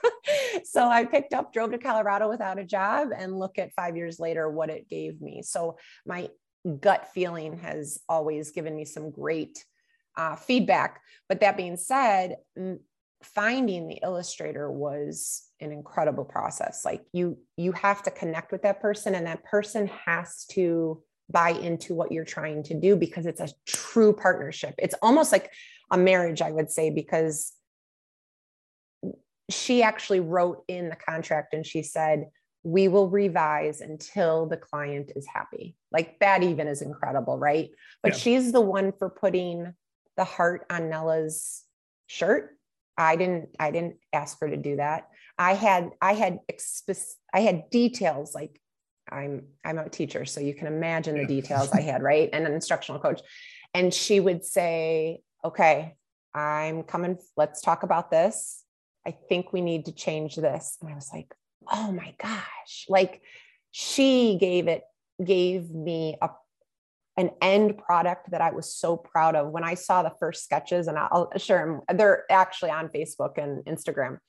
so 0.71 0.87
i 0.87 1.05
picked 1.05 1.33
up 1.33 1.53
drove 1.53 1.71
to 1.71 1.77
colorado 1.77 2.29
without 2.29 2.59
a 2.59 2.63
job 2.63 3.09
and 3.15 3.39
look 3.39 3.57
at 3.57 3.73
5 3.73 3.95
years 3.95 4.19
later 4.19 4.49
what 4.49 4.69
it 4.69 4.89
gave 4.89 5.21
me. 5.21 5.41
So 5.43 5.77
my 6.05 6.29
gut 6.79 7.09
feeling 7.13 7.57
has 7.59 7.99
always 8.09 8.51
given 8.51 8.75
me 8.75 8.85
some 8.85 9.11
great 9.11 9.63
uh, 10.17 10.35
feedback. 10.35 11.01
But 11.29 11.39
that 11.41 11.57
being 11.57 11.77
said 11.77 12.37
finding 13.23 13.87
the 13.87 13.99
illustrator 14.03 14.71
was 14.71 15.49
an 15.59 15.71
incredible 15.71 16.25
process. 16.25 16.85
Like 16.85 17.03
you 17.13 17.37
you 17.55 17.71
have 17.71 18.03
to 18.03 18.11
connect 18.11 18.51
with 18.51 18.63
that 18.63 18.79
person 18.81 19.15
and 19.15 19.25
that 19.27 19.43
person 19.43 19.87
has 20.05 20.45
to 20.51 21.01
buy 21.29 21.49
into 21.49 21.93
what 21.93 22.11
you're 22.11 22.23
trying 22.23 22.63
to 22.63 22.79
do 22.79 22.95
because 22.95 23.25
it's 23.25 23.41
a 23.41 23.49
true 23.65 24.13
partnership. 24.13 24.75
It's 24.77 24.95
almost 25.01 25.31
like 25.31 25.51
a 25.91 25.97
marriage 25.97 26.41
i 26.41 26.51
would 26.51 26.69
say 26.69 26.89
because 26.89 27.53
she 29.49 29.81
actually 29.81 30.19
wrote 30.19 30.63
in 30.67 30.89
the 30.89 30.95
contract 30.95 31.53
and 31.53 31.65
she 31.65 31.83
said 31.83 32.25
we 32.63 32.87
will 32.87 33.09
revise 33.09 33.79
until 33.79 34.45
the 34.45 34.57
client 34.57 35.11
is 35.15 35.25
happy 35.25 35.75
like 35.91 36.19
that 36.19 36.43
even 36.43 36.67
is 36.67 36.81
incredible 36.81 37.37
right 37.37 37.69
but 38.03 38.13
yeah. 38.13 38.17
she's 38.17 38.51
the 38.51 38.61
one 38.61 38.91
for 38.91 39.09
putting 39.09 39.73
the 40.17 40.23
heart 40.23 40.65
on 40.69 40.89
nella's 40.89 41.63
shirt 42.07 42.57
I 42.97 43.15
didn't 43.15 43.49
I 43.59 43.71
didn't 43.71 43.97
ask 44.11 44.39
her 44.41 44.49
to 44.49 44.57
do 44.57 44.77
that. 44.77 45.09
I 45.37 45.53
had 45.53 45.91
I 46.01 46.13
had 46.13 46.39
I 47.33 47.41
had 47.41 47.69
details 47.69 48.33
like 48.33 48.59
I'm 49.09 49.43
I'm 49.63 49.77
a 49.77 49.87
teacher 49.87 50.25
so 50.25 50.41
you 50.41 50.53
can 50.53 50.67
imagine 50.67 51.17
the 51.17 51.27
details 51.27 51.71
I 51.71 51.81
had, 51.81 52.01
right? 52.01 52.29
And 52.33 52.47
an 52.47 52.53
instructional 52.53 52.99
coach. 52.99 53.21
And 53.73 53.93
she 53.93 54.19
would 54.19 54.43
say, 54.43 55.21
"Okay, 55.45 55.95
I'm 56.33 56.83
coming 56.83 57.19
let's 57.35 57.61
talk 57.61 57.83
about 57.83 58.09
this. 58.09 58.63
I 59.07 59.11
think 59.11 59.53
we 59.53 59.61
need 59.61 59.85
to 59.85 59.91
change 59.91 60.35
this." 60.35 60.77
And 60.81 60.91
I 60.91 60.95
was 60.95 61.09
like, 61.13 61.33
"Oh 61.71 61.91
my 61.91 62.13
gosh." 62.21 62.85
Like 62.89 63.21
she 63.71 64.37
gave 64.39 64.67
it 64.67 64.83
gave 65.23 65.71
me 65.71 66.17
a 66.21 66.29
an 67.17 67.31
end 67.41 67.79
product 67.79 68.29
that 68.29 68.41
I 68.41 68.51
was 68.51 68.71
so 68.71 68.95
proud 68.95 69.35
of 69.35 69.49
when 69.49 69.63
I 69.63 69.73
saw 69.73 70.03
the 70.03 70.13
first 70.19 70.43
sketches, 70.43 70.87
and 70.87 70.97
I'll 70.97 71.31
share 71.37 71.65
them. 71.65 71.97
They're 71.97 72.25
actually 72.29 72.69
on 72.69 72.89
Facebook 72.89 73.39
and 73.39 73.65
Instagram. 73.65 74.19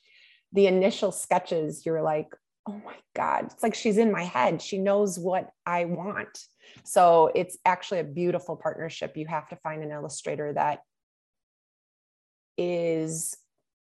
The 0.52 0.66
initial 0.66 1.12
sketches, 1.12 1.84
you're 1.84 2.00
like, 2.00 2.28
oh 2.66 2.80
my 2.84 2.94
God, 3.14 3.44
it's 3.52 3.62
like 3.62 3.74
she's 3.74 3.98
in 3.98 4.10
my 4.10 4.24
head. 4.24 4.62
She 4.62 4.78
knows 4.78 5.18
what 5.18 5.50
I 5.66 5.84
want. 5.84 6.44
So 6.84 7.30
it's 7.34 7.58
actually 7.66 8.00
a 8.00 8.04
beautiful 8.04 8.56
partnership. 8.56 9.16
You 9.16 9.26
have 9.26 9.48
to 9.48 9.56
find 9.56 9.82
an 9.82 9.90
illustrator 9.90 10.54
that 10.54 10.80
is 12.56 13.36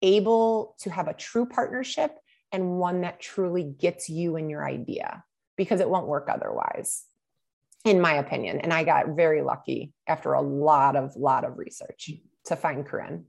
able 0.05 0.77
to 0.81 0.90
have 0.90 1.09
a 1.09 1.14
true 1.14 1.47
partnership 1.47 2.17
and 2.53 2.79
one 2.79 3.01
that 3.01 3.21
truly 3.21 3.64
gets 3.64 4.09
you 4.09 4.37
and 4.37 4.50
your 4.50 4.65
idea 4.65 5.25
because 5.57 5.81
it 5.81 5.88
won't 5.88 6.07
work 6.07 6.29
otherwise 6.31 7.05
in 7.85 8.00
my 8.00 8.15
opinion. 8.15 8.61
And 8.61 8.73
I 8.73 8.83
got 8.85 9.09
very 9.09 9.42
lucky 9.42 9.92
after 10.07 10.33
a 10.33 10.40
lot 10.40 10.96
of 10.96 11.17
lot 11.17 11.44
of 11.44 11.59
research 11.59 12.11
to 12.46 12.57
find 12.57 12.87
Corinne. 12.87 13.25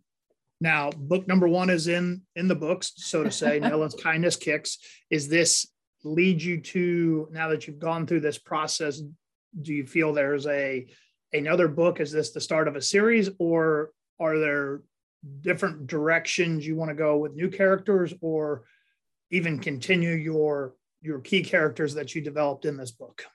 Now, 0.62 0.90
book 0.92 1.28
number 1.28 1.48
one 1.48 1.70
is 1.70 1.88
in 1.88 2.22
in 2.36 2.48
the 2.48 2.56
books, 2.56 2.94
so 2.96 3.24
to 3.24 3.32
say. 3.32 3.60
Nella's 3.62 3.96
kindness 3.96 4.36
kicks. 4.38 4.78
Is 5.10 5.28
this 5.28 5.68
lead 6.04 6.42
you 6.42 6.62
to 6.62 7.28
now 7.32 7.50
that 7.50 7.68
you've 7.68 7.80
gone 7.80 8.08
through 8.08 8.22
this 8.22 8.38
process? 8.38 9.02
Do 9.62 9.74
you 9.74 9.86
feel 9.86 10.14
there's 10.14 10.48
a 10.48 10.88
another 11.34 11.68
book? 11.68 12.00
Is 12.00 12.12
this 12.12 12.32
the 12.32 12.42
start 12.42 12.68
of 12.68 12.76
a 12.76 12.82
series, 12.82 13.30
or 13.38 13.92
are 14.20 14.40
there 14.40 14.82
different 15.42 15.88
directions 15.88 16.66
you 16.66 16.76
want 16.76 16.90
to 16.90 16.96
go 16.96 17.18
with 17.18 17.36
new 17.36 17.50
characters, 17.50 18.14
or 18.22 18.64
even 19.32 19.60
continue 19.60 20.12
your 20.12 20.76
your 21.02 21.20
key 21.20 21.44
characters 21.44 21.94
that 21.94 22.16
you 22.16 22.22
developed 22.22 22.66
in 22.66 22.78
this 22.78 22.92
book? 22.92 23.26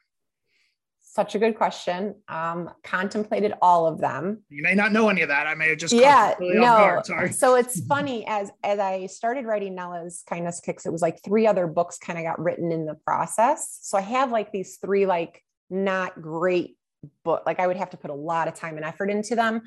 such 1.13 1.35
a 1.35 1.41
good 1.41 1.57
question. 1.57 2.15
Um, 2.29 2.71
contemplated 2.85 3.53
all 3.61 3.87
of 3.87 4.01
them. 4.01 4.45
You 4.49 4.63
may 4.63 4.75
not 4.75 4.93
know 4.93 5.09
any 5.09 5.23
of 5.23 5.29
that. 5.29 5.49
I 5.49 5.55
may 5.55 5.71
have 5.71 5.79
just 5.79 5.93
yeah 5.93 6.35
no. 6.39 7.01
Sorry. 7.05 7.33
So 7.33 7.57
it's 7.57 7.81
funny 7.87 8.25
as 8.29 8.51
as 8.63 8.79
I 8.79 9.07
started 9.07 9.45
writing 9.45 9.75
Nella's 9.75 10.23
Kindness 10.29 10.61
Kicks, 10.61 10.87
it 10.87 10.93
was 10.93 11.03
like 11.03 11.21
three 11.25 11.47
other 11.49 11.67
books 11.67 11.99
kind 11.99 12.19
of 12.19 12.25
got 12.25 12.41
written 12.41 12.71
in 12.71 12.87
the 12.87 12.95
process. 12.95 13.79
So 13.83 13.99
I 13.99 14.03
have 14.03 14.31
like 14.31 14.53
these 14.53 14.77
three 14.77 15.05
like 15.05 15.43
not 15.69 16.21
great 16.21 16.77
book. 17.25 17.43
Like 17.45 17.59
I 17.59 17.67
would 17.67 17.77
have 17.77 17.91
to 17.91 17.97
put 17.97 18.11
a 18.11 18.15
lot 18.15 18.47
of 18.47 18.55
time 18.55 18.77
and 18.77 18.85
effort 18.85 19.11
into 19.11 19.35
them. 19.35 19.63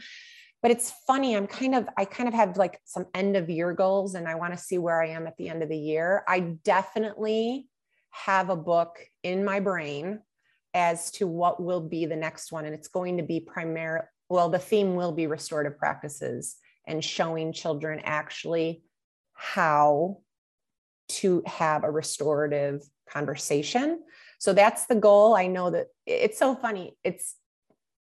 But 0.64 0.72
it's 0.72 0.92
funny. 1.06 1.36
I'm 1.36 1.46
kind 1.46 1.76
of 1.76 1.88
I 1.98 2.06
kind 2.06 2.28
of 2.28 2.34
have 2.34 2.58
like 2.58 2.80
some 2.86 3.06
end 3.14 3.38
of 3.38 3.50
year 3.50 3.74
goals, 3.74 4.16
and 4.16 4.28
I 4.28 4.36
want 4.36 4.54
to 4.54 4.64
see 4.64 4.80
where 4.80 5.04
I 5.04 5.10
am 5.10 5.28
at 5.28 5.38
the 5.38 5.50
end 5.50 5.62
of 5.62 5.70
the 5.70 5.78
year. 5.78 6.24
I 6.28 6.40
definitely 6.40 7.68
have 8.10 8.50
a 8.50 8.56
book 8.56 8.98
in 9.24 9.44
my 9.44 9.60
brain 9.60 10.22
as 10.74 11.12
to 11.12 11.28
what 11.28 11.62
will 11.62 11.82
be 11.82 12.06
the 12.06 12.16
next 12.16 12.52
one. 12.52 12.66
And 12.66 12.74
it's 12.74 12.88
going 12.88 13.18
to 13.18 13.24
be 13.24 13.40
primarily, 13.40 14.06
well, 14.30 14.50
the 14.50 14.58
theme 14.58 14.96
will 14.96 15.12
be 15.12 15.28
restorative 15.28 15.78
practices 15.78 16.56
and 16.88 17.04
showing 17.04 17.54
children 17.54 18.00
actually 18.04 18.84
how 19.34 20.20
to 21.10 21.44
have 21.46 21.84
a 21.84 21.92
restorative 21.92 22.82
conversation. 23.10 24.00
So 24.40 24.54
that's 24.54 24.86
the 24.86 24.96
goal. 24.96 25.36
I 25.36 25.48
know 25.48 25.70
that 25.72 25.88
it's 26.06 26.40
so 26.40 26.56
funny. 26.56 26.98
It's 27.04 27.36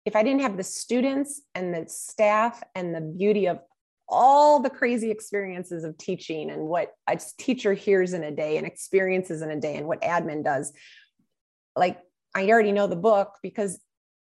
if 0.04 0.16
I 0.16 0.22
didn't 0.22 0.42
have 0.42 0.56
the 0.56 0.64
students 0.64 1.42
and 1.54 1.74
the 1.74 1.84
staff 1.88 2.62
and 2.74 2.94
the 2.94 3.00
beauty 3.00 3.46
of 3.46 3.60
all 4.08 4.60
the 4.60 4.70
crazy 4.70 5.10
experiences 5.10 5.84
of 5.84 5.96
teaching 5.96 6.50
and 6.50 6.62
what 6.62 6.92
a 7.08 7.18
teacher 7.38 7.72
hears 7.72 8.12
in 8.12 8.24
a 8.24 8.30
day 8.30 8.58
and 8.58 8.66
experiences 8.66 9.42
in 9.42 9.50
a 9.50 9.60
day 9.60 9.76
and 9.76 9.86
what 9.86 10.02
admin 10.02 10.44
does, 10.44 10.72
like 11.76 12.00
I 12.34 12.48
already 12.48 12.72
know 12.72 12.86
the 12.86 12.96
book 12.96 13.38
because 13.42 13.80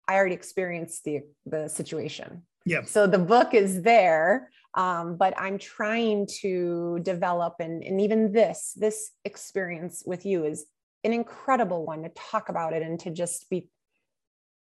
I 0.07 0.15
already 0.15 0.35
experienced 0.35 1.05
the 1.05 1.21
the 1.47 1.69
situation. 1.69 2.43
Yeah. 2.65 2.83
So 2.85 3.07
the 3.07 3.19
book 3.19 3.55
is 3.55 3.83
there, 3.83 4.51
um, 4.75 5.17
but 5.17 5.35
I'm 5.37 5.59
trying 5.59 6.29
to 6.43 7.01
develop 7.03 7.57
and 7.61 7.83
and 7.83 8.01
even 8.01 8.33
this 8.33 8.77
this 8.77 9.11
experience 9.25 10.03
with 10.07 10.27
you 10.27 10.45
is 10.45 10.67
an 11.05 11.13
incredible 11.13 11.85
one 11.85 12.03
to 12.03 12.11
talk 12.11 12.49
about 12.49 12.73
it 12.73 12.83
and 12.83 12.99
to 13.01 13.11
just 13.11 13.51
be, 13.51 13.69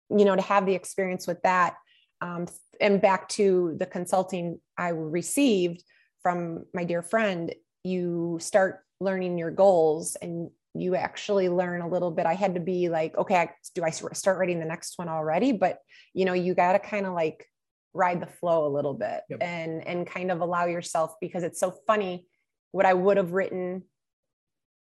you 0.10 0.26
know, 0.26 0.36
to 0.36 0.41
have 0.41 0.66
the 0.66 0.76
experience 0.76 1.28
with 1.28 1.41
that. 1.43 1.76
Um, 2.22 2.47
and 2.82 3.01
back 3.01 3.30
to 3.30 3.76
the 3.80 3.86
consulting 3.86 4.60
I 4.78 4.89
received 4.89 5.84
from 6.24 6.66
my 6.74 6.84
dear 6.84 7.01
friend, 7.01 7.53
you 7.84 8.38
start 8.41 8.80
learning 8.99 9.38
your 9.38 9.51
goals 9.51 10.18
and 10.22 10.49
you 10.74 10.95
actually 10.95 11.49
learn 11.49 11.82
a 11.82 11.88
little 11.88 12.12
bit. 12.12 12.26
I 12.26 12.34
had 12.34 12.55
to 12.55 12.60
be 12.60 12.89
like, 12.89 13.18
okay, 13.18 13.49
do 13.74 13.84
I 13.84 13.89
start 13.89 14.38
writing 14.38 14.60
the 14.60 14.66
next 14.66 14.97
one 14.97 15.10
already? 15.10 15.51
But 15.51 15.80
you 16.14 16.26
know, 16.26 16.34
you 16.34 16.53
got 16.53 16.74
to 16.74 16.80
kind 16.80 17.05
of 17.05 17.14
like 17.14 17.45
ride 17.93 18.22
the 18.22 18.28
flow 18.28 18.68
a 18.68 18.74
little 18.76 18.93
bit 18.93 19.22
yep. 19.30 19.39
and 19.41 19.86
and 19.88 20.05
kind 20.05 20.32
of 20.32 20.41
allow 20.41 20.66
yourself 20.66 21.16
because 21.20 21.43
it's 21.43 21.60
so 21.60 21.74
funny. 21.88 22.28
What 22.72 22.86
I 22.86 22.93
would 22.93 23.18
have 23.18 23.34
written 23.34 23.84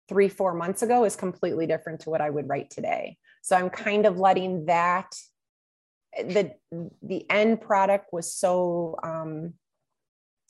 three, 0.07 0.29
four 0.29 0.53
months 0.53 0.81
ago 0.83 1.03
is 1.03 1.15
completely 1.15 1.65
different 1.67 2.01
to 2.01 2.09
what 2.09 2.21
I 2.21 2.29
would 2.29 2.47
write 2.47 2.69
today. 2.69 3.17
So 3.47 3.55
I'm 3.55 3.69
kind 3.69 4.05
of 4.05 4.19
letting 4.19 4.65
that 4.65 5.15
the 6.19 6.51
the 7.01 7.25
end 7.29 7.61
product 7.61 8.11
was 8.11 8.33
so 8.33 8.97
um 9.01 9.53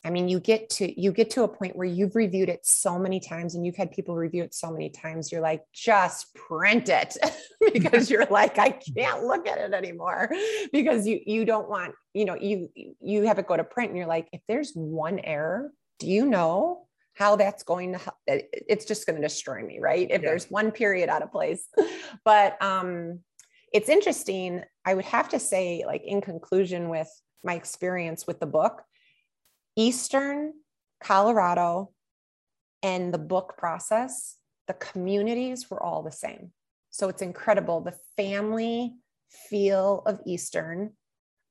I 0.03 0.09
mean, 0.09 0.29
you 0.29 0.39
get 0.39 0.69
to 0.71 0.99
you 0.99 1.11
get 1.11 1.29
to 1.31 1.43
a 1.43 1.47
point 1.47 1.75
where 1.75 1.87
you've 1.87 2.15
reviewed 2.15 2.49
it 2.49 2.65
so 2.65 2.97
many 2.97 3.19
times 3.19 3.53
and 3.53 3.65
you've 3.65 3.75
had 3.75 3.91
people 3.91 4.15
review 4.15 4.43
it 4.43 4.53
so 4.53 4.71
many 4.71 4.89
times. 4.89 5.31
You're 5.31 5.41
like, 5.41 5.63
just 5.73 6.33
print 6.33 6.89
it 6.89 7.17
because 7.73 8.09
you're 8.11 8.25
like, 8.25 8.57
I 8.57 8.69
can't 8.69 9.25
look 9.25 9.47
at 9.47 9.59
it 9.59 9.73
anymore 9.73 10.31
because 10.73 11.05
you 11.05 11.19
you 11.23 11.45
don't 11.45 11.69
want, 11.69 11.93
you 12.15 12.25
know, 12.25 12.35
you 12.35 12.69
you 12.99 13.27
have 13.27 13.37
it 13.37 13.47
go 13.47 13.57
to 13.57 13.63
print 13.63 13.89
and 13.89 13.97
you're 13.97 14.07
like, 14.07 14.27
if 14.31 14.41
there's 14.47 14.71
one 14.73 15.19
error, 15.19 15.71
do 15.99 16.07
you 16.07 16.25
know 16.25 16.86
how 17.17 17.35
that's 17.35 17.63
going 17.63 17.93
to 17.93 18.01
it's 18.27 18.85
just 18.85 19.07
going 19.07 19.15
to 19.15 19.27
destroy 19.27 19.63
me, 19.63 19.79
right? 19.79 20.07
If 20.11 20.21
yeah. 20.21 20.29
there's 20.29 20.51
one 20.51 20.71
period 20.71 21.09
out 21.09 21.23
of 21.23 21.31
place. 21.31 21.67
But 22.23 22.61
um 22.61 23.19
it's 23.73 23.89
interesting. 23.89 24.63
I 24.85 24.93
would 24.93 25.05
have 25.05 25.27
to 25.29 25.39
say, 25.39 25.83
like 25.85 26.03
in 26.05 26.21
conclusion 26.21 26.89
with 26.89 27.09
my 27.43 27.55
experience 27.55 28.25
with 28.27 28.39
the 28.39 28.45
book 28.45 28.83
Eastern 29.75 30.53
Colorado 31.03 31.91
and 32.81 33.13
the 33.13 33.17
book 33.17 33.55
process, 33.57 34.37
the 34.67 34.73
communities 34.73 35.69
were 35.69 35.81
all 35.81 36.03
the 36.03 36.11
same. 36.11 36.51
So 36.91 37.09
it's 37.09 37.21
incredible. 37.21 37.81
The 37.81 37.97
family 38.15 38.93
feel 39.49 40.03
of 40.05 40.21
Eastern. 40.25 40.93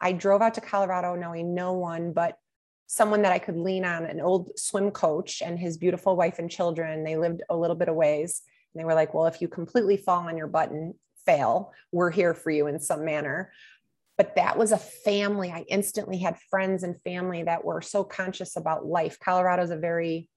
I 0.00 0.12
drove 0.12 0.42
out 0.42 0.54
to 0.54 0.60
Colorado 0.60 1.14
knowing 1.14 1.54
no 1.54 1.72
one 1.72 2.12
but 2.12 2.38
someone 2.86 3.22
that 3.22 3.32
I 3.32 3.38
could 3.38 3.56
lean 3.56 3.84
on, 3.84 4.04
an 4.04 4.20
old 4.20 4.58
swim 4.58 4.90
coach 4.90 5.42
and 5.42 5.58
his 5.58 5.76
beautiful 5.76 6.16
wife 6.16 6.38
and 6.38 6.50
children. 6.50 7.04
They 7.04 7.16
lived 7.16 7.42
a 7.50 7.56
little 7.56 7.76
bit 7.76 7.88
of 7.88 7.96
ways. 7.96 8.42
And 8.74 8.80
they 8.80 8.84
were 8.84 8.94
like, 8.94 9.14
well, 9.14 9.26
if 9.26 9.40
you 9.40 9.48
completely 9.48 9.96
fall 9.96 10.28
on 10.28 10.36
your 10.36 10.46
butt 10.46 10.70
and 10.70 10.94
fail, 11.24 11.72
we're 11.92 12.10
here 12.10 12.34
for 12.34 12.50
you 12.50 12.66
in 12.66 12.78
some 12.78 13.04
manner 13.04 13.50
but 14.16 14.36
that 14.36 14.56
was 14.56 14.72
a 14.72 14.78
family. 14.78 15.50
I 15.50 15.64
instantly 15.68 16.18
had 16.18 16.38
friends 16.50 16.82
and 16.82 17.00
family 17.02 17.42
that 17.42 17.64
were 17.64 17.82
so 17.82 18.02
conscious 18.02 18.56
about 18.56 18.86
life. 18.86 19.18
Colorado 19.20 19.62
is 19.62 19.70
a 19.70 19.76
very 19.76 20.28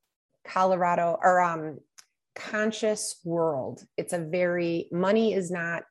Colorado 0.45 1.17
or 1.21 1.39
um, 1.39 1.79
conscious 2.35 3.19
world. 3.23 3.83
It's 3.97 4.13
a 4.13 4.19
very 4.19 4.89
money 4.91 5.33
is 5.33 5.49
not 5.49 5.83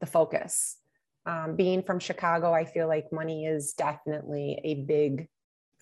the 0.00 0.06
focus. 0.06 0.76
Um, 1.24 1.56
being 1.56 1.82
from 1.82 2.00
Chicago, 2.00 2.52
I 2.52 2.64
feel 2.64 2.88
like 2.88 3.12
money 3.12 3.46
is 3.46 3.74
definitely 3.74 4.60
a 4.64 4.74
big 4.74 5.28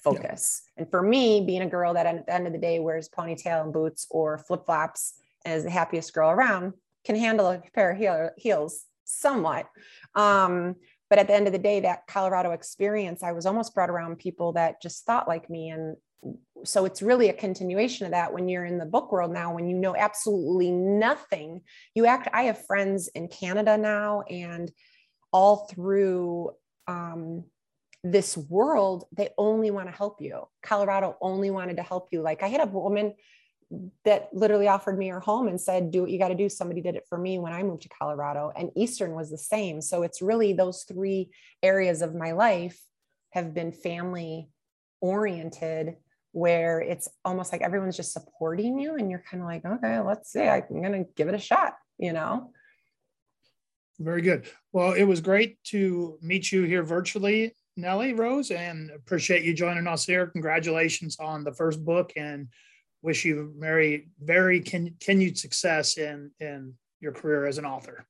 focus. 0.03 0.63
Yeah. 0.77 0.83
And 0.83 0.91
for 0.91 1.03
me, 1.03 1.45
being 1.47 1.63
a 1.63 1.69
girl 1.69 1.95
that 1.95 2.07
at 2.07 2.27
the 2.27 2.35
end 2.35 2.47
of 2.47 2.53
the 2.53 2.59
day 2.59 2.79
wears 2.79 3.09
ponytail 3.09 3.63
and 3.63 3.73
boots 3.73 4.07
or 4.11 4.39
flip 4.39 4.67
flops 4.67 5.15
and 5.45 5.55
is 5.55 5.65
the 5.65 5.71
happiest 5.71 6.13
girl 6.13 6.31
around, 6.31 6.75
can 7.05 7.17
handle 7.17 7.47
a 7.49 7.63
pair 7.75 7.93
of 7.93 7.99
heel, 7.99 8.31
heels 8.37 8.85
somewhat. 9.05 9.67
Um, 10.15 10.77
but 11.11 11.19
at 11.19 11.27
the 11.27 11.35
end 11.35 11.49
of 11.49 11.53
the 11.53 11.59
day 11.59 11.81
that 11.81 12.07
colorado 12.07 12.53
experience 12.53 13.23
i 13.23 13.33
was 13.33 13.45
almost 13.45 13.75
brought 13.75 13.91
around 13.91 14.17
people 14.19 14.53
that 14.53 14.81
just 14.81 15.05
thought 15.05 15.29
like 15.29 15.51
me 15.51 15.69
and 15.69 15.97
so 16.65 16.85
it's 16.85 17.03
really 17.03 17.29
a 17.29 17.35
continuation 17.35 18.07
of 18.07 18.13
that 18.13 18.33
when 18.33 18.49
you're 18.49 18.65
in 18.65 18.79
the 18.79 18.87
book 18.87 19.11
world 19.11 19.33
now 19.33 19.55
when 19.55 19.69
you 19.69 19.77
know 19.77 19.97
absolutely 19.97 20.71
nothing 20.71 21.61
you 21.95 22.07
act 22.07 22.29
i 22.33 22.45
have 22.45 22.67
friends 22.67 23.09
in 23.09 23.29
canada 23.29 23.77
now 23.77 24.23
and 24.23 24.71
all 25.33 25.69
through 25.69 26.51
um, 26.89 27.45
this 28.03 28.37
world 28.37 29.05
they 29.13 29.29
only 29.37 29.71
want 29.71 29.87
to 29.87 29.95
help 29.95 30.21
you 30.21 30.47
colorado 30.63 31.17
only 31.21 31.51
wanted 31.51 31.77
to 31.77 31.83
help 31.83 32.09
you 32.11 32.23
like 32.23 32.43
i 32.43 32.49
had 32.49 32.63
a 32.63 32.67
woman 32.67 33.13
that 34.05 34.29
literally 34.33 34.69
offered 34.69 34.99
me 34.99 35.09
her 35.09 35.21
home 35.21 35.47
and 35.47 35.61
said, 35.61 35.91
Do 35.91 36.03
what 36.03 36.11
you 36.11 36.19
got 36.19 36.29
to 36.29 36.35
do. 36.35 36.49
Somebody 36.49 36.81
did 36.81 36.97
it 36.97 37.07
for 37.09 37.17
me 37.17 37.39
when 37.39 37.53
I 37.53 37.63
moved 37.63 37.83
to 37.83 37.89
Colorado. 37.89 38.53
And 38.57 38.71
Eastern 38.77 39.15
was 39.15 39.31
the 39.31 39.39
same. 39.39 39.81
So 39.81 40.03
it's 40.03 40.21
really 40.21 40.53
those 40.53 40.85
three 40.85 41.31
areas 41.63 42.03
of 42.03 42.15
my 42.15 42.33
life 42.33 42.81
have 43.31 43.55
been 43.55 43.73
family 43.73 44.49
oriented, 45.01 45.97
where 46.33 46.81
it's 46.81 47.09
almost 47.25 47.53
like 47.53 47.63
everyone's 47.63 47.97
just 47.97 48.13
supporting 48.13 48.79
you. 48.79 48.97
And 48.97 49.09
you're 49.09 49.23
kind 49.31 49.43
of 49.43 49.49
like, 49.49 49.65
Okay, 49.65 50.01
let's 50.01 50.33
see. 50.33 50.43
I'm 50.43 50.83
to 50.83 51.05
give 51.15 51.29
it 51.29 51.35
a 51.35 51.39
shot, 51.39 51.77
you 51.97 52.13
know? 52.13 52.51
Very 54.01 54.23
good. 54.23 54.47
Well, 54.73 54.95
it 54.95 55.05
was 55.05 55.21
great 55.21 55.63
to 55.65 56.19
meet 56.23 56.51
you 56.51 56.63
here 56.63 56.83
virtually, 56.83 57.55
NelliRose, 57.79 58.55
and 58.55 58.91
appreciate 58.91 59.45
you 59.45 59.55
joining 59.55 59.87
us 59.87 60.05
here. 60.05 60.27
Congratulations 60.27 61.19
on 61.19 61.45
the 61.45 61.53
first 61.53 61.85
book 61.85 62.13
and 62.17 62.49
wish 63.03 63.25
you 63.25 63.55
very, 63.59 64.09
very 64.21 64.61
continued 64.61 65.39
success 65.39 65.97
in 65.97 66.31
in 66.41 66.75
your 67.01 67.13
career 67.13 67.47
as 67.47 67.59
an 67.59 67.65
author. 67.65 68.05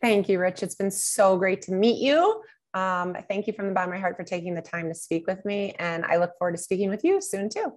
Thank 0.00 0.28
you, 0.28 0.38
Rich. 0.38 0.62
It's 0.62 0.74
been 0.74 0.90
so 0.90 1.36
great 1.36 1.62
to 1.62 1.72
meet 1.72 2.00
you. 2.00 2.42
Um, 2.74 3.16
thank 3.28 3.46
you 3.46 3.52
from 3.54 3.68
the 3.68 3.72
bottom 3.72 3.90
of 3.90 3.96
my 3.96 4.00
heart 4.00 4.16
for 4.16 4.24
taking 4.24 4.54
the 4.54 4.62
time 4.62 4.88
to 4.88 4.94
speak 4.94 5.26
with 5.26 5.44
me, 5.44 5.74
and 5.78 6.04
I 6.04 6.16
look 6.16 6.32
forward 6.38 6.56
to 6.56 6.62
speaking 6.62 6.90
with 6.90 7.04
you 7.04 7.20
soon 7.20 7.48
too. 7.48 7.72